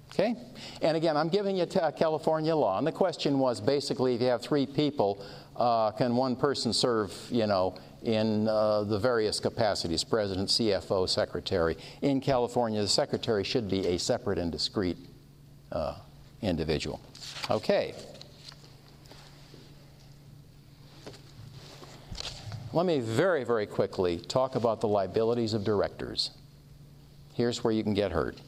Okay? 0.08 0.34
And 0.80 0.96
again, 0.96 1.14
I'm 1.14 1.28
giving 1.28 1.58
you 1.58 1.66
California 1.66 2.56
law. 2.56 2.78
And 2.78 2.86
the 2.86 2.92
question 2.92 3.38
was 3.38 3.60
basically 3.60 4.14
if 4.14 4.22
you 4.22 4.28
have 4.28 4.40
three 4.40 4.64
people, 4.64 5.22
uh, 5.56 5.90
can 5.90 6.16
one 6.16 6.36
person 6.36 6.72
serve, 6.72 7.12
you 7.30 7.46
know, 7.46 7.76
in 8.02 8.48
uh, 8.48 8.84
the 8.84 8.98
various 8.98 9.40
capacities 9.40 10.02
president, 10.02 10.48
CFO, 10.48 11.06
secretary? 11.06 11.76
In 12.00 12.22
California, 12.22 12.80
the 12.80 12.88
secretary 12.88 13.44
should 13.44 13.68
be 13.68 13.86
a 13.86 13.98
separate 13.98 14.38
and 14.38 14.50
discrete 14.50 14.96
uh, 15.70 15.96
individual. 16.40 16.98
Okay. 17.50 17.92
Let 22.76 22.84
me 22.84 23.00
very, 23.00 23.42
very 23.42 23.64
quickly 23.64 24.18
talk 24.18 24.54
about 24.54 24.82
the 24.82 24.86
liabilities 24.86 25.54
of 25.54 25.64
directors. 25.64 26.32
Here's 27.32 27.64
where 27.64 27.72
you 27.72 27.82
can 27.82 27.94
get 27.94 28.12
hurt. 28.12 28.38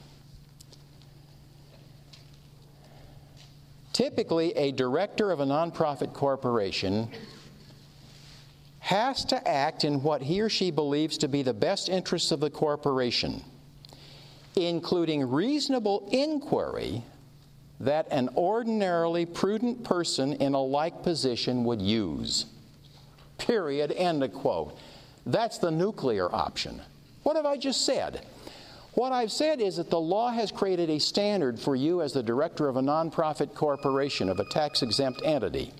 Typically, 3.94 4.52
a 4.52 4.70
director 4.72 5.30
of 5.30 5.40
a 5.40 5.46
nonprofit 5.46 6.12
corporation 6.12 7.08
has 8.80 9.24
to 9.24 9.48
act 9.48 9.84
in 9.84 10.02
what 10.02 10.20
he 10.20 10.42
or 10.42 10.50
she 10.50 10.70
believes 10.70 11.16
to 11.16 11.26
be 11.26 11.42
the 11.42 11.54
best 11.54 11.88
interests 11.88 12.30
of 12.30 12.40
the 12.40 12.50
corporation, 12.50 13.42
including 14.56 15.26
reasonable 15.26 16.06
inquiry 16.12 17.02
that 17.80 18.06
an 18.10 18.28
ordinarily 18.36 19.24
prudent 19.24 19.84
person 19.84 20.34
in 20.34 20.52
a 20.52 20.62
like 20.62 21.02
position 21.02 21.64
would 21.64 21.80
use. 21.80 22.44
Period. 23.38 23.92
End 23.92 24.22
of 24.22 24.32
quote. 24.32 24.78
That's 25.26 25.58
the 25.58 25.70
nuclear 25.70 26.32
option. 26.34 26.80
What 27.22 27.36
have 27.36 27.46
I 27.46 27.56
just 27.56 27.84
said? 27.84 28.26
What 28.94 29.12
I've 29.12 29.30
said 29.30 29.60
is 29.60 29.76
that 29.76 29.90
the 29.90 30.00
law 30.00 30.30
has 30.30 30.50
created 30.50 30.90
a 30.90 30.98
standard 30.98 31.60
for 31.60 31.76
you 31.76 32.02
as 32.02 32.12
the 32.12 32.22
director 32.22 32.68
of 32.68 32.76
a 32.76 32.80
nonprofit 32.80 33.54
corporation, 33.54 34.28
of 34.28 34.40
a 34.40 34.44
tax 34.44 34.82
exempt 34.82 35.22
entity, 35.24 35.72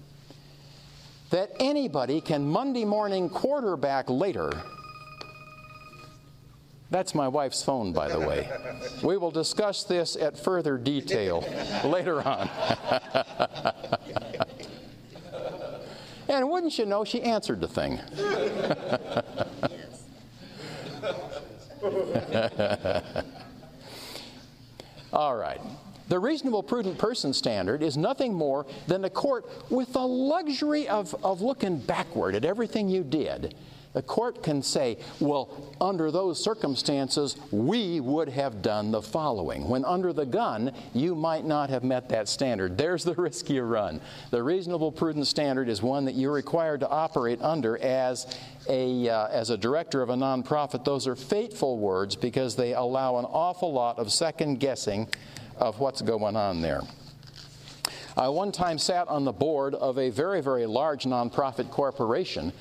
that 1.31 1.51
anybody 1.59 2.21
can 2.21 2.49
Monday 2.49 2.85
morning 2.85 3.29
quarterback 3.29 4.09
later. 4.09 4.53
That's 6.91 7.15
my 7.15 7.29
wife's 7.29 7.63
phone, 7.63 7.93
by 7.93 8.09
the 8.09 8.21
way. 8.21 8.49
We 9.03 9.17
will 9.17 9.31
discuss 9.31 9.85
this 9.85 10.17
at 10.17 10.39
further 10.39 10.79
detail 10.79 11.45
later 11.85 12.23
on. 12.23 12.49
And 16.29 16.51
wouldn't 16.51 16.79
you 16.79 16.87
know, 16.87 17.05
she 17.05 17.23
answered 17.23 17.61
the 17.61 17.69
thing. 17.69 18.01
All 25.13 25.37
right. 25.37 25.61
The 26.09 26.19
reasonable 26.19 26.63
prudent 26.63 26.99
person 26.99 27.33
standard 27.33 27.83
is 27.83 27.97
nothing 27.97 28.35
more 28.35 28.67
than 28.87 29.03
the 29.03 29.11
court 29.11 29.47
with 29.71 29.93
the 29.93 30.07
luxury 30.07 30.89
of, 30.89 31.15
of 31.25 31.43
looking 31.43 31.79
backward 31.79 32.35
at 32.35 32.45
everything 32.45 32.89
you 32.89 33.05
did 33.05 33.55
the 33.99 34.03
court 34.03 34.45
can 34.45 34.63
say, 34.63 34.97
well, 35.19 35.75
under 35.81 36.13
those 36.13 36.41
circumstances, 36.41 37.37
we 37.51 37.99
would 37.99 38.29
have 38.29 38.63
done 38.63 38.93
the 38.93 39.03
following. 39.03 39.69
When 39.69 39.85
under 39.85 40.13
the 40.13 40.25
gun, 40.25 40.71
you 40.95 41.17
might 41.17 41.45
not 41.45 41.69
have 41.71 41.83
met 41.83 42.09
that 42.11 42.29
standard. 42.29 42.79
There's 42.79 43.03
the 43.03 43.15
risk 43.17 43.51
you 43.51 43.65
run. 43.65 44.01
The 44.31 44.41
reasonable 44.41 44.93
prudent 44.93 45.27
standard 45.27 45.69
is 45.69 45.83
one 45.83 46.05
that 46.05 46.15
you're 46.15 46.33
required 46.33 46.79
to 46.79 46.89
operate 46.89 47.43
under 47.43 47.77
as 47.79 48.39
a, 48.69 49.09
uh, 49.09 49.27
as 49.33 49.51
a 49.51 49.57
director 49.57 50.01
of 50.01 50.11
a 50.11 50.15
nonprofit. 50.15 50.85
Those 50.85 51.09
are 51.09 51.17
fateful 51.17 51.81
words 51.81 52.15
because 52.15 52.55
they 52.55 52.75
allow 52.75 53.17
an 53.17 53.25
awful 53.25 53.73
lot 53.73 53.99
of 53.99 54.13
second 54.13 54.61
guessing 54.61 55.09
of 55.57 55.81
what's 55.81 56.03
going 56.03 56.37
on 56.37 56.61
there. 56.61 56.83
I 58.17 58.29
one 58.29 58.53
time 58.53 58.79
sat 58.79 59.09
on 59.09 59.25
the 59.25 59.33
board 59.33 59.75
of 59.75 59.99
a 59.99 60.11
very, 60.11 60.41
very 60.41 60.67
large 60.67 61.03
nonprofit 61.03 61.73
corporation 61.73 62.53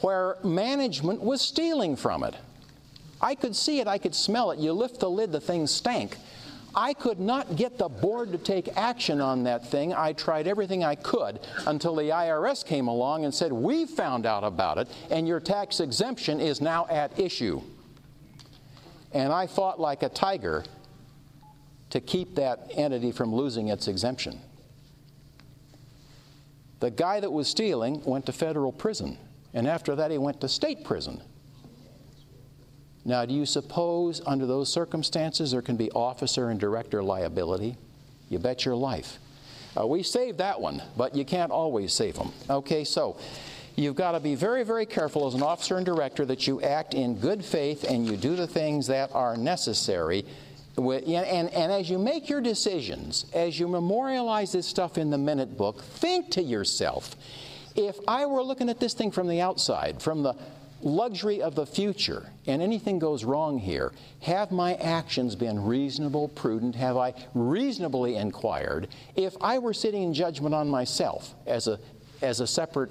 where 0.00 0.36
management 0.44 1.20
was 1.20 1.40
stealing 1.40 1.96
from 1.96 2.22
it. 2.22 2.34
I 3.20 3.34
could 3.34 3.56
see 3.56 3.80
it, 3.80 3.86
I 3.86 3.98
could 3.98 4.14
smell 4.14 4.50
it. 4.52 4.58
You 4.58 4.72
lift 4.72 5.00
the 5.00 5.10
lid, 5.10 5.32
the 5.32 5.40
thing 5.40 5.66
stank. 5.66 6.16
I 6.74 6.92
could 6.92 7.18
not 7.18 7.56
get 7.56 7.78
the 7.78 7.88
board 7.88 8.30
to 8.32 8.38
take 8.38 8.76
action 8.76 9.20
on 9.20 9.42
that 9.44 9.66
thing. 9.66 9.92
I 9.94 10.12
tried 10.12 10.46
everything 10.46 10.84
I 10.84 10.94
could 10.94 11.40
until 11.66 11.96
the 11.96 12.04
IRS 12.04 12.64
came 12.64 12.86
along 12.88 13.24
and 13.24 13.34
said, 13.34 13.52
We 13.52 13.86
found 13.86 14.26
out 14.26 14.44
about 14.44 14.78
it, 14.78 14.88
and 15.10 15.26
your 15.26 15.40
tax 15.40 15.80
exemption 15.80 16.40
is 16.40 16.60
now 16.60 16.86
at 16.88 17.18
issue. 17.18 17.62
And 19.12 19.32
I 19.32 19.46
fought 19.46 19.80
like 19.80 20.02
a 20.02 20.08
tiger 20.08 20.64
to 21.90 22.00
keep 22.00 22.34
that 22.34 22.70
entity 22.76 23.12
from 23.12 23.34
losing 23.34 23.68
its 23.68 23.88
exemption. 23.88 24.38
The 26.80 26.90
guy 26.90 27.18
that 27.18 27.32
was 27.32 27.48
stealing 27.48 28.04
went 28.04 28.26
to 28.26 28.32
federal 28.32 28.70
prison. 28.70 29.18
And 29.54 29.66
after 29.66 29.94
that, 29.96 30.10
he 30.10 30.18
went 30.18 30.40
to 30.42 30.48
state 30.48 30.84
prison. 30.84 31.22
Now, 33.04 33.24
do 33.24 33.32
you 33.32 33.46
suppose 33.46 34.20
under 34.26 34.44
those 34.44 34.70
circumstances 34.70 35.52
there 35.52 35.62
can 35.62 35.76
be 35.76 35.90
officer 35.92 36.50
and 36.50 36.60
director 36.60 37.02
liability? 37.02 37.76
You 38.28 38.38
bet 38.38 38.64
your 38.64 38.76
life. 38.76 39.18
Uh, 39.78 39.86
we 39.86 40.02
saved 40.02 40.38
that 40.38 40.60
one, 40.60 40.82
but 40.96 41.14
you 41.14 41.24
can't 41.24 41.50
always 41.50 41.92
save 41.92 42.16
them. 42.16 42.32
Okay, 42.50 42.84
so 42.84 43.16
you've 43.76 43.94
got 43.94 44.12
to 44.12 44.20
be 44.20 44.34
very, 44.34 44.64
very 44.64 44.84
careful 44.84 45.26
as 45.26 45.34
an 45.34 45.42
officer 45.42 45.76
and 45.76 45.86
director 45.86 46.26
that 46.26 46.46
you 46.46 46.60
act 46.60 46.94
in 46.94 47.14
good 47.14 47.44
faith 47.44 47.84
and 47.84 48.06
you 48.06 48.16
do 48.16 48.36
the 48.36 48.46
things 48.46 48.86
that 48.88 49.10
are 49.14 49.36
necessary. 49.36 50.26
And, 50.76 51.08
and, 51.08 51.48
and 51.50 51.72
as 51.72 51.88
you 51.88 51.98
make 51.98 52.28
your 52.28 52.40
decisions, 52.40 53.26
as 53.32 53.58
you 53.58 53.68
memorialize 53.68 54.52
this 54.52 54.66
stuff 54.66 54.98
in 54.98 55.10
the 55.10 55.18
minute 55.18 55.56
book, 55.56 55.82
think 55.82 56.30
to 56.32 56.42
yourself 56.42 57.16
if 57.78 57.96
I 58.08 58.26
were 58.26 58.42
looking 58.42 58.68
at 58.68 58.80
this 58.80 58.92
thing 58.92 59.12
from 59.12 59.28
the 59.28 59.40
outside, 59.40 60.02
from 60.02 60.24
the 60.24 60.34
luxury 60.82 61.40
of 61.40 61.54
the 61.54 61.64
future, 61.64 62.30
and 62.46 62.60
anything 62.60 62.98
goes 62.98 63.24
wrong 63.24 63.58
here, 63.58 63.92
have 64.20 64.50
my 64.50 64.74
actions 64.74 65.36
been 65.36 65.64
reasonable, 65.64 66.28
prudent? 66.28 66.74
Have 66.74 66.96
I 66.96 67.14
reasonably 67.34 68.16
inquired? 68.16 68.88
If 69.14 69.34
I 69.40 69.58
were 69.58 69.72
sitting 69.72 70.02
in 70.02 70.12
judgment 70.12 70.54
on 70.54 70.68
myself 70.68 71.34
as 71.46 71.68
a, 71.68 71.78
as 72.20 72.40
a 72.40 72.46
separate 72.46 72.90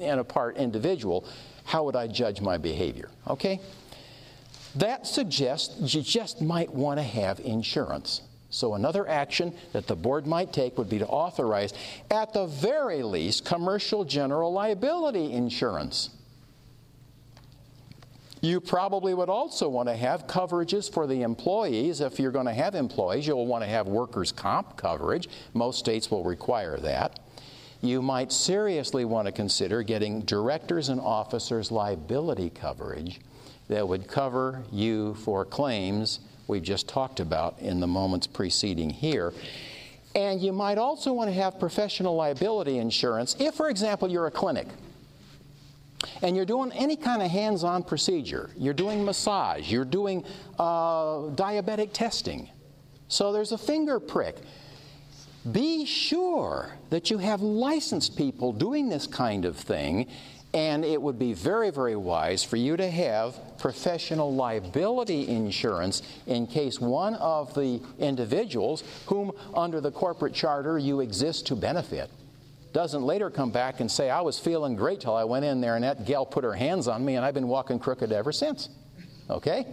and 0.00 0.20
apart 0.20 0.56
individual, 0.56 1.26
how 1.64 1.84
would 1.84 1.96
I 1.96 2.06
judge 2.06 2.42
my 2.42 2.58
behavior? 2.58 3.08
Okay? 3.26 3.58
That 4.74 5.06
suggests 5.06 5.94
you 5.94 6.02
just 6.02 6.42
might 6.42 6.72
want 6.72 6.98
to 6.98 7.04
have 7.04 7.40
insurance. 7.40 8.20
So, 8.50 8.74
another 8.74 9.08
action 9.08 9.54
that 9.72 9.86
the 9.86 9.94
board 9.94 10.26
might 10.26 10.52
take 10.52 10.76
would 10.76 10.88
be 10.88 10.98
to 10.98 11.06
authorize, 11.06 11.72
at 12.10 12.32
the 12.32 12.46
very 12.46 13.04
least, 13.04 13.44
commercial 13.44 14.04
general 14.04 14.52
liability 14.52 15.32
insurance. 15.32 16.10
You 18.40 18.60
probably 18.60 19.14
would 19.14 19.28
also 19.28 19.68
want 19.68 19.88
to 19.88 19.96
have 19.96 20.26
coverages 20.26 20.92
for 20.92 21.06
the 21.06 21.22
employees. 21.22 22.00
If 22.00 22.18
you're 22.18 22.32
going 22.32 22.46
to 22.46 22.54
have 22.54 22.74
employees, 22.74 23.26
you'll 23.26 23.46
want 23.46 23.62
to 23.62 23.68
have 23.68 23.86
workers' 23.86 24.32
comp 24.32 24.76
coverage. 24.76 25.28
Most 25.52 25.78
states 25.78 26.10
will 26.10 26.24
require 26.24 26.78
that. 26.78 27.20
You 27.82 28.02
might 28.02 28.32
seriously 28.32 29.04
want 29.04 29.26
to 29.26 29.32
consider 29.32 29.82
getting 29.82 30.22
directors 30.22 30.88
and 30.88 31.00
officers' 31.00 31.70
liability 31.70 32.50
coverage 32.50 33.20
that 33.68 33.86
would 33.86 34.08
cover 34.08 34.64
you 34.72 35.14
for 35.14 35.44
claims 35.44 36.20
we've 36.50 36.62
just 36.62 36.88
talked 36.88 37.20
about 37.20 37.58
in 37.60 37.80
the 37.80 37.86
moments 37.86 38.26
preceding 38.26 38.90
here. 38.90 39.32
And 40.14 40.42
you 40.42 40.52
might 40.52 40.76
also 40.76 41.12
want 41.12 41.30
to 41.30 41.34
have 41.34 41.58
professional 41.58 42.16
liability 42.16 42.78
insurance 42.78 43.36
if, 43.38 43.54
for 43.54 43.70
example, 43.70 44.10
you're 44.10 44.26
a 44.26 44.30
clinic 44.30 44.66
and 46.22 46.36
you're 46.36 46.46
doing 46.46 46.72
any 46.72 46.96
kind 46.96 47.22
of 47.22 47.30
hands 47.30 47.62
on 47.62 47.82
procedure. 47.82 48.50
You're 48.56 48.74
doing 48.74 49.04
massage, 49.04 49.70
you're 49.70 49.84
doing 49.84 50.24
uh, 50.58 51.30
diabetic 51.36 51.92
testing. 51.92 52.50
So 53.08 53.32
there's 53.32 53.52
a 53.52 53.58
finger 53.58 54.00
prick. 54.00 54.36
Be 55.52 55.86
sure 55.86 56.74
that 56.90 57.10
you 57.10 57.18
have 57.18 57.40
licensed 57.40 58.16
people 58.16 58.52
doing 58.52 58.88
this 58.88 59.06
kind 59.06 59.44
of 59.44 59.56
thing 59.56 60.08
And 60.52 60.84
it 60.84 61.00
would 61.00 61.18
be 61.18 61.32
very, 61.32 61.70
very 61.70 61.94
wise 61.94 62.42
for 62.42 62.56
you 62.56 62.76
to 62.76 62.90
have 62.90 63.38
professional 63.58 64.34
liability 64.34 65.28
insurance 65.28 66.02
in 66.26 66.46
case 66.48 66.80
one 66.80 67.14
of 67.14 67.54
the 67.54 67.80
individuals, 68.00 68.82
whom 69.06 69.30
under 69.54 69.80
the 69.80 69.92
corporate 69.92 70.34
charter 70.34 70.76
you 70.76 71.00
exist 71.00 71.46
to 71.46 71.56
benefit, 71.56 72.10
doesn't 72.72 73.02
later 73.02 73.30
come 73.30 73.50
back 73.50 73.80
and 73.80 73.90
say, 73.90 74.10
I 74.10 74.20
was 74.20 74.38
feeling 74.38 74.76
great 74.76 75.00
till 75.00 75.14
I 75.14 75.24
went 75.24 75.44
in 75.44 75.60
there 75.60 75.76
and 75.76 75.84
that 75.84 76.04
gal 76.04 76.26
put 76.26 76.44
her 76.44 76.54
hands 76.54 76.88
on 76.88 77.04
me 77.04 77.16
and 77.16 77.24
I've 77.24 77.34
been 77.34 77.48
walking 77.48 77.78
crooked 77.78 78.10
ever 78.10 78.32
since. 78.32 78.68
Okay? 79.28 79.66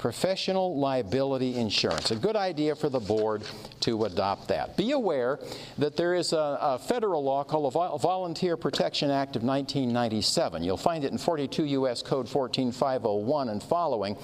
Professional 0.00 0.78
liability 0.78 1.56
insurance. 1.56 2.10
A 2.10 2.16
good 2.16 2.34
idea 2.34 2.74
for 2.74 2.88
the 2.88 2.98
board 2.98 3.42
to 3.80 4.06
adopt 4.06 4.48
that. 4.48 4.74
Be 4.74 4.92
aware 4.92 5.38
that 5.76 5.94
there 5.94 6.14
is 6.14 6.32
a, 6.32 6.58
a 6.58 6.78
federal 6.78 7.22
law 7.22 7.44
called 7.44 7.74
the 7.74 7.98
Volunteer 7.98 8.56
Protection 8.56 9.10
Act 9.10 9.36
of 9.36 9.42
1997. 9.42 10.64
You'll 10.64 10.78
find 10.78 11.04
it 11.04 11.12
in 11.12 11.18
42 11.18 11.64
U.S. 11.66 12.02
Code 12.02 12.26
14501 12.26 13.50
and 13.50 13.62
following 13.62 14.16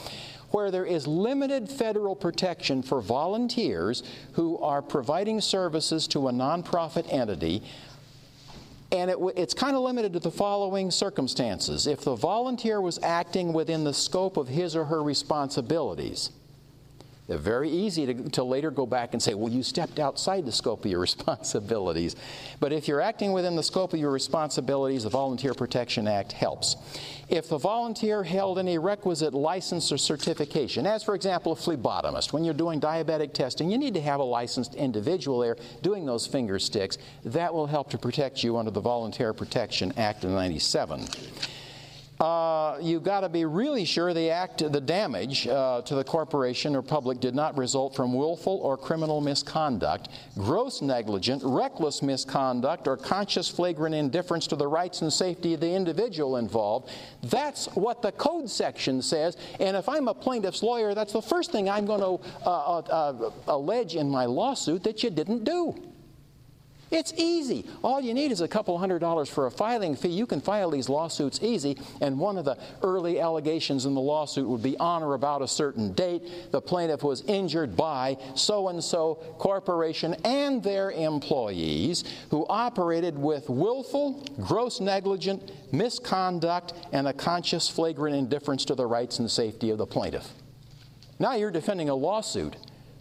where 0.50 0.70
there 0.70 0.86
is 0.86 1.06
limited 1.06 1.68
federal 1.68 2.16
protection 2.16 2.82
for 2.82 3.02
volunteers 3.02 4.02
who 4.32 4.56
are 4.58 4.80
providing 4.80 5.42
services 5.42 6.06
to 6.06 6.28
a 6.28 6.32
nonprofit 6.32 7.12
entity 7.12 7.62
and 8.92 9.10
it, 9.10 9.18
it's 9.36 9.54
kind 9.54 9.74
of 9.74 9.82
limited 9.82 10.12
to 10.12 10.20
the 10.20 10.30
following 10.30 10.90
circumstances. 10.90 11.86
If 11.86 12.02
the 12.02 12.14
volunteer 12.14 12.80
was 12.80 12.98
acting 13.02 13.52
within 13.52 13.84
the 13.84 13.94
scope 13.94 14.36
of 14.36 14.48
his 14.48 14.76
or 14.76 14.84
her 14.84 15.02
responsibilities, 15.02 16.30
they're 17.26 17.38
very 17.38 17.68
easy 17.68 18.06
to, 18.06 18.30
to, 18.30 18.44
later 18.44 18.70
go 18.70 18.86
back 18.86 19.12
and 19.12 19.22
say, 19.22 19.34
well, 19.34 19.52
you 19.52 19.62
stepped 19.62 19.98
outside 19.98 20.46
the 20.46 20.52
scope 20.52 20.84
of 20.84 20.90
your 20.90 21.00
responsibilities. 21.06 22.14
But 22.60 22.72
if 22.72 22.86
you're 22.86 23.00
acting 23.00 23.32
within 23.32 23.56
the 23.56 23.62
scope 23.62 23.92
of 23.92 23.98
your 23.98 24.12
responsibilities, 24.12 25.02
the 25.02 25.10
Volunteer 25.10 25.52
Protection 25.52 26.06
Act 26.06 26.32
helps. 26.32 26.76
If 27.28 27.48
the 27.48 27.58
volunteer 27.58 28.22
held 28.22 28.58
any 28.58 28.78
requisite 28.78 29.34
license 29.34 29.90
or 29.90 29.98
certification, 29.98 30.86
as 30.86 31.02
for 31.02 31.16
example, 31.16 31.52
a 31.52 31.56
phlebotomist, 31.56 32.32
when 32.32 32.44
you're 32.44 32.54
doing 32.54 32.80
diabetic 32.80 33.32
testing, 33.32 33.70
you 33.70 33.78
need 33.78 33.94
to 33.94 34.00
have 34.00 34.20
a 34.20 34.24
licensed 34.24 34.76
individual 34.76 35.40
there 35.40 35.56
doing 35.82 36.06
those 36.06 36.26
finger 36.26 36.60
sticks. 36.60 36.98
That 37.24 37.52
will 37.52 37.66
help 37.66 37.90
to 37.90 37.98
protect 37.98 38.44
you 38.44 38.56
under 38.56 38.70
the 38.70 38.80
Volunteer 38.80 39.32
Protection 39.32 39.92
Act 39.96 40.22
of 40.22 40.30
97 40.30 41.08
uh, 42.20 42.78
you've 42.80 43.02
got 43.02 43.20
to 43.20 43.28
be 43.28 43.44
really 43.44 43.84
sure 43.84 44.14
the 44.14 44.30
act, 44.30 44.58
the 44.58 44.80
damage 44.80 45.46
uh, 45.46 45.82
to 45.82 45.94
the 45.94 46.04
corporation 46.04 46.74
or 46.74 46.80
public 46.80 47.20
did 47.20 47.34
not 47.34 47.56
result 47.58 47.94
from 47.94 48.14
willful 48.14 48.58
or 48.62 48.78
criminal 48.78 49.20
misconduct, 49.20 50.08
gross 50.34 50.80
negligent, 50.80 51.42
reckless 51.44 52.02
misconduct, 52.02 52.88
or 52.88 52.96
conscious 52.96 53.48
flagrant 53.50 53.94
indifference 53.94 54.46
to 54.46 54.56
the 54.56 54.66
rights 54.66 55.02
and 55.02 55.12
safety 55.12 55.54
of 55.54 55.60
the 55.60 55.70
individual 55.70 56.38
involved. 56.38 56.90
That's 57.22 57.66
what 57.74 58.00
the 58.00 58.12
code 58.12 58.48
section 58.48 59.02
says. 59.02 59.36
And 59.60 59.76
if 59.76 59.88
I'm 59.88 60.08
a 60.08 60.14
plaintiff's 60.14 60.62
lawyer, 60.62 60.94
that's 60.94 61.12
the 61.12 61.22
first 61.22 61.52
thing 61.52 61.68
I'm 61.68 61.84
going 61.84 62.00
to 62.00 62.46
uh, 62.46 62.50
uh, 62.50 62.78
uh, 62.78 63.30
allege 63.48 63.94
in 63.94 64.08
my 64.08 64.24
lawsuit 64.24 64.82
that 64.84 65.02
you 65.02 65.10
didn't 65.10 65.44
do. 65.44 65.74
It's 66.90 67.12
easy. 67.16 67.66
All 67.82 68.00
you 68.00 68.14
need 68.14 68.30
is 68.30 68.40
a 68.40 68.48
couple 68.48 68.78
hundred 68.78 69.00
dollars 69.00 69.28
for 69.28 69.46
a 69.46 69.50
filing 69.50 69.96
fee. 69.96 70.08
You 70.08 70.24
can 70.24 70.40
file 70.40 70.70
these 70.70 70.88
lawsuits 70.88 71.40
easy, 71.42 71.76
and 72.00 72.18
one 72.18 72.38
of 72.38 72.44
the 72.44 72.56
early 72.82 73.18
allegations 73.18 73.86
in 73.86 73.94
the 73.94 74.00
lawsuit 74.00 74.46
would 74.46 74.62
be 74.62 74.76
on 74.78 75.02
or 75.02 75.14
about 75.14 75.42
a 75.42 75.48
certain 75.48 75.92
date. 75.94 76.52
The 76.52 76.60
plaintiff 76.60 77.02
was 77.02 77.22
injured 77.22 77.76
by 77.76 78.18
so 78.36 78.68
and 78.68 78.82
so 78.82 79.16
corporation 79.38 80.14
and 80.24 80.62
their 80.62 80.92
employees 80.92 82.04
who 82.30 82.46
operated 82.48 83.18
with 83.18 83.48
willful, 83.48 84.24
gross 84.40 84.78
negligent 84.78 85.50
misconduct 85.72 86.72
and 86.92 87.08
a 87.08 87.12
conscious 87.12 87.68
flagrant 87.68 88.14
indifference 88.14 88.64
to 88.66 88.76
the 88.76 88.86
rights 88.86 89.18
and 89.18 89.28
safety 89.28 89.70
of 89.70 89.78
the 89.78 89.86
plaintiff. 89.86 90.30
Now 91.18 91.34
you're 91.34 91.50
defending 91.50 91.88
a 91.88 91.94
lawsuit 91.94 92.56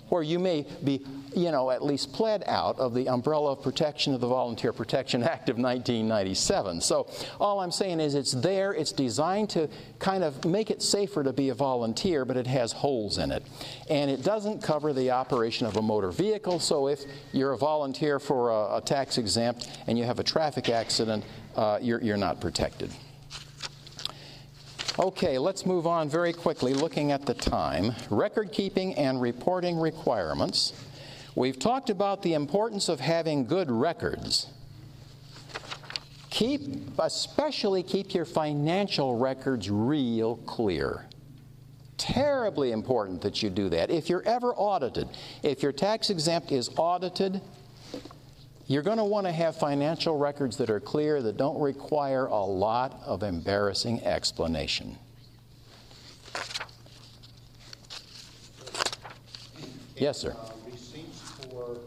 where 0.09 0.23
you 0.23 0.39
may 0.39 0.65
be, 0.83 1.05
you 1.35 1.51
know, 1.51 1.69
at 1.69 1.83
least 1.83 2.13
pled 2.13 2.43
out 2.47 2.79
of 2.79 2.93
the 2.93 3.09
umbrella 3.09 3.51
of 3.51 3.61
protection 3.61 4.13
of 4.13 4.21
the 4.21 4.27
Volunteer 4.27 4.71
Protection 4.73 5.23
Act 5.23 5.49
of 5.49 5.57
1997. 5.57 6.81
So 6.81 7.07
all 7.39 7.59
I'm 7.59 7.71
saying 7.71 7.99
is 7.99 8.15
it's 8.15 8.31
there, 8.31 8.73
it's 8.73 8.91
designed 8.91 9.49
to 9.51 9.69
kind 9.99 10.23
of 10.23 10.45
make 10.45 10.71
it 10.71 10.81
safer 10.81 11.23
to 11.23 11.33
be 11.33 11.49
a 11.49 11.53
volunteer, 11.53 12.25
but 12.25 12.37
it 12.37 12.47
has 12.47 12.71
holes 12.71 13.17
in 13.17 13.31
it. 13.31 13.43
And 13.89 14.09
it 14.09 14.23
doesn't 14.23 14.61
cover 14.61 14.93
the 14.93 15.11
operation 15.11 15.67
of 15.67 15.77
a 15.77 15.81
motor 15.81 16.11
vehicle, 16.11 16.59
so 16.59 16.87
if 16.87 17.01
you're 17.33 17.53
a 17.53 17.57
volunteer 17.57 18.19
for 18.19 18.51
a, 18.51 18.77
a 18.77 18.81
tax 18.81 19.17
exempt 19.17 19.69
and 19.87 19.97
you 19.97 20.05
have 20.05 20.19
a 20.19 20.23
traffic 20.23 20.69
accident, 20.69 21.25
uh, 21.55 21.79
you're, 21.81 22.01
you're 22.01 22.17
not 22.17 22.39
protected. 22.39 22.91
Okay, 24.97 25.37
let's 25.37 25.65
move 25.65 25.85
on 25.87 26.07
very 26.07 26.31
quickly 26.31 26.73
looking 26.73 27.11
at 27.11 27.25
the 27.25 27.33
time. 27.33 27.91
Record 28.09 28.53
keeping 28.53 28.93
and 28.95 29.21
reporting 29.21 29.77
requirements. 29.77 30.71
We've 31.35 31.59
talked 31.59 31.89
about 31.89 32.21
the 32.21 32.33
importance 32.33 32.87
of 32.87 32.99
having 32.99 33.45
good 33.45 33.69
records. 33.69 34.47
Keep, 36.29 36.97
especially 36.97 37.83
keep 37.83 38.13
your 38.13 38.25
financial 38.25 39.17
records 39.17 39.69
real 39.69 40.37
clear. 40.37 41.05
Terribly 41.97 42.71
important 42.71 43.21
that 43.21 43.43
you 43.43 43.49
do 43.49 43.69
that. 43.69 43.89
If 43.89 44.09
you're 44.09 44.23
ever 44.23 44.53
audited, 44.53 45.09
if 45.43 45.61
your 45.61 45.71
tax 45.71 46.09
exempt 46.09 46.51
is 46.51 46.69
audited, 46.77 47.41
you're 48.67 48.83
going 48.83 48.97
to 48.97 49.03
want 49.03 49.27
to 49.27 49.31
have 49.31 49.57
financial 49.57 50.17
records 50.17 50.57
that 50.57 50.69
are 50.69 50.79
clear, 50.79 51.21
that 51.21 51.37
don't 51.37 51.59
require 51.59 52.25
a 52.25 52.43
lot 52.43 52.99
of 53.05 53.23
embarrassing 53.23 54.03
explanation. 54.03 54.97
Yes, 59.95 60.17
sir. 60.17 60.35
Uh, 60.37 60.49
receipts 60.69 61.21
for 61.49 61.77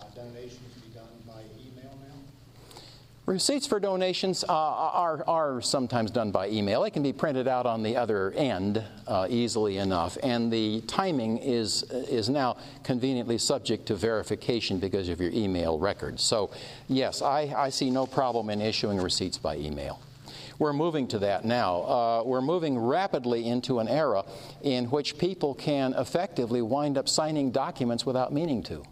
uh, 0.00 0.04
donations 0.14 0.60
be 0.82 0.92
done 0.92 1.04
by 1.26 1.40
email 1.56 1.96
now? 2.02 2.78
Receipts 3.26 3.66
for 3.66 3.80
donations 3.80 4.44
uh, 4.44 4.52
are, 4.52 5.24
are 5.26 5.62
sometimes 5.62 6.10
done 6.10 6.30
by 6.30 6.50
email. 6.50 6.82
They 6.82 6.90
can 6.90 7.02
be 7.02 7.14
printed 7.14 7.48
out 7.48 7.64
on 7.64 7.82
the 7.82 7.96
other 7.96 8.32
end 8.32 8.84
uh, 9.06 9.26
easily 9.30 9.78
enough, 9.78 10.18
and 10.22 10.52
the 10.52 10.82
timing 10.82 11.38
is, 11.38 11.84
is 11.84 12.28
now 12.28 12.58
conveniently 12.82 13.38
subject 13.38 13.86
to 13.86 13.94
verification 13.94 14.78
because 14.78 15.08
of 15.08 15.22
your 15.22 15.30
email 15.30 15.78
record. 15.78 16.20
So, 16.20 16.50
yes, 16.86 17.22
I, 17.22 17.50
I 17.56 17.70
see 17.70 17.88
no 17.88 18.04
problem 18.06 18.50
in 18.50 18.60
issuing 18.60 18.98
receipts 18.98 19.38
by 19.38 19.56
email. 19.56 20.02
We're 20.58 20.74
moving 20.74 21.08
to 21.08 21.18
that 21.20 21.46
now. 21.46 21.80
Uh, 21.82 22.22
we're 22.26 22.42
moving 22.42 22.78
rapidly 22.78 23.48
into 23.48 23.78
an 23.78 23.88
era 23.88 24.24
in 24.60 24.84
which 24.90 25.16
people 25.16 25.54
can 25.54 25.94
effectively 25.94 26.60
wind 26.60 26.98
up 26.98 27.08
signing 27.08 27.52
documents 27.52 28.04
without 28.04 28.34
meaning 28.34 28.62
to. 28.64 28.84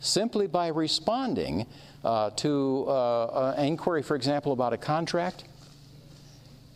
Simply 0.00 0.48
by 0.48 0.68
responding 0.68 1.66
uh, 2.04 2.30
to 2.30 2.84
uh, 2.88 3.54
an 3.56 3.66
inquiry, 3.66 4.02
for 4.02 4.14
example, 4.16 4.52
about 4.52 4.72
a 4.72 4.76
contract, 4.76 5.44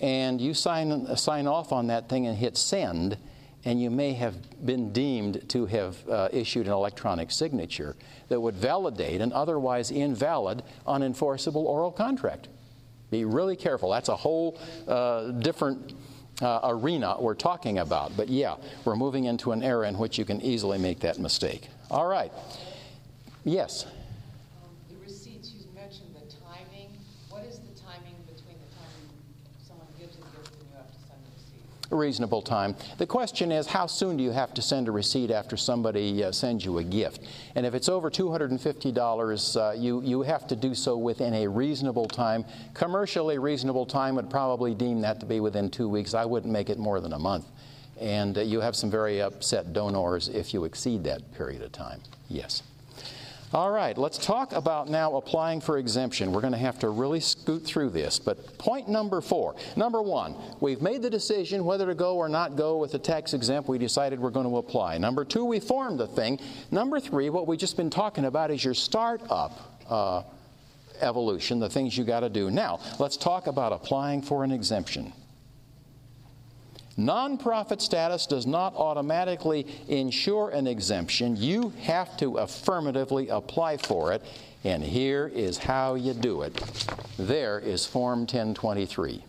and 0.00 0.40
you 0.40 0.54
sign, 0.54 1.16
sign 1.16 1.46
off 1.46 1.72
on 1.72 1.86
that 1.86 2.08
thing 2.08 2.26
and 2.26 2.36
hit 2.36 2.56
send, 2.56 3.16
and 3.64 3.80
you 3.80 3.90
may 3.90 4.12
have 4.12 4.34
been 4.66 4.92
deemed 4.92 5.48
to 5.50 5.66
have 5.66 5.96
uh, 6.08 6.28
issued 6.32 6.66
an 6.66 6.72
electronic 6.72 7.30
signature 7.30 7.94
that 8.28 8.40
would 8.40 8.56
validate 8.56 9.20
an 9.20 9.32
otherwise 9.32 9.90
invalid, 9.90 10.62
unenforceable 10.86 11.64
oral 11.64 11.92
contract. 11.92 12.48
Be 13.10 13.24
really 13.24 13.56
careful. 13.56 13.90
That's 13.90 14.08
a 14.08 14.16
whole 14.16 14.58
uh, 14.88 15.32
different 15.32 15.92
uh, 16.40 16.60
arena 16.64 17.16
we're 17.20 17.34
talking 17.34 17.78
about. 17.78 18.16
But 18.16 18.28
yeah, 18.28 18.56
we're 18.84 18.96
moving 18.96 19.24
into 19.26 19.52
an 19.52 19.62
era 19.62 19.86
in 19.86 19.98
which 19.98 20.18
you 20.18 20.24
can 20.24 20.40
easily 20.40 20.78
make 20.78 21.00
that 21.00 21.18
mistake. 21.18 21.68
All 21.90 22.06
right. 22.06 22.32
Yes. 23.44 23.86
Reasonable 31.96 32.42
time. 32.42 32.74
The 32.98 33.06
question 33.06 33.52
is, 33.52 33.66
how 33.66 33.86
soon 33.86 34.16
do 34.16 34.22
you 34.22 34.30
have 34.30 34.54
to 34.54 34.62
send 34.62 34.88
a 34.88 34.92
receipt 34.92 35.30
after 35.30 35.56
somebody 35.56 36.24
uh, 36.24 36.32
sends 36.32 36.64
you 36.64 36.78
a 36.78 36.84
gift? 36.84 37.22
And 37.54 37.66
if 37.66 37.74
it's 37.74 37.88
over 37.88 38.10
$250, 38.10 39.56
uh, 39.56 39.72
you, 39.72 40.02
you 40.02 40.22
have 40.22 40.46
to 40.48 40.56
do 40.56 40.74
so 40.74 40.96
within 40.96 41.34
a 41.34 41.48
reasonable 41.48 42.06
time. 42.06 42.44
Commercially 42.74 43.38
reasonable 43.38 43.86
time 43.86 44.14
would 44.16 44.30
probably 44.30 44.74
deem 44.74 45.00
that 45.02 45.20
to 45.20 45.26
be 45.26 45.40
within 45.40 45.70
two 45.70 45.88
weeks. 45.88 46.14
I 46.14 46.24
wouldn't 46.24 46.52
make 46.52 46.70
it 46.70 46.78
more 46.78 47.00
than 47.00 47.12
a 47.12 47.18
month. 47.18 47.46
And 48.00 48.38
uh, 48.38 48.40
you 48.40 48.60
have 48.60 48.74
some 48.74 48.90
very 48.90 49.20
upset 49.20 49.72
donors 49.72 50.28
if 50.28 50.52
you 50.52 50.64
exceed 50.64 51.04
that 51.04 51.32
period 51.34 51.62
of 51.62 51.72
time. 51.72 52.00
Yes. 52.28 52.62
All 53.54 53.70
right, 53.70 53.98
let's 53.98 54.16
talk 54.16 54.54
about 54.54 54.88
now 54.88 55.16
applying 55.16 55.60
for 55.60 55.76
exemption. 55.76 56.32
We're 56.32 56.40
going 56.40 56.54
to 56.54 56.58
have 56.58 56.78
to 56.78 56.88
really 56.88 57.20
scoot 57.20 57.62
through 57.66 57.90
this. 57.90 58.18
But 58.18 58.56
point 58.56 58.88
number 58.88 59.20
four 59.20 59.56
number 59.76 60.00
one, 60.00 60.36
we've 60.60 60.80
made 60.80 61.02
the 61.02 61.10
decision 61.10 61.66
whether 61.66 61.84
to 61.86 61.94
go 61.94 62.16
or 62.16 62.30
not 62.30 62.56
go 62.56 62.78
with 62.78 62.92
the 62.92 62.98
tax 62.98 63.34
exempt. 63.34 63.68
We 63.68 63.76
decided 63.76 64.20
we're 64.20 64.30
going 64.30 64.48
to 64.48 64.56
apply. 64.56 64.96
Number 64.96 65.22
two, 65.22 65.44
we 65.44 65.60
formed 65.60 66.00
the 66.00 66.06
thing. 66.06 66.40
Number 66.70 66.98
three, 66.98 67.28
what 67.28 67.46
we've 67.46 67.58
just 67.58 67.76
been 67.76 67.90
talking 67.90 68.24
about 68.24 68.50
is 68.50 68.64
your 68.64 68.74
startup. 68.74 69.82
Uh, 69.86 70.22
evolution, 71.00 71.58
the 71.58 71.68
things 71.68 71.98
you 71.98 72.04
got 72.04 72.20
to 72.20 72.28
do. 72.28 72.50
Now, 72.50 72.78
let's 73.00 73.16
talk 73.16 73.48
about 73.48 73.72
applying 73.72 74.22
for 74.22 74.44
an 74.44 74.52
exemption. 74.52 75.12
Nonprofit 76.98 77.80
status 77.80 78.26
does 78.26 78.46
not 78.46 78.74
automatically 78.74 79.66
ensure 79.88 80.50
an 80.50 80.66
exemption. 80.66 81.36
You 81.36 81.72
have 81.82 82.16
to 82.18 82.36
affirmatively 82.36 83.28
apply 83.28 83.78
for 83.78 84.12
it, 84.12 84.22
and 84.64 84.82
here 84.82 85.30
is 85.34 85.58
how 85.58 85.94
you 85.94 86.12
do 86.12 86.42
it. 86.42 86.54
There 87.18 87.58
is 87.58 87.86
Form 87.86 88.20
1023. 88.20 89.24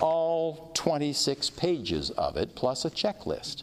All 0.00 0.70
26 0.74 1.50
pages 1.50 2.10
of 2.10 2.36
it, 2.36 2.54
plus 2.54 2.84
a 2.84 2.90
checklist. 2.90 3.62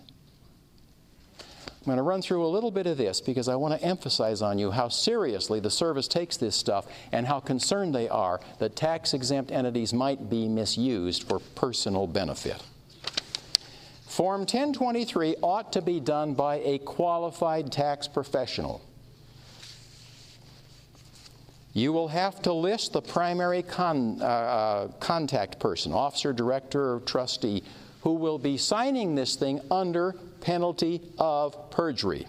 I'm 1.81 1.85
going 1.85 1.97
to 1.97 2.03
run 2.03 2.21
through 2.21 2.45
a 2.45 2.47
little 2.47 2.69
bit 2.69 2.85
of 2.85 2.97
this 2.97 3.21
because 3.21 3.47
I 3.47 3.55
want 3.55 3.73
to 3.73 3.83
emphasize 3.83 4.43
on 4.43 4.59
you 4.59 4.69
how 4.69 4.87
seriously 4.87 5.59
the 5.59 5.71
service 5.71 6.07
takes 6.07 6.37
this 6.37 6.55
stuff 6.55 6.85
and 7.11 7.25
how 7.25 7.39
concerned 7.39 7.95
they 7.95 8.07
are 8.07 8.39
that 8.59 8.75
tax 8.75 9.15
exempt 9.15 9.51
entities 9.51 9.91
might 9.91 10.29
be 10.29 10.47
misused 10.47 11.23
for 11.23 11.39
personal 11.39 12.05
benefit. 12.05 12.63
Form 14.05 14.41
1023 14.41 15.37
ought 15.41 15.73
to 15.73 15.81
be 15.81 15.99
done 15.99 16.35
by 16.35 16.57
a 16.57 16.77
qualified 16.77 17.71
tax 17.71 18.07
professional. 18.07 18.81
You 21.73 21.93
will 21.93 22.09
have 22.09 22.43
to 22.43 22.53
list 22.53 22.93
the 22.93 23.01
primary 23.01 23.63
con, 23.63 24.21
uh, 24.21 24.25
uh, 24.25 24.87
contact 24.99 25.57
person, 25.59 25.93
officer, 25.93 26.31
director, 26.31 26.95
or 26.95 26.99
trustee, 26.99 27.63
who 28.01 28.13
will 28.13 28.37
be 28.37 28.57
signing 28.57 29.15
this 29.15 29.35
thing 29.35 29.61
under 29.71 30.13
penalty 30.41 31.01
of 31.17 31.71
perjury. 31.71 32.27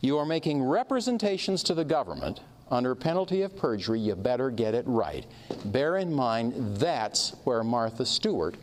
You 0.00 0.18
are 0.18 0.26
making 0.26 0.62
representations 0.62 1.62
to 1.64 1.74
the 1.74 1.84
government 1.84 2.40
under 2.70 2.94
penalty 2.94 3.42
of 3.42 3.56
perjury, 3.56 4.00
you 4.00 4.14
better 4.14 4.50
get 4.50 4.74
it 4.74 4.84
right. 4.86 5.24
Bear 5.66 5.98
in 5.98 6.12
mind 6.12 6.54
that's 6.76 7.30
where 7.44 7.62
Martha 7.62 8.06
Stewart 8.06 8.56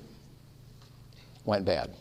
went 1.46 1.66
bad. 1.66 1.92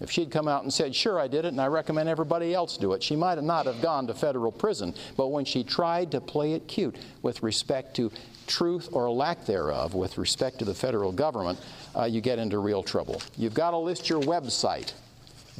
If 0.00 0.10
she'd 0.10 0.30
come 0.30 0.48
out 0.48 0.62
and 0.62 0.72
said, 0.72 0.94
Sure, 0.94 1.20
I 1.20 1.28
did 1.28 1.44
it, 1.44 1.48
and 1.48 1.60
I 1.60 1.66
recommend 1.66 2.08
everybody 2.08 2.54
else 2.54 2.78
do 2.78 2.94
it, 2.94 3.02
she 3.02 3.16
might 3.16 3.40
not 3.42 3.66
have 3.66 3.82
gone 3.82 4.06
to 4.06 4.14
federal 4.14 4.50
prison. 4.50 4.94
But 5.16 5.28
when 5.28 5.44
she 5.44 5.62
tried 5.62 6.10
to 6.12 6.20
play 6.20 6.54
it 6.54 6.66
cute 6.66 6.96
with 7.20 7.42
respect 7.42 7.94
to 7.96 8.10
truth 8.46 8.88
or 8.92 9.10
lack 9.10 9.44
thereof, 9.44 9.94
with 9.94 10.16
respect 10.16 10.58
to 10.60 10.64
the 10.64 10.74
federal 10.74 11.12
government, 11.12 11.58
uh, 11.94 12.04
you 12.04 12.22
get 12.22 12.38
into 12.38 12.58
real 12.58 12.82
trouble. 12.82 13.20
You've 13.36 13.54
got 13.54 13.72
to 13.72 13.76
list 13.76 14.08
your 14.08 14.22
website. 14.22 14.94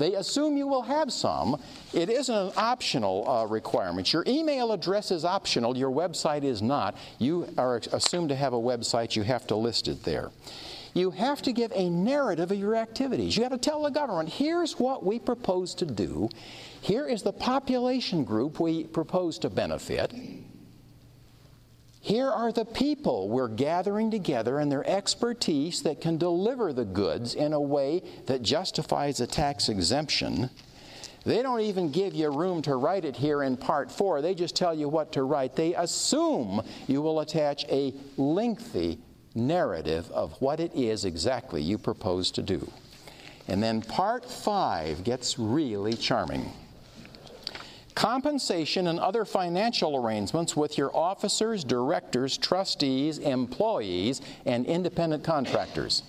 They 0.00 0.14
assume 0.14 0.56
you 0.56 0.66
will 0.66 0.82
have 0.82 1.12
some. 1.12 1.60
It 1.92 2.08
isn't 2.08 2.34
an 2.34 2.52
optional 2.56 3.28
uh, 3.28 3.44
requirement. 3.44 4.14
Your 4.14 4.24
email 4.26 4.72
address 4.72 5.10
is 5.10 5.26
optional, 5.26 5.76
your 5.76 5.90
website 5.90 6.42
is 6.42 6.62
not. 6.62 6.96
You 7.18 7.46
are 7.58 7.76
assumed 7.92 8.30
to 8.30 8.34
have 8.34 8.54
a 8.54 8.58
website, 8.58 9.14
you 9.14 9.22
have 9.24 9.46
to 9.48 9.56
list 9.56 9.88
it 9.88 10.02
there. 10.02 10.30
You 10.94 11.10
have 11.10 11.42
to 11.42 11.52
give 11.52 11.70
a 11.74 11.90
narrative 11.90 12.50
of 12.50 12.58
your 12.58 12.76
activities. 12.76 13.36
You 13.36 13.42
have 13.42 13.52
to 13.52 13.58
tell 13.58 13.82
the 13.82 13.90
government 13.90 14.30
here's 14.30 14.80
what 14.80 15.04
we 15.04 15.18
propose 15.18 15.74
to 15.74 15.84
do, 15.84 16.30
here 16.80 17.06
is 17.06 17.22
the 17.22 17.32
population 17.32 18.24
group 18.24 18.58
we 18.58 18.84
propose 18.84 19.38
to 19.40 19.50
benefit. 19.50 20.14
Here 22.02 22.30
are 22.30 22.50
the 22.50 22.64
people 22.64 23.28
we're 23.28 23.48
gathering 23.48 24.10
together 24.10 24.58
and 24.58 24.72
their 24.72 24.88
expertise 24.88 25.82
that 25.82 26.00
can 26.00 26.16
deliver 26.16 26.72
the 26.72 26.86
goods 26.86 27.34
in 27.34 27.52
a 27.52 27.60
way 27.60 28.02
that 28.26 28.42
justifies 28.42 29.20
a 29.20 29.26
tax 29.26 29.68
exemption. 29.68 30.48
They 31.24 31.42
don't 31.42 31.60
even 31.60 31.92
give 31.92 32.14
you 32.14 32.30
room 32.30 32.62
to 32.62 32.76
write 32.76 33.04
it 33.04 33.16
here 33.16 33.42
in 33.42 33.58
part 33.58 33.92
four. 33.92 34.22
They 34.22 34.34
just 34.34 34.56
tell 34.56 34.74
you 34.74 34.88
what 34.88 35.12
to 35.12 35.24
write. 35.24 35.54
They 35.54 35.74
assume 35.74 36.62
you 36.86 37.02
will 37.02 37.20
attach 37.20 37.66
a 37.68 37.92
lengthy 38.16 38.98
narrative 39.34 40.10
of 40.10 40.32
what 40.40 40.58
it 40.58 40.74
is 40.74 41.04
exactly 41.04 41.60
you 41.60 41.76
propose 41.76 42.30
to 42.32 42.42
do. 42.42 42.72
And 43.46 43.62
then 43.62 43.82
part 43.82 44.24
five 44.24 45.04
gets 45.04 45.38
really 45.38 45.92
charming 45.92 46.50
compensation 48.00 48.86
and 48.86 48.98
other 48.98 49.26
financial 49.26 49.94
arrangements 49.94 50.56
with 50.56 50.78
your 50.78 50.90
officers, 50.96 51.62
directors, 51.62 52.38
trustees, 52.38 53.18
employees, 53.18 54.22
and 54.46 54.64
independent 54.64 55.22
contractors. 55.22 56.02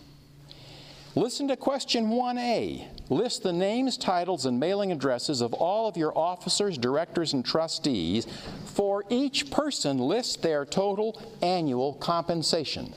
Listen 1.16 1.50
to 1.50 1.58
question 1.58 2.08
1A. 2.08 2.88
List 3.10 3.44
the 3.44 3.52
names, 3.52 3.98
titles, 3.98 4.46
and 4.46 4.58
mailing 4.58 4.94
addresses 4.94 5.42
of 5.42 5.54
all 5.54 5.86
of 5.86 5.98
your 5.98 6.18
officers, 6.18 6.78
directors, 6.78 7.34
and 7.34 7.44
trustees. 7.44 8.26
For 8.68 9.04
each 9.10 9.52
person, 9.52 9.98
list 9.98 10.42
their 10.42 10.64
total 10.64 11.22
annual 11.42 11.96
compensation. 11.96 12.94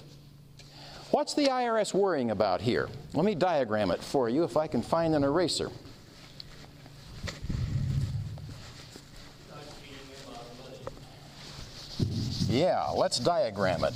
What's 1.11 1.35
the 1.35 1.47
IRS 1.47 1.93
worrying 1.93 2.31
about 2.31 2.61
here? 2.61 2.89
Let 3.13 3.25
me 3.25 3.35
diagram 3.35 3.91
it 3.91 4.05
for 4.05 4.29
you 4.29 4.45
if 4.45 4.57
I 4.57 4.69
can 4.69 4.83
find 4.83 5.17
an 5.17 5.25
eraser. 5.25 5.73
Yeah, 12.55 12.91
let's 12.91 13.19
diagram 13.19 13.83
it. 13.83 13.95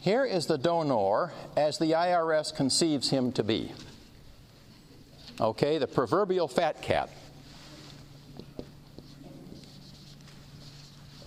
Here 0.00 0.24
is 0.24 0.46
the 0.46 0.56
donor 0.56 1.32
as 1.56 1.76
the 1.78 1.90
IRS 1.90 2.54
conceives 2.54 3.10
him 3.10 3.32
to 3.32 3.42
be. 3.42 3.72
Okay, 5.40 5.78
the 5.78 5.88
proverbial 5.88 6.46
fat 6.46 6.80
cat. 6.80 7.10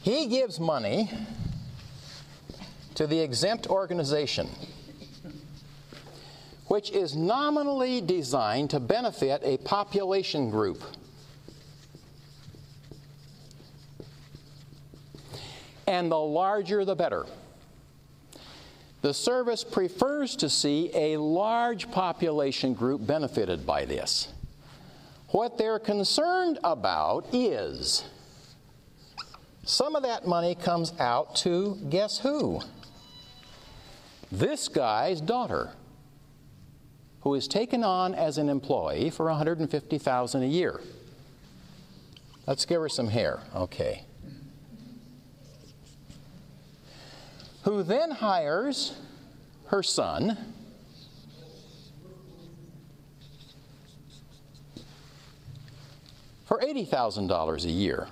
He 0.03 0.27
gives 0.27 0.57
money 0.57 1.11
to 2.95 3.05
the 3.05 3.19
exempt 3.19 3.67
organization 3.67 4.47
which 6.69 6.91
is 6.91 7.15
nominally 7.15 7.99
designed 7.99 8.69
to 8.69 8.79
benefit 8.79 9.41
a 9.43 9.57
population 9.57 10.51
group. 10.51 10.83
And 15.87 16.11
the 16.11 16.19
larger, 16.19 16.85
the 16.85 16.95
better. 16.95 17.25
The 19.01 19.15
service 19.15 19.63
prefers 19.63 20.35
to 20.35 20.49
see 20.49 20.91
a 20.93 21.17
large 21.17 21.89
population 21.89 22.75
group 22.75 23.05
benefited 23.05 23.65
by 23.65 23.85
this. 23.85 24.31
What 25.29 25.57
they're 25.57 25.79
concerned 25.79 26.59
about 26.63 27.25
is 27.33 28.03
some 29.63 29.95
of 29.95 30.03
that 30.03 30.27
money 30.27 30.53
comes 30.53 30.93
out 30.99 31.35
to 31.37 31.79
guess 31.89 32.19
who? 32.19 32.61
This 34.31 34.67
guy's 34.67 35.19
daughter 35.19 35.71
who 37.21 37.33
is 37.33 37.47
taken 37.47 37.83
on 37.83 38.15
as 38.15 38.37
an 38.37 38.49
employee 38.49 39.09
for 39.09 39.25
150,000 39.25 40.43
a 40.43 40.45
year. 40.45 40.79
Let's 42.47 42.65
give 42.65 42.81
her 42.81 42.89
some 42.89 43.09
hair. 43.09 43.41
Okay. 43.55 44.05
Who 47.63 47.83
then 47.83 48.11
hires 48.11 48.95
her 49.67 49.83
son 49.83 50.37
for 56.45 56.59
$80,000 56.59 57.65
a 57.65 57.69
year. 57.69 58.07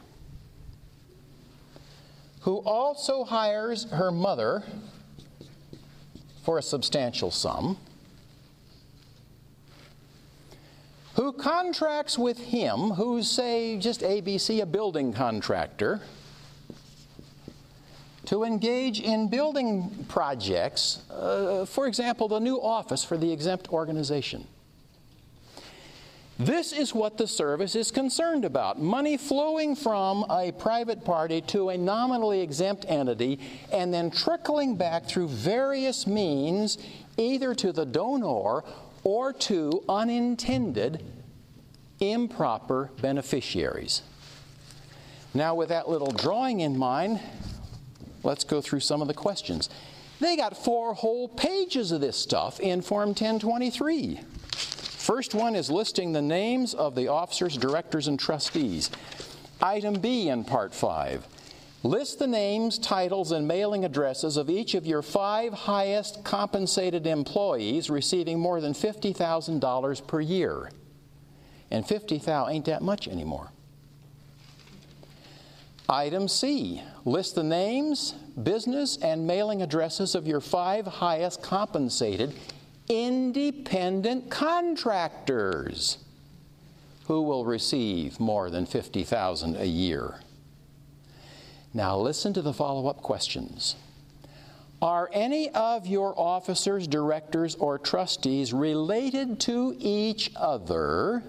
Who 2.41 2.57
also 2.57 3.23
hires 3.23 3.89
her 3.89 4.11
mother 4.11 4.63
for 6.43 6.59
a 6.59 6.61
substantial 6.61 7.31
sum 7.31 7.77
who 11.17 11.33
contracts 11.33 12.15
with 12.15 12.37
him, 12.37 12.91
who's, 12.91 13.29
say, 13.29 13.75
just 13.79 14.01
ABC, 14.01 14.61
a 14.61 14.67
building 14.67 15.11
contractor, 15.11 15.99
to 18.25 18.43
engage 18.43 18.99
in 18.99 19.27
building 19.27 20.05
projects, 20.07 21.01
uh, 21.09 21.65
for 21.65 21.87
example, 21.87 22.27
the 22.27 22.39
new 22.39 22.61
office 22.61 23.03
for 23.03 23.17
the 23.17 23.31
exempt 23.31 23.69
organization. 23.69 24.45
This 26.37 26.71
is 26.71 26.93
what 26.93 27.17
the 27.17 27.25
service 27.25 27.75
is 27.75 27.89
concerned 27.89 28.45
about 28.45 28.79
money 28.79 29.17
flowing 29.17 29.75
from 29.75 30.23
a 30.29 30.51
private 30.51 31.03
party 31.03 31.41
to 31.47 31.69
a 31.69 31.77
nominally 31.79 32.41
exempt 32.41 32.85
entity 32.87 33.39
and 33.73 33.91
then 33.91 34.11
trickling 34.11 34.75
back 34.75 35.07
through 35.07 35.29
various 35.29 36.05
means 36.05 36.77
either 37.17 37.55
to 37.55 37.71
the 37.71 37.87
donor 37.87 38.63
or 39.07 39.31
to 39.31 39.81
unintended 39.87 41.01
improper 42.01 42.91
beneficiaries. 42.99 44.01
Now, 45.33 45.55
with 45.55 45.69
that 45.69 45.87
little 45.87 46.11
drawing 46.11 46.59
in 46.59 46.77
mind, 46.77 47.21
let's 48.23 48.43
go 48.43 48.59
through 48.59 48.81
some 48.81 49.01
of 49.01 49.07
the 49.07 49.13
questions. 49.13 49.69
They 50.19 50.35
got 50.35 50.57
four 50.57 50.93
whole 50.93 51.29
pages 51.29 51.93
of 51.93 52.01
this 52.01 52.17
stuff 52.17 52.59
in 52.59 52.81
Form 52.81 53.11
1023. 53.11 54.19
First 54.51 55.33
one 55.33 55.55
is 55.55 55.71
listing 55.71 56.11
the 56.11 56.21
names 56.21 56.73
of 56.73 56.93
the 56.93 57.07
officers, 57.07 57.55
directors, 57.55 58.09
and 58.09 58.19
trustees. 58.19 58.91
Item 59.61 60.01
B 60.01 60.27
in 60.27 60.43
Part 60.43 60.73
5 60.73 61.25
list 61.83 62.19
the 62.19 62.27
names, 62.27 62.77
titles, 62.77 63.31
and 63.31 63.47
mailing 63.47 63.85
addresses 63.85 64.37
of 64.37 64.49
each 64.49 64.73
of 64.73 64.85
your 64.85 65.01
five 65.01 65.53
highest 65.53 66.23
compensated 66.23 67.07
employees 67.07 67.89
receiving 67.89 68.39
more 68.39 68.59
than 68.61 68.73
$50,000 68.73 70.07
per 70.07 70.21
year. 70.21 70.71
And 71.69 71.87
50,000 71.87 72.53
ain't 72.53 72.65
that 72.65 72.81
much 72.81 73.07
anymore. 73.07 73.51
Item 75.89 76.27
C 76.27 76.81
list 77.05 77.35
the 77.35 77.43
names, 77.43 78.13
business, 78.41 78.97
and 78.97 79.25
mailing 79.25 79.61
addresses 79.61 80.15
of 80.15 80.27
your 80.27 80.41
five 80.41 80.85
highest 80.85 81.41
compensated 81.41 82.33
independent 82.89 84.29
contractors 84.29 85.97
who 87.05 87.21
will 87.21 87.45
receive 87.45 88.19
more 88.19 88.49
than 88.49 88.65
50,000 88.65 89.55
a 89.55 89.65
year. 89.65 90.15
Now 91.77 91.95
listen 91.97 92.33
to 92.33 92.41
the 92.41 92.53
follow-up 92.53 93.03
questions. 93.03 93.75
Are 94.81 95.11
any 95.13 95.51
of 95.51 95.85
your 95.85 96.19
officers, 96.19 96.87
directors, 96.87 97.53
or 97.53 97.77
trustees 97.77 98.51
related 98.51 99.39
to 99.41 99.75
each 99.77 100.31
other 100.35 101.21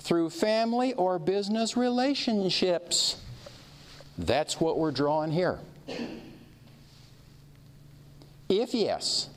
through 0.00 0.28
family 0.28 0.92
or 0.92 1.18
business 1.18 1.78
relationships? 1.78 3.16
That's 4.18 4.60
what 4.60 4.78
we're 4.78 4.92
drawing 4.92 5.30
here. 5.30 5.60
If 8.50 8.74
yes, 8.74 9.30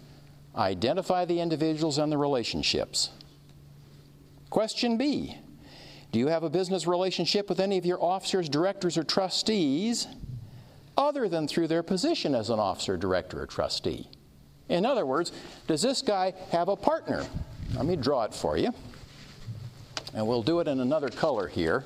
Identify 0.56 1.24
the 1.24 1.40
individuals 1.40 2.00
and 2.00 2.12
the 2.12 2.18
relationships. 2.18 3.12
Question 4.50 4.98
B 4.98 5.38
Do 6.12 6.20
you 6.20 6.28
have 6.28 6.44
a 6.44 6.50
business 6.50 6.88
relationship 6.88 7.50
with 7.50 7.60
any 7.60 7.78
of 7.78 7.86
your 7.86 8.04
officers, 8.04 8.50
directors, 8.50 8.98
or 8.98 9.04
trustees 9.04 10.08
other 10.98 11.30
than 11.30 11.48
through 11.48 11.68
their 11.68 11.84
position 11.84 12.34
as 12.34 12.50
an 12.50 12.60
officer, 12.60 12.98
director, 12.98 13.44
or 13.44 13.46
trustee? 13.46 14.08
In 14.70 14.86
other 14.86 15.06
words, 15.06 15.32
does 15.68 15.82
this 15.82 16.02
guy 16.02 16.34
have 16.52 16.68
a 16.68 16.76
partner? 16.76 17.26
Let 17.76 17.86
me 17.86 17.96
draw 17.96 18.24
it 18.24 18.34
for 18.34 18.58
you. 18.58 18.74
And 20.14 20.28
we'll 20.28 20.44
do 20.44 20.60
it 20.60 20.68
in 20.68 20.80
another 20.80 21.10
color 21.10 21.48
here. 21.48 21.86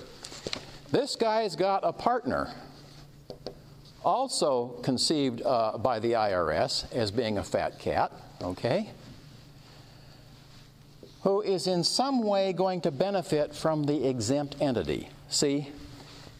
This 0.91 1.15
guy's 1.15 1.55
got 1.55 1.81
a 1.83 1.91
partner 1.91 2.53
also 4.05 4.79
conceived 4.83 5.41
uh, 5.41 5.77
by 5.77 5.99
the 5.99 6.13
IRS 6.13 6.91
as 6.93 7.11
being 7.11 7.37
a 7.37 7.43
fat 7.43 7.79
cat, 7.79 8.11
okay, 8.41 8.89
who 11.23 11.41
is 11.41 11.67
in 11.67 11.83
some 11.83 12.21
way 12.21 12.53
going 12.53 12.81
to 12.81 12.91
benefit 12.91 13.55
from 13.55 13.85
the 13.85 14.07
exempt 14.07 14.55
entity. 14.61 15.09
See, 15.29 15.69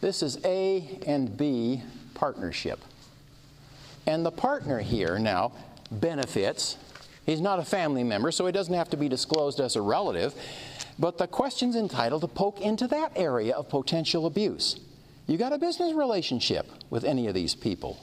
this 0.00 0.22
is 0.22 0.38
A 0.44 1.00
and 1.06 1.36
B 1.36 1.82
partnership. 2.14 2.78
And 4.06 4.24
the 4.24 4.30
partner 4.30 4.80
here 4.80 5.18
now 5.18 5.52
benefits. 5.90 6.76
He's 7.24 7.40
not 7.40 7.58
a 7.58 7.64
family 7.64 8.04
member, 8.04 8.30
so 8.30 8.44
he 8.44 8.52
doesn't 8.52 8.74
have 8.74 8.90
to 8.90 8.98
be 8.98 9.08
disclosed 9.08 9.60
as 9.60 9.76
a 9.76 9.80
relative. 9.80 10.34
But 10.98 11.16
the 11.16 11.26
question's 11.26 11.76
entitled 11.76 12.20
to 12.20 12.28
poke 12.28 12.60
into 12.60 12.86
that 12.88 13.12
area 13.16 13.54
of 13.54 13.70
potential 13.70 14.26
abuse. 14.26 14.78
You 15.26 15.38
got 15.38 15.54
a 15.54 15.58
business 15.58 15.94
relationship 15.94 16.70
with 16.90 17.04
any 17.04 17.26
of 17.26 17.34
these 17.34 17.54
people. 17.54 17.98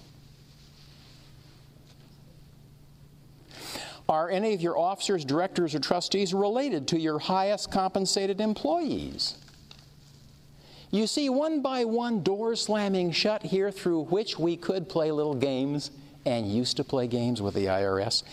Are 4.12 4.30
any 4.30 4.53
of 4.53 4.59
your 4.59 4.78
officers, 4.78 5.24
directors, 5.24 5.74
or 5.74 5.80
trustees 5.80 6.34
related 6.34 6.86
to 6.89 6.99
your 6.99 7.18
highest 7.18 7.72
compensated 7.72 8.41
employees? 8.41 9.38
You 10.91 11.07
see, 11.07 11.30
one 11.30 11.62
by 11.62 11.86
one, 11.86 12.22
doors 12.22 12.59
slamming 12.62 13.14
shut 13.14 13.41
here 13.41 13.72
through 13.72 14.07
which 14.07 14.38
we 14.38 14.57
could 14.57 14.89
play 14.89 15.12
little 15.14 15.34
games 15.34 15.91
and 16.26 16.51
used 16.51 16.76
to 16.76 16.84
play 16.84 17.07
games 17.07 17.41
with 17.41 17.53
the 17.53 17.68
IRS. 17.68 18.24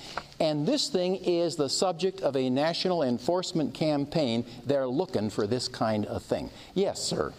And 0.41 0.67
this 0.67 0.89
thing 0.89 1.15
is 1.15 1.55
the 1.55 1.69
subject 1.69 2.23
of 2.23 2.35
a 2.35 2.51
national 2.51 3.05
enforcement 3.05 3.73
campaign. 3.73 4.45
They're 4.67 4.89
looking 4.89 5.31
for 5.31 5.47
this 5.47 5.69
kind 5.69 6.07
of 6.07 6.25
thing. 6.25 6.51
Yes, 6.75 7.01
sir. 7.01 7.33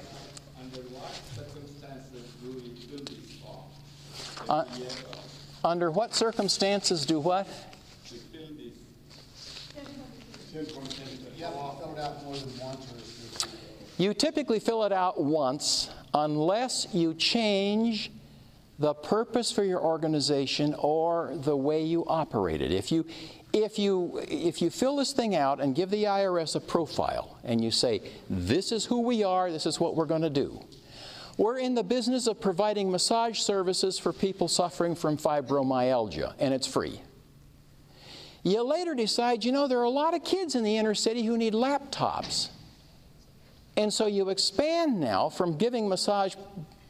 Uh, 4.48 4.64
under 5.62 5.92
what 5.92 6.16
circumstances 6.16 7.06
do 7.06 7.20
what? 7.20 7.46
You 13.97 14.14
typically 14.14 14.60
fill 14.60 14.84
it 14.86 14.91
out 14.91 15.22
once 15.22 15.89
unless 16.14 16.88
you 16.93 17.14
change 17.14 18.12
the 18.80 18.93
purpose 18.93 19.52
for 19.52 19.64
your 19.64 19.82
organization 19.82 20.74
or 20.80 21.34
the 21.36 21.56
way 21.56 21.84
you 21.84 22.06
operate 22.08 22.62
it. 22.62 22.72
If 22.72 22.91
you 22.91 23.06
if 23.52 23.78
you 23.78 24.24
if 24.28 24.62
you 24.62 24.70
fill 24.70 24.95
this 24.95 25.12
thing 25.12 25.36
out 25.36 25.60
and 25.60 25.76
give 25.76 25.89
the 25.89 26.06
IRS 26.06 26.56
a 26.56 26.60
profile 26.60 27.38
and 27.43 27.64
you 27.64 27.72
say 27.72 28.02
this 28.30 28.72
is 28.72 28.86
who 28.86 29.02
we 29.02 29.24
are, 29.24 29.52
this 29.52 29.66
is 29.66 29.80
what 29.80 29.95
we're 29.95 30.06
going 30.06 30.22
to 30.22 30.30
do. 30.30 30.64
We're 31.38 31.60
in 31.60 31.74
the 31.74 31.84
business 31.84 32.28
of 32.28 32.41
providing 32.41 32.91
massage 32.91 33.39
services 33.39 33.97
for 33.97 34.12
people 34.12 34.50
suffering 34.50 34.93
from 34.93 35.18
fibromyalgia, 35.18 36.34
and 36.38 36.54
it's 36.54 36.68
free. 36.68 37.02
You 38.44 38.64
later 38.64 38.96
decide, 38.96 39.44
you 39.44 39.52
know, 39.52 39.68
there 39.68 39.80
are 39.80 39.84
a 39.84 39.90
lot 39.90 40.14
of 40.14 40.24
kids 40.24 40.56
in 40.56 40.64
the 40.64 40.78
inner 40.78 40.96
city 40.96 41.24
who 41.24 41.38
need 41.38 41.54
laptops. 41.54 42.50
And 43.76 43.94
so 43.94 44.08
you 44.08 44.30
expand 44.30 45.00
now 45.00 45.30
from 45.30 45.58
giving 45.58 45.88
massage 45.88 46.36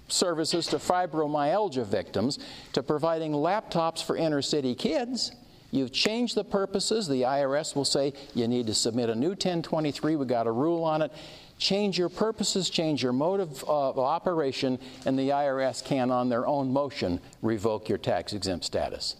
services 0.07 0.67
to 0.67 0.77
fibromyalgia 0.77 1.85
victims 1.85 2.39
to 2.73 2.83
providing 2.83 3.31
laptops 3.31 4.03
for 4.03 4.15
inner 4.17 4.41
city 4.41 4.75
kids. 4.75 5.31
You've 5.71 5.91
changed 5.91 6.35
the 6.35 6.43
purposes. 6.43 7.07
The 7.07 7.21
IRS 7.21 7.75
will 7.75 7.85
say 7.85 8.13
you 8.33 8.47
need 8.47 8.65
to 8.67 8.73
submit 8.73 9.09
a 9.09 9.15
new 9.15 9.29
1023. 9.29 10.15
We 10.15 10.25
got 10.25 10.47
a 10.47 10.51
rule 10.51 10.83
on 10.83 11.01
it 11.01 11.11
change 11.59 11.97
your 11.97 12.09
purposes, 12.09 12.69
change 12.69 13.03
your 13.03 13.11
mode 13.11 13.41
of, 13.41 13.63
uh, 13.65 13.89
of 13.89 13.99
operation, 13.99 14.79
and 15.05 15.19
the 15.19 15.29
IRS 15.29 15.83
can, 15.83 16.09
on 16.09 16.29
their 16.29 16.47
own 16.47 16.71
motion, 16.71 17.19
revoke 17.41 17.89
your 17.89 17.97
tax 17.97 18.31
exempt 18.31 18.63
status. 18.63 19.17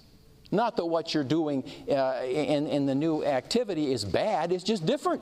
Not 0.51 0.75
that 0.77 0.85
what 0.85 1.13
you're 1.13 1.23
doing 1.23 1.63
uh, 1.89 2.21
in, 2.23 2.67
in 2.67 2.85
the 2.85 2.95
new 2.95 3.23
activity 3.23 3.91
is 3.91 4.03
bad, 4.03 4.51
it's 4.51 4.63
just 4.63 4.85
different. 4.85 5.21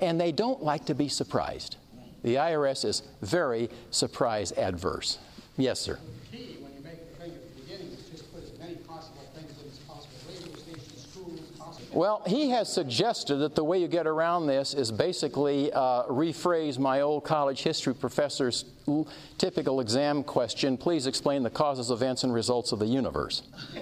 And 0.00 0.20
they 0.20 0.32
don't 0.32 0.62
like 0.62 0.86
to 0.86 0.94
be 0.94 1.08
surprised. 1.08 1.76
The 2.22 2.34
IRS 2.34 2.84
is 2.84 3.02
very 3.22 3.70
surprise 3.90 4.52
adverse. 4.52 5.18
Yes, 5.56 5.80
sir. 5.80 5.98
Well, 11.96 12.22
he 12.26 12.50
has 12.50 12.70
suggested 12.70 13.36
that 13.36 13.54
the 13.54 13.64
way 13.64 13.78
you 13.78 13.88
get 13.88 14.06
around 14.06 14.46
this 14.46 14.74
is 14.74 14.92
basically 14.92 15.72
uh, 15.72 16.02
rephrase 16.02 16.78
my 16.78 17.00
old 17.00 17.24
college 17.24 17.62
history 17.62 17.94
professor's 17.94 18.66
typical 19.38 19.80
exam 19.80 20.22
question 20.22 20.76
please 20.76 21.06
explain 21.06 21.42
the 21.42 21.48
causes, 21.48 21.90
events, 21.90 22.22
and 22.22 22.34
results 22.34 22.72
of 22.72 22.80
the 22.80 22.86
universe. 22.86 23.44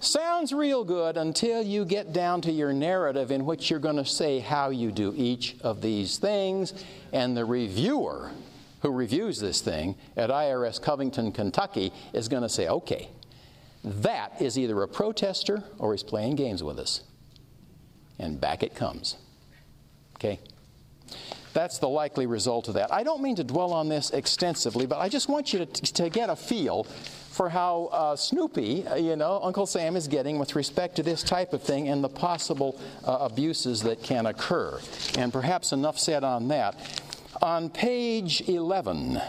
Sounds 0.00 0.52
real 0.52 0.84
good 0.84 1.16
until 1.16 1.62
you 1.62 1.86
get 1.86 2.12
down 2.12 2.42
to 2.42 2.52
your 2.52 2.74
narrative 2.74 3.30
in 3.30 3.46
which 3.46 3.70
you're 3.70 3.80
going 3.80 3.96
to 3.96 4.04
say 4.04 4.38
how 4.38 4.68
you 4.68 4.92
do 4.92 5.14
each 5.16 5.56
of 5.62 5.80
these 5.80 6.18
things, 6.18 6.74
and 7.10 7.34
the 7.34 7.46
reviewer 7.46 8.32
who 8.82 8.90
reviews 8.90 9.40
this 9.40 9.62
thing 9.62 9.94
at 10.14 10.28
IRS 10.28 10.82
Covington, 10.82 11.32
Kentucky, 11.32 11.90
is 12.12 12.28
going 12.28 12.42
to 12.42 12.50
say, 12.50 12.68
okay, 12.68 13.08
that 13.84 14.40
is 14.40 14.58
either 14.58 14.80
a 14.82 14.88
protester 14.88 15.64
or 15.78 15.92
he's 15.92 16.02
playing 16.02 16.36
games 16.36 16.62
with 16.62 16.78
us. 16.78 17.02
And 18.18 18.40
back 18.40 18.62
it 18.62 18.74
comes. 18.74 19.16
Okay? 20.16 20.38
That's 21.52 21.78
the 21.78 21.88
likely 21.88 22.26
result 22.26 22.68
of 22.68 22.74
that. 22.74 22.92
I 22.92 23.02
don't 23.02 23.22
mean 23.22 23.36
to 23.36 23.44
dwell 23.44 23.72
on 23.72 23.88
this 23.88 24.10
extensively, 24.10 24.86
but 24.86 24.98
I 24.98 25.08
just 25.08 25.28
want 25.28 25.52
you 25.52 25.64
to, 25.64 25.66
to 25.66 26.08
get 26.08 26.30
a 26.30 26.36
feel 26.36 26.84
for 26.84 27.48
how 27.48 27.88
uh, 27.92 28.16
Snoopy, 28.16 28.86
uh, 28.86 28.94
you 28.96 29.16
know, 29.16 29.40
Uncle 29.42 29.66
Sam 29.66 29.96
is 29.96 30.06
getting 30.06 30.38
with 30.38 30.54
respect 30.54 30.96
to 30.96 31.02
this 31.02 31.22
type 31.22 31.52
of 31.52 31.62
thing 31.62 31.88
and 31.88 32.04
the 32.04 32.08
possible 32.08 32.80
uh, 33.04 33.18
abuses 33.20 33.82
that 33.82 34.02
can 34.02 34.26
occur. 34.26 34.78
And 35.16 35.32
perhaps 35.32 35.72
enough 35.72 35.98
said 35.98 36.24
on 36.24 36.48
that. 36.48 37.02
On 37.40 37.70
page 37.70 38.42
11, 38.48 39.20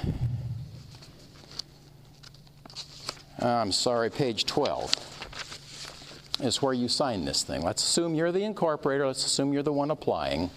I'm 3.40 3.72
sorry, 3.72 4.10
page 4.10 4.46
12 4.46 6.40
is 6.42 6.62
where 6.62 6.74
you 6.74 6.88
sign 6.88 7.26
this 7.26 7.44
thing. 7.44 7.62
Let's 7.62 7.84
assume 7.84 8.16
you're 8.16 8.32
the 8.32 8.42
incorporator, 8.42 9.06
let's 9.06 9.26
assume 9.26 9.54
you're 9.54 9.64
the 9.64 9.74
one 9.74 9.92
applying. 9.92 10.50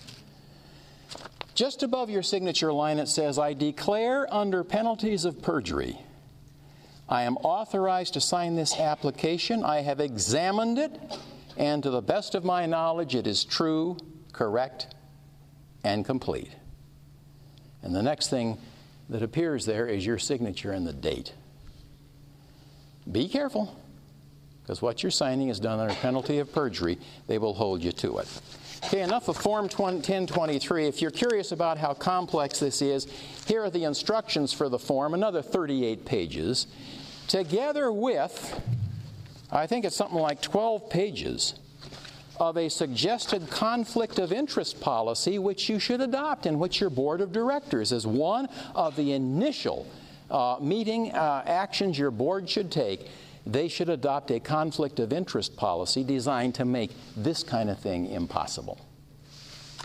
Just 1.55 1.83
above 1.83 2.11
your 2.11 2.23
signature 2.23 2.73
line, 2.73 2.99
it 2.99 3.09
says, 3.09 3.39
I 3.39 3.55
declare 3.55 4.33
under 4.33 4.63
penalties 4.63 5.25
of 5.25 5.41
perjury 5.41 5.99
I 7.09 7.23
am 7.23 7.37
authorized 7.39 8.15
to 8.15 8.21
sign 8.21 8.57
this 8.57 8.79
application. 8.79 9.63
I 9.63 9.83
have 9.83 10.01
examined 10.01 10.79
it, 10.79 10.93
and 11.57 11.83
to 11.83 11.91
the 11.91 12.03
best 12.03 12.35
of 12.35 12.45
my 12.45 12.67
knowledge, 12.67 13.15
it 13.15 13.27
is 13.27 13.45
true, 13.45 13.97
correct, 14.33 14.95
and 15.85 16.05
complete. 16.05 16.51
And 17.83 17.95
the 17.95 18.03
next 18.03 18.29
thing 18.29 18.59
that 19.09 19.23
appears 19.23 19.67
there 19.67 19.87
is 19.87 20.05
your 20.05 20.19
signature 20.19 20.73
and 20.73 20.85
the 20.85 20.93
date. 20.93 21.33
Be 23.11 23.29
careful, 23.29 23.77
because 24.63 24.83
what 24.83 25.03
you're 25.03 25.11
signing 25.11 25.49
is 25.49 25.61
done 25.61 25.79
under 25.79 25.95
penalty 25.95 26.39
of 26.39 26.53
perjury. 26.53 26.99
They 27.27 27.39
will 27.39 27.55
hold 27.55 27.83
you 27.83 27.93
to 27.93 28.19
it. 28.19 28.29
Okay, 28.85 29.03
enough 29.03 29.29
of 29.29 29.37
Form 29.37 29.65
1023. 29.65 30.87
If 30.87 31.01
you're 31.01 31.11
curious 31.11 31.53
about 31.53 31.79
how 31.79 31.95
complex 31.95 32.61
this 32.61 32.83
is, 32.83 33.07
here 33.47 33.65
are 33.65 33.71
the 33.71 33.85
instructions 33.85 34.53
for 34.53 34.69
the 34.69 34.79
form, 34.79 35.15
another 35.15 35.43
38 35.43 36.05
pages, 36.05 36.67
together 37.27 37.91
with, 37.91 38.61
I 39.51 39.67
think 39.67 39.85
it's 39.85 39.97
something 39.97 40.19
like 40.19 40.43
12 40.43 40.91
pages 40.91 41.55
of 42.39 42.57
a 42.57 42.69
suggested 42.69 43.49
conflict 43.51 44.19
of 44.19 44.33
interest 44.33 44.81
policy 44.81 45.39
which 45.39 45.69
you 45.69 45.79
should 45.79 46.01
adopt 46.01 46.47
and 46.47 46.61
which 46.61 46.81
your 46.81 46.91
board 46.91 47.21
of 47.21 47.33
directors 47.33 47.93
is 47.93 48.07
one 48.07 48.49
of 48.75 48.95
the 48.97 49.13
initial 49.13 49.87
uh, 50.31 50.57
meeting 50.61 51.13
uh, 51.13 51.43
actions 51.47 51.99
your 51.99 52.11
board 52.11 52.49
should 52.49 52.71
take 52.71 53.09
they 53.47 53.69
should 53.69 53.89
adopt 53.89 54.33
a 54.33 54.41
conflict 54.41 54.99
of 54.99 55.13
interest 55.13 55.57
policy 55.57 56.03
designed 56.03 56.57
to 56.57 56.65
make 56.65 56.91
this 57.17 57.45
kind 57.45 57.71
of 57.71 57.79
thing 57.79 58.11
impossible. 58.11 58.81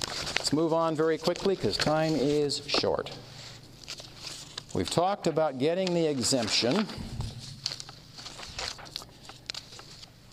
Let's 0.07 0.51
move 0.51 0.73
on 0.73 0.95
very 0.95 1.19
quickly 1.19 1.55
because 1.55 1.77
time 1.77 2.15
is 2.15 2.63
short. 2.67 3.15
We've 4.73 4.89
talked 4.89 5.27
about 5.27 5.59
getting 5.59 5.93
the 5.93 6.07
exemption. 6.07 6.87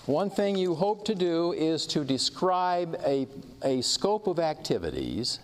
One 0.06 0.30
thing 0.30 0.56
you 0.56 0.74
hope 0.74 1.04
to 1.04 1.14
do 1.14 1.52
is 1.52 1.86
to 1.88 2.04
describe 2.04 2.98
a, 3.04 3.28
a 3.62 3.82
scope 3.82 4.26
of 4.26 4.38
activities 4.38 5.38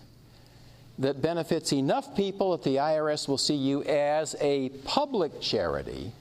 that 0.99 1.21
benefits 1.21 1.73
enough 1.73 2.15
people 2.15 2.51
that 2.51 2.63
the 2.63 2.77
IRS 2.77 3.27
will 3.27 3.37
see 3.37 3.55
you 3.55 3.83
as 3.83 4.35
a 4.39 4.69
public 4.85 5.41
charity 5.41 6.11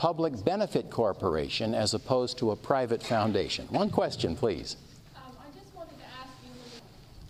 public 0.00 0.42
benefit 0.46 0.88
corporation 0.88 1.74
as 1.74 1.92
opposed 1.92 2.38
to 2.38 2.52
a 2.52 2.56
private 2.56 3.02
foundation. 3.02 3.66
One 3.66 3.90
question, 3.90 4.34
please. 4.34 4.76
Um, 5.14 5.22
I 5.38 5.54
just 5.54 5.76
wanted 5.76 5.98
to 5.98 6.04
ask 6.18 6.30
you 6.42 6.50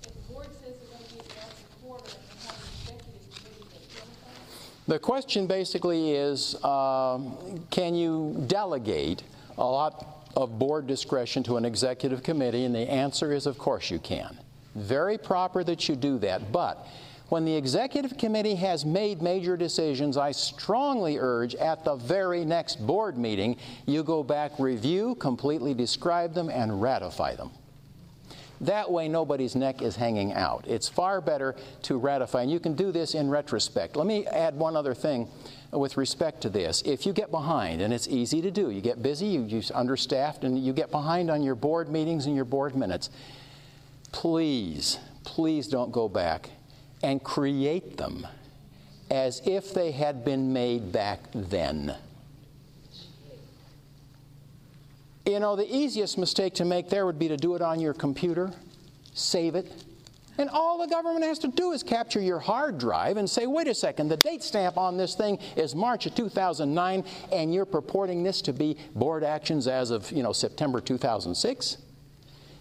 if 0.04 0.14
the 0.14 0.32
board 0.32 0.46
says 0.46 0.76
they're 0.78 0.88
going 0.88 1.04
to 1.04 1.14
be 1.14 1.40
at 1.40 1.50
the 1.50 1.84
quarter 1.84 2.10
and 2.30 2.40
have 2.46 2.54
an 2.54 2.94
executive 2.94 3.34
committee 3.42 3.96
that 4.86 4.92
The 4.92 4.98
question 5.00 5.48
basically 5.48 6.12
is 6.12 6.64
um, 6.64 7.36
can 7.72 7.96
you 7.96 8.44
delegate 8.46 9.24
a 9.58 9.64
lot 9.64 10.28
of 10.36 10.56
board 10.56 10.86
discretion 10.86 11.42
to 11.42 11.56
an 11.56 11.64
executive 11.64 12.22
committee? 12.22 12.66
And 12.66 12.72
the 12.72 12.88
answer 12.88 13.32
is, 13.32 13.46
of 13.46 13.58
course, 13.58 13.90
you 13.90 13.98
can. 13.98 14.38
Very 14.74 15.18
proper 15.18 15.64
that 15.64 15.88
you 15.88 15.96
do 15.96 16.18
that. 16.18 16.52
But 16.52 16.86
when 17.28 17.44
the 17.44 17.54
executive 17.54 18.18
committee 18.18 18.56
has 18.56 18.84
made 18.84 19.22
major 19.22 19.56
decisions, 19.56 20.16
I 20.16 20.32
strongly 20.32 21.16
urge 21.18 21.54
at 21.54 21.84
the 21.84 21.94
very 21.94 22.44
next 22.44 22.84
board 22.84 23.16
meeting, 23.16 23.56
you 23.86 24.02
go 24.02 24.24
back, 24.24 24.58
review, 24.58 25.14
completely 25.14 25.72
describe 25.72 26.34
them, 26.34 26.50
and 26.50 26.82
ratify 26.82 27.36
them. 27.36 27.52
That 28.62 28.90
way, 28.90 29.08
nobody's 29.08 29.54
neck 29.54 29.80
is 29.80 29.96
hanging 29.96 30.34
out. 30.34 30.66
It's 30.66 30.88
far 30.88 31.20
better 31.20 31.56
to 31.82 31.98
ratify, 31.98 32.42
and 32.42 32.50
you 32.50 32.60
can 32.60 32.74
do 32.74 32.92
this 32.92 33.14
in 33.14 33.30
retrospect. 33.30 33.96
Let 33.96 34.06
me 34.06 34.26
add 34.26 34.54
one 34.54 34.76
other 34.76 34.92
thing 34.92 35.28
with 35.70 35.96
respect 35.96 36.42
to 36.42 36.50
this. 36.50 36.82
If 36.82 37.06
you 37.06 37.12
get 37.12 37.30
behind, 37.30 37.80
and 37.80 37.94
it's 37.94 38.08
easy 38.08 38.42
to 38.42 38.50
do, 38.50 38.70
you 38.70 38.80
get 38.80 39.02
busy, 39.02 39.26
you, 39.26 39.44
you're 39.44 39.62
understaffed, 39.72 40.44
and 40.44 40.58
you 40.58 40.72
get 40.72 40.90
behind 40.90 41.30
on 41.30 41.42
your 41.42 41.54
board 41.54 41.88
meetings 41.88 42.26
and 42.26 42.36
your 42.36 42.44
board 42.44 42.76
minutes, 42.76 43.08
please, 44.12 44.98
please 45.24 45.68
don't 45.68 45.92
go 45.92 46.08
back 46.08 46.50
and 47.02 47.22
create 47.22 47.96
them 47.96 48.26
as 49.10 49.42
if 49.44 49.74
they 49.74 49.90
had 49.90 50.24
been 50.24 50.52
made 50.52 50.92
back 50.92 51.20
then. 51.34 51.94
You 55.26 55.38
know, 55.38 55.56
the 55.56 55.74
easiest 55.74 56.18
mistake 56.18 56.54
to 56.54 56.64
make 56.64 56.88
there 56.88 57.06
would 57.06 57.18
be 57.18 57.28
to 57.28 57.36
do 57.36 57.54
it 57.54 57.62
on 57.62 57.80
your 57.80 57.94
computer, 57.94 58.52
save 59.12 59.54
it, 59.54 59.70
and 60.38 60.48
all 60.48 60.78
the 60.78 60.86
government 60.86 61.24
has 61.24 61.38
to 61.40 61.48
do 61.48 61.72
is 61.72 61.82
capture 61.82 62.20
your 62.20 62.38
hard 62.38 62.78
drive 62.78 63.18
and 63.18 63.28
say, 63.28 63.46
wait 63.46 63.68
a 63.68 63.74
second, 63.74 64.08
the 64.08 64.16
date 64.16 64.42
stamp 64.42 64.78
on 64.78 64.96
this 64.96 65.14
thing 65.14 65.38
is 65.54 65.74
March 65.74 66.06
of 66.06 66.14
2009, 66.14 67.04
and 67.30 67.52
you're 67.52 67.66
purporting 67.66 68.22
this 68.22 68.40
to 68.42 68.52
be 68.52 68.76
board 68.94 69.22
actions 69.22 69.68
as 69.68 69.90
of, 69.90 70.10
you 70.10 70.22
know, 70.22 70.32
September 70.32 70.80
2006. 70.80 71.76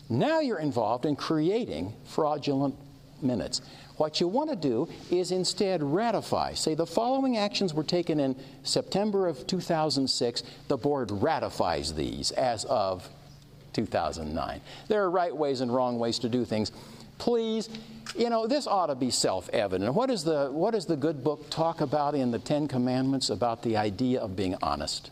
Now 0.10 0.40
you're 0.40 0.60
involved 0.60 1.06
in 1.06 1.16
creating 1.16 1.94
fraudulent 2.04 2.76
minutes. 3.22 3.62
What 3.98 4.20
you 4.20 4.28
want 4.28 4.50
to 4.50 4.56
do 4.56 4.88
is 5.12 5.32
instead 5.32 5.84
ratify. 5.84 6.54
Say 6.54 6.74
the 6.74 6.86
following 6.86 7.38
actions 7.38 7.74
were 7.74 7.84
taken 7.84 8.20
in 8.20 8.36
September 8.64 9.28
of 9.28 9.46
2006. 9.46 10.44
The 10.68 10.78
board 10.78 11.12
ratifies 11.12 11.94
these 11.94 12.32
as 12.32 12.66
of 12.66 13.08
2009. 13.74 14.62
There 14.88 15.04
are 15.04 15.12
right 15.12 15.36
ways 15.36 15.62
and 15.62 15.74
wrong 15.74 16.00
ways 16.00 16.18
to 16.20 16.30
do 16.30 16.46
things. 16.46 16.72
Please, 17.18 17.70
you 18.18 18.30
know, 18.30 18.48
this 18.48 18.66
ought 18.66 18.88
to 18.88 18.96
be 18.96 19.12
self 19.12 19.50
evident. 19.50 19.94
What, 19.94 20.10
is 20.10 20.24
the, 20.24 20.50
what 20.50 20.72
does 20.72 20.86
the 20.86 20.96
good 20.96 21.24
book 21.24 21.50
talk 21.50 21.82
about 21.82 22.16
in 22.16 22.32
the 22.32 22.40
Ten 22.40 22.68
Commandments 22.68 23.30
about 23.30 23.62
the 23.62 23.76
idea 23.78 24.22
of 24.22 24.36
being 24.36 24.56
honest? 24.62 25.12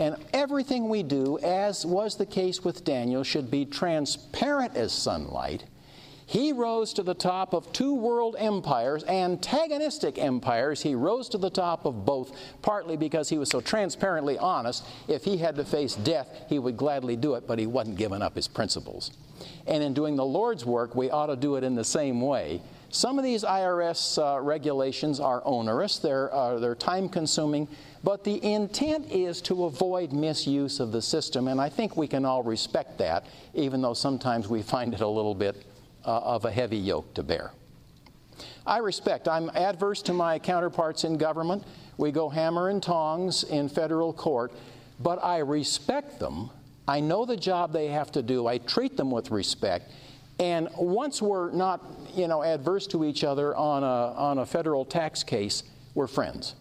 And 0.00 0.16
everything 0.32 0.88
we 0.88 1.02
do, 1.02 1.38
as 1.40 1.84
was 1.84 2.16
the 2.16 2.24
case 2.24 2.64
with 2.64 2.84
Daniel, 2.86 3.22
should 3.22 3.50
be 3.50 3.66
transparent 3.66 4.74
as 4.74 4.92
sunlight 4.92 5.64
he 6.30 6.52
rose 6.52 6.92
to 6.92 7.02
the 7.02 7.12
top 7.12 7.54
of 7.54 7.72
two 7.72 7.92
world 7.92 8.36
empires, 8.38 9.02
antagonistic 9.02 10.16
empires. 10.16 10.80
He 10.80 10.94
rose 10.94 11.28
to 11.30 11.38
the 11.38 11.50
top 11.50 11.86
of 11.86 12.04
both, 12.04 12.30
partly 12.62 12.96
because 12.96 13.28
he 13.28 13.36
was 13.36 13.48
so 13.48 13.60
transparently 13.60 14.38
honest. 14.38 14.86
If 15.08 15.24
he 15.24 15.38
had 15.38 15.56
to 15.56 15.64
face 15.64 15.96
death, 15.96 16.28
he 16.48 16.60
would 16.60 16.76
gladly 16.76 17.16
do 17.16 17.34
it, 17.34 17.48
but 17.48 17.58
he 17.58 17.66
wasn't 17.66 17.98
giving 17.98 18.22
up 18.22 18.36
his 18.36 18.46
principles. 18.46 19.10
And 19.66 19.82
in 19.82 19.92
doing 19.92 20.14
the 20.14 20.24
Lord's 20.24 20.64
work, 20.64 20.94
we 20.94 21.10
ought 21.10 21.26
to 21.26 21.36
do 21.36 21.56
it 21.56 21.64
in 21.64 21.74
the 21.74 21.82
same 21.82 22.20
way. 22.20 22.62
Some 22.90 23.18
of 23.18 23.24
these 23.24 23.42
IRS 23.42 24.16
uh, 24.22 24.40
regulations 24.40 25.18
are 25.18 25.42
onerous, 25.44 25.98
they're, 25.98 26.32
uh, 26.32 26.60
they're 26.60 26.76
time 26.76 27.08
consuming, 27.08 27.66
but 28.02 28.24
the 28.24 28.42
intent 28.44 29.10
is 29.10 29.42
to 29.42 29.64
avoid 29.64 30.12
misuse 30.12 30.80
of 30.80 30.92
the 30.92 31.02
system, 31.02 31.48
and 31.48 31.60
I 31.60 31.68
think 31.68 31.96
we 31.96 32.06
can 32.06 32.24
all 32.24 32.42
respect 32.42 32.98
that, 32.98 33.26
even 33.54 33.82
though 33.82 33.94
sometimes 33.94 34.48
we 34.48 34.62
find 34.62 34.94
it 34.94 35.00
a 35.00 35.08
little 35.08 35.34
bit 35.34 35.64
uh, 36.04 36.18
of 36.18 36.44
a 36.44 36.50
heavy 36.50 36.78
yoke 36.78 37.12
to 37.14 37.22
bear. 37.22 37.50
I 38.66 38.78
respect, 38.78 39.28
I'm 39.28 39.50
adverse 39.50 40.02
to 40.02 40.12
my 40.12 40.38
counterparts 40.38 41.04
in 41.04 41.18
government. 41.18 41.64
We 41.98 42.10
go 42.10 42.28
hammer 42.28 42.70
and 42.70 42.82
tongs 42.82 43.44
in 43.44 43.68
federal 43.68 44.12
court, 44.12 44.52
but 45.00 45.22
I 45.22 45.38
respect 45.38 46.18
them. 46.18 46.50
I 46.88 47.00
know 47.00 47.24
the 47.24 47.36
job 47.36 47.72
they 47.72 47.88
have 47.88 48.10
to 48.12 48.22
do. 48.22 48.46
I 48.46 48.58
treat 48.58 48.96
them 48.96 49.10
with 49.10 49.30
respect. 49.30 49.90
And 50.38 50.68
once 50.76 51.20
we're 51.20 51.52
not, 51.52 51.84
you 52.14 52.26
know, 52.26 52.42
adverse 52.42 52.86
to 52.88 53.04
each 53.04 53.24
other 53.24 53.54
on 53.54 53.82
a, 53.82 54.14
on 54.16 54.38
a 54.38 54.46
federal 54.46 54.86
tax 54.86 55.22
case, 55.22 55.62
we're 55.94 56.06
friends. 56.06 56.54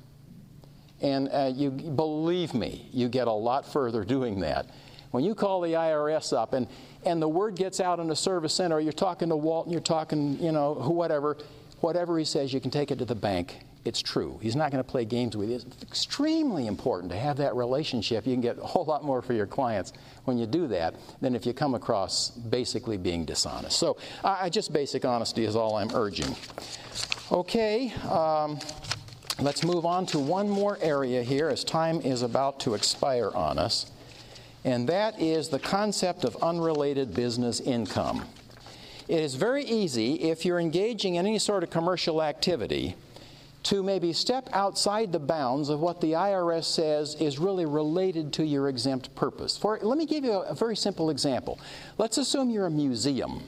And 1.02 1.30
uh, 1.32 1.52
you 1.54 1.72
believe 1.72 2.54
me, 2.54 2.90
you 2.92 3.08
get 3.08 3.28
a 3.28 3.32
lot 3.32 3.66
further 3.66 4.04
doing 4.04 4.42
that. 4.42 4.70
When 5.12 5.24
you 5.24 5.34
call 5.34 5.62
the 5.62 5.74
IRS 5.74 6.38
up, 6.38 6.54
and 6.54 6.68
and 7.06 7.22
the 7.22 7.28
word 7.28 7.56
gets 7.56 7.80
out 7.80 8.00
in 8.00 8.08
the 8.08 8.16
service 8.16 8.54
center, 8.54 8.80
you're 8.80 8.92
talking 8.92 9.30
to 9.30 9.36
Walton, 9.38 9.72
you're 9.72 9.82
talking, 9.82 10.38
you 10.40 10.52
know, 10.52 10.74
whatever, 10.74 11.38
whatever 11.80 12.18
he 12.20 12.26
says, 12.26 12.54
you 12.54 12.60
can 12.60 12.72
take 12.72 12.92
it 12.92 13.00
to 13.00 13.06
the 13.06 13.16
bank. 13.16 13.60
It's 13.86 14.02
true. 14.02 14.38
He's 14.42 14.58
not 14.58 14.72
going 14.72 14.84
to 14.84 14.90
play 14.90 15.06
games 15.06 15.38
with 15.38 15.50
you. 15.50 15.56
It's 15.56 15.82
extremely 15.82 16.68
important 16.68 17.12
to 17.14 17.18
have 17.18 17.38
that 17.38 17.56
relationship. 17.56 18.28
You 18.28 18.34
can 18.34 18.42
get 18.42 18.58
a 18.58 18.66
whole 18.66 18.84
lot 18.84 19.06
more 19.06 19.22
for 19.22 19.34
your 19.34 19.48
clients 19.48 19.94
when 20.26 20.38
you 20.38 20.46
do 20.46 20.68
that 20.68 20.96
than 21.22 21.34
if 21.34 21.46
you 21.46 21.54
come 21.54 21.76
across 21.76 22.30
basically 22.30 22.98
being 22.98 23.24
dishonest. 23.24 23.80
So, 23.80 23.98
I, 24.24 24.50
just 24.50 24.74
basic 24.74 25.06
honesty 25.06 25.46
is 25.46 25.56
all 25.56 25.78
I'm 25.78 25.90
urging. 25.96 26.36
Okay, 27.32 27.94
um, 28.10 28.60
let's 29.42 29.64
move 29.64 29.86
on 29.86 30.06
to 30.06 30.20
one 30.20 30.50
more 30.50 30.78
area 30.82 31.24
here 31.24 31.50
as 31.50 31.64
time 31.64 32.02
is 32.02 32.22
about 32.22 32.60
to 32.60 32.74
expire 32.74 33.32
on 33.34 33.58
us 33.58 33.92
and 34.66 34.88
that 34.90 35.20
is 35.20 35.50
the 35.50 35.60
concept 35.60 36.24
of 36.24 36.36
unrelated 36.44 37.14
business 37.14 37.60
income. 37.60 38.26
It 39.08 39.22
is 39.22 39.36
very 39.36 39.64
easy, 39.64 40.16
if 40.16 40.46
you're 40.46 40.60
engaging 40.60 41.16
in 41.16 41.26
any 41.26 41.40
sort 41.40 41.64
of 41.64 41.70
commercial 41.70 42.22
activity, 42.22 42.96
to 43.64 43.82
maybe 43.82 44.14
step 44.14 44.48
outside 44.54 45.12
the 45.12 45.20
bounds 45.20 45.70
of 45.70 45.80
what 45.80 46.00
the 46.02 46.14
IRS 46.14 46.66
says 46.66 47.16
is 47.16 47.40
really 47.40 47.66
related 47.66 48.32
to 48.34 48.46
your 48.46 48.70
exempt 48.70 49.14
purpose. 49.16 49.58
For, 49.58 49.80
let 49.82 49.98
me 49.98 50.06
give 50.06 50.24
you 50.24 50.34
a, 50.34 50.54
very 50.54 50.76
simple 50.76 51.10
example. 51.10 51.60
Let's 51.98 52.18
assume 52.18 52.50
you're 52.50 52.68
a 52.68 52.72
museum. 52.72 53.44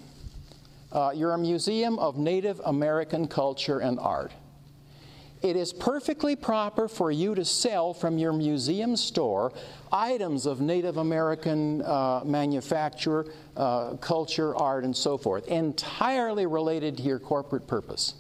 Uh, 0.92 1.12
you're 1.16 1.34
a 1.34 1.38
museum 1.38 1.98
of 2.00 2.18
Native 2.18 2.60
American 2.66 3.28
culture 3.28 3.80
and 3.80 4.00
art. 4.00 4.34
It 5.42 5.56
is 5.56 5.74
perfectly 5.74 6.36
proper 6.36 6.88
for 6.88 7.12
you 7.12 7.34
to 7.34 7.44
sell 7.44 7.96
from 7.96 8.20
your 8.20 8.32
museum 8.32 8.96
store 8.96 9.52
items 9.92 10.46
of 10.46 10.62
Native 10.62 10.98
American 10.98 11.82
uh, 11.82 12.22
manufacture, 12.24 13.26
uh, 13.58 13.96
culture, 13.96 14.56
art, 14.56 14.84
and 14.84 14.96
so 14.96 15.18
forth, 15.18 15.48
entirely 15.48 16.46
related 16.46 16.98
to 16.98 17.04
your 17.04 17.18
corporate 17.18 17.66
purpose. 17.66 18.14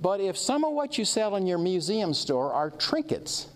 But 0.00 0.20
if 0.20 0.38
some 0.38 0.64
of 0.64 0.72
what 0.72 0.96
you 0.96 1.04
sell 1.04 1.36
in 1.36 1.46
your 1.46 1.58
museum 1.58 2.14
store 2.14 2.50
are 2.54 2.70
trinkets 2.70 3.48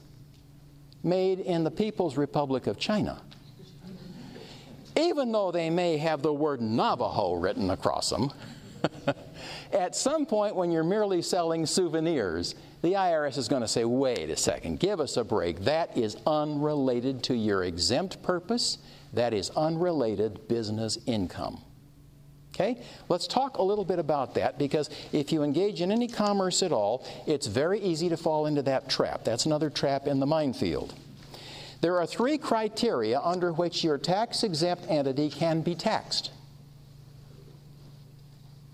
made 1.02 1.40
in 1.40 1.64
the 1.64 1.70
People's 1.70 2.18
Republic 2.18 2.66
of 2.66 2.78
China, 2.78 3.22
even 4.96 5.32
though 5.32 5.50
they 5.50 5.70
may 5.70 5.96
have 5.96 6.20
the 6.20 6.32
word 6.32 6.60
Navajo 6.60 7.34
written 7.34 7.70
across 7.70 8.10
them, 8.10 8.30
at 9.72 9.94
some 9.94 10.26
point 10.26 10.54
when 10.54 10.70
you're 10.70 10.84
merely 10.84 11.22
selling 11.22 11.66
souvenirs, 11.66 12.54
the 12.82 12.92
IRS 12.92 13.38
is 13.38 13.48
going 13.48 13.62
to 13.62 13.68
say, 13.68 13.84
wait 13.84 14.30
a 14.30 14.36
second, 14.36 14.78
give 14.80 15.00
us 15.00 15.16
a 15.16 15.24
break. 15.24 15.60
That 15.60 15.96
is 15.96 16.16
unrelated 16.26 17.22
to 17.24 17.34
your 17.34 17.64
exempt 17.64 18.22
purpose, 18.22 18.78
that 19.12 19.32
is 19.32 19.50
unrelated 19.50 20.48
business 20.48 20.98
income. 21.06 21.62
Okay? 22.54 22.80
Let's 23.08 23.26
talk 23.26 23.58
a 23.58 23.62
little 23.62 23.84
bit 23.84 23.98
about 23.98 24.34
that 24.34 24.58
because 24.58 24.88
if 25.12 25.32
you 25.32 25.42
engage 25.42 25.80
in 25.80 25.90
any 25.90 26.06
commerce 26.06 26.62
at 26.62 26.70
all, 26.70 27.04
it's 27.26 27.48
very 27.48 27.80
easy 27.80 28.08
to 28.10 28.16
fall 28.16 28.46
into 28.46 28.62
that 28.62 28.88
trap. 28.88 29.24
That's 29.24 29.46
another 29.46 29.70
trap 29.70 30.06
in 30.06 30.20
the 30.20 30.26
minefield. 30.26 30.94
There 31.80 31.98
are 31.98 32.06
three 32.06 32.38
criteria 32.38 33.20
under 33.20 33.52
which 33.52 33.82
your 33.82 33.98
tax 33.98 34.44
exempt 34.44 34.86
entity 34.88 35.28
can 35.30 35.60
be 35.62 35.74
taxed, 35.74 36.30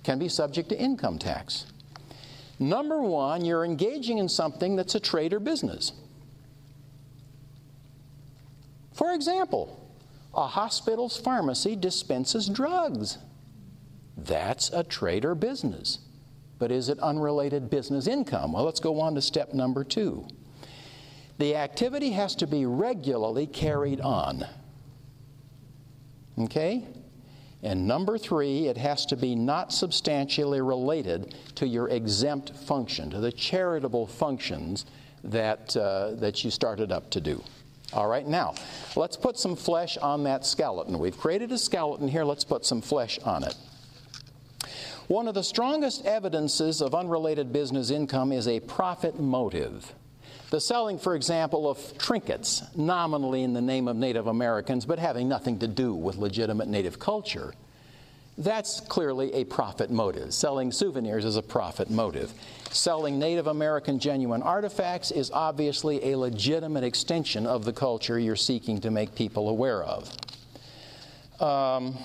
can 0.03 0.19
be 0.19 0.29
subject 0.29 0.69
to 0.71 0.79
income 0.79 1.19
tax. 1.19 1.67
Number 2.59 3.01
one, 3.01 3.45
you're 3.45 3.65
engaging 3.65 4.19
in 4.19 4.29
something 4.29 4.77
that's 4.77 4.95
a 4.95 5.01
trade 5.01 5.33
or 5.33 5.41
business. 5.41 5.93
For 8.93 9.13
example, 9.15 9.81
a 10.35 10.47
hospital's 10.47 11.17
pharmacy 11.17 11.75
dispenses 11.75 12.49
drugs. 12.49 13.19
That's 14.17 14.71
a 14.71 14.85
trade 14.85 15.25
or 15.25 15.35
business. 15.35 15.99
But 16.59 16.71
is 16.71 16.91
it 16.91 16.99
unrelated 16.99 17.71
business 17.71 18.07
income? 18.07 18.53
Well, 18.53 18.65
let's 18.65 18.81
go 18.81 19.01
on 19.01 19.15
to 19.15 19.23
step 19.23 19.55
number 19.55 19.83
two. 19.83 20.29
The 21.39 21.57
activity 21.57 22.11
has 22.11 22.35
to 22.37 22.47
be 22.47 22.67
regularly 22.67 23.47
carried 23.47 24.03
on. 24.03 24.45
Okay? 26.39 26.87
And 27.63 27.87
number 27.87 28.17
three, 28.17 28.69
it 28.69 28.79
has 28.79 29.05
to 29.07 29.17
be 29.17 29.35
not 29.35 29.73
substantially 29.73 30.61
related 30.61 31.35
to 31.57 31.67
your 31.67 31.89
exempt 31.89 32.57
function, 32.57 33.11
to 33.11 33.21
the 33.21 33.33
charitable 33.33 34.07
functions 34.07 34.87
that, 35.25 35.77
uh, 35.77 36.13
that 36.13 36.43
you 36.43 36.51
started 36.51 36.91
up 36.91 37.11
to 37.11 37.21
do. 37.21 37.43
All 37.93 38.07
right, 38.07 38.27
now, 38.27 38.55
let's 38.97 39.17
put 39.17 39.39
some 39.39 39.57
flesh 39.57 39.99
on 39.99 40.25
that 40.25 40.47
skeleton. 40.47 40.99
We've 40.99 41.19
created 41.19 41.53
a 41.53 41.59
skeleton 41.59 42.09
here, 42.09 42.25
let's 42.25 42.45
put 42.45 42.65
some 42.65 42.81
flesh 42.81 43.19
on 43.25 43.45
it. 43.45 43.57
One 45.09 45.27
of 45.27 45.35
the 45.35 45.43
strongest 45.43 46.07
evidences 46.07 46.81
of 46.81 46.95
unrelated 46.95 47.53
business 47.53 47.91
income 47.91 48.31
is 48.31 48.47
a 48.47 48.61
profit 48.61 49.19
motive. 49.19 49.93
The 50.51 50.61
selling, 50.61 50.99
for 50.99 51.15
example, 51.15 51.71
of 51.71 51.97
trinkets, 51.97 52.63
nominally 52.77 53.45
in 53.45 53.53
the 53.53 53.61
name 53.61 53.87
of 53.87 53.97
Native 53.97 54.27
Americans, 54.27 54.85
but 54.85 54.99
having 54.99 55.29
nothing 55.29 55.61
to 55.61 55.69
do 55.69 55.95
with 55.95 56.17
legitimate 56.17 56.67
Native 56.67 56.99
culture, 56.99 57.55
that's 58.37 58.81
clearly 58.81 59.33
a 59.35 59.45
profit 59.45 59.91
motive. 59.91 60.35
Selling 60.35 60.73
souvenirs 60.73 61.25
is 61.25 61.37
a 61.37 61.43
profit 61.43 61.89
motive. 61.89 62.33
Selling 62.71 63.19
Native 63.19 63.47
American 63.47 64.01
genuine 64.01 64.43
artifacts 64.43 65.13
is 65.13 65.31
obviously 65.31 66.13
a 66.13 66.19
legitimate 66.19 66.83
extension 66.83 67.47
of 67.47 67.65
the 67.65 67.73
culture 67.73 68.19
you're 68.19 68.35
seeking 68.35 68.81
to 68.81 68.91
make 68.91 69.15
people 69.15 69.51
aware 69.51 69.85
of. 69.85 70.11
Um, 71.41 71.97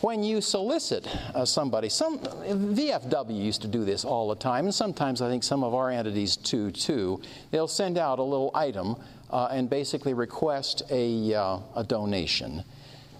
when 0.00 0.22
you 0.22 0.40
solicit 0.40 1.06
uh, 1.34 1.44
somebody, 1.44 1.88
some 1.88 2.18
VFW 2.18 3.36
used 3.36 3.62
to 3.62 3.68
do 3.68 3.84
this 3.84 4.04
all 4.04 4.28
the 4.28 4.36
time, 4.36 4.66
and 4.66 4.74
sometimes 4.74 5.20
I 5.20 5.28
think 5.28 5.42
some 5.42 5.64
of 5.64 5.74
our 5.74 5.90
entities 5.90 6.36
too. 6.36 6.70
Too, 6.70 7.20
they'll 7.50 7.68
send 7.68 7.98
out 7.98 8.18
a 8.18 8.22
little 8.22 8.50
item 8.54 8.96
uh, 9.30 9.48
and 9.50 9.68
basically 9.68 10.14
request 10.14 10.82
a, 10.90 11.34
uh, 11.34 11.58
a 11.76 11.84
donation. 11.84 12.64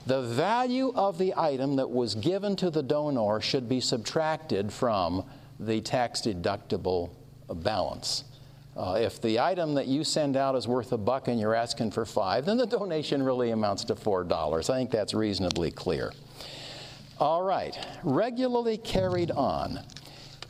The 0.06 0.22
value 0.22 0.92
of 0.94 1.18
the 1.18 1.34
item 1.36 1.76
that 1.76 1.90
was 1.90 2.14
given 2.14 2.56
to 2.56 2.70
the 2.70 2.82
donor 2.82 3.40
should 3.40 3.68
be 3.68 3.80
subtracted 3.80 4.72
from 4.72 5.24
the 5.60 5.80
tax 5.80 6.22
deductible 6.22 7.10
balance. 7.48 8.24
Uh, 8.76 8.96
if 9.00 9.20
the 9.20 9.40
item 9.40 9.74
that 9.74 9.86
you 9.88 10.04
send 10.04 10.36
out 10.36 10.54
is 10.54 10.68
worth 10.68 10.92
a 10.92 10.96
buck 10.96 11.26
and 11.26 11.40
you're 11.40 11.54
asking 11.54 11.90
for 11.90 12.06
five, 12.06 12.46
then 12.46 12.56
the 12.56 12.66
donation 12.66 13.22
really 13.22 13.50
amounts 13.50 13.82
to 13.84 13.96
four 13.96 14.22
dollars. 14.22 14.70
I 14.70 14.78
think 14.78 14.90
that's 14.90 15.12
reasonably 15.14 15.72
clear. 15.72 16.12
All 17.20 17.42
right, 17.42 17.76
regularly 18.04 18.76
carried 18.76 19.32
on. 19.32 19.80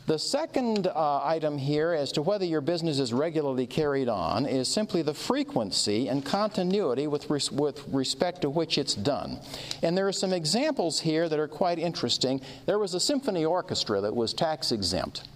The 0.05 0.19
second 0.19 0.85
uh, 0.85 1.21
item 1.23 1.57
here 1.57 1.93
as 1.93 2.11
to 2.11 2.21
whether 2.21 2.45
your 2.45 2.61
business 2.61 2.99
is 2.99 3.11
regularly 3.11 3.65
carried 3.65 4.07
on 4.07 4.45
is 4.45 4.67
simply 4.67 5.01
the 5.01 5.13
frequency 5.13 6.07
and 6.07 6.23
continuity 6.23 7.07
with, 7.07 7.27
res- 7.29 7.51
with 7.51 7.87
respect 7.87 8.41
to 8.41 8.51
which 8.51 8.77
it's 8.77 8.93
done. 8.93 9.39
And 9.81 9.97
there 9.97 10.07
are 10.07 10.11
some 10.11 10.31
examples 10.31 10.99
here 10.99 11.27
that 11.27 11.39
are 11.39 11.47
quite 11.47 11.79
interesting. 11.79 12.41
There 12.67 12.77
was 12.77 12.93
a 12.93 12.99
symphony 12.99 13.45
orchestra 13.45 14.01
that 14.01 14.15
was 14.15 14.33
tax 14.33 14.71
exempt. 14.71 15.27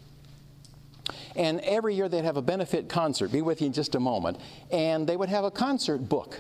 And 1.35 1.61
every 1.61 1.95
year 1.95 2.09
they'd 2.09 2.25
have 2.25 2.37
a 2.37 2.43
benefit 2.43 2.89
concert, 2.89 3.31
be 3.31 3.41
with 3.41 3.61
you 3.61 3.67
in 3.67 3.73
just 3.73 3.95
a 3.95 3.99
moment, 3.99 4.37
and 4.71 5.07
they 5.07 5.17
would 5.17 5.29
have 5.29 5.45
a 5.45 5.51
concert 5.51 5.97
book. 6.09 6.39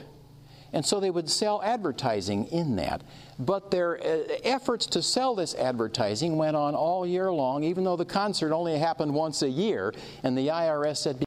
And 0.73 0.85
so 0.85 0.99
they 0.99 1.11
would 1.11 1.29
sell 1.29 1.61
advertising 1.63 2.45
in 2.47 2.75
that. 2.77 3.03
But 3.39 3.71
their 3.71 3.97
uh, 3.97 4.23
efforts 4.43 4.85
to 4.87 5.01
sell 5.01 5.35
this 5.35 5.55
advertising 5.55 6.37
went 6.37 6.55
on 6.55 6.75
all 6.75 7.05
year 7.05 7.31
long, 7.31 7.63
even 7.63 7.83
though 7.83 7.95
the 7.95 8.05
concert 8.05 8.53
only 8.53 8.77
happened 8.77 9.13
once 9.13 9.41
a 9.41 9.49
year. 9.49 9.93
And 10.23 10.37
the 10.37 10.47
IRS 10.47 10.97
said, 10.97 11.19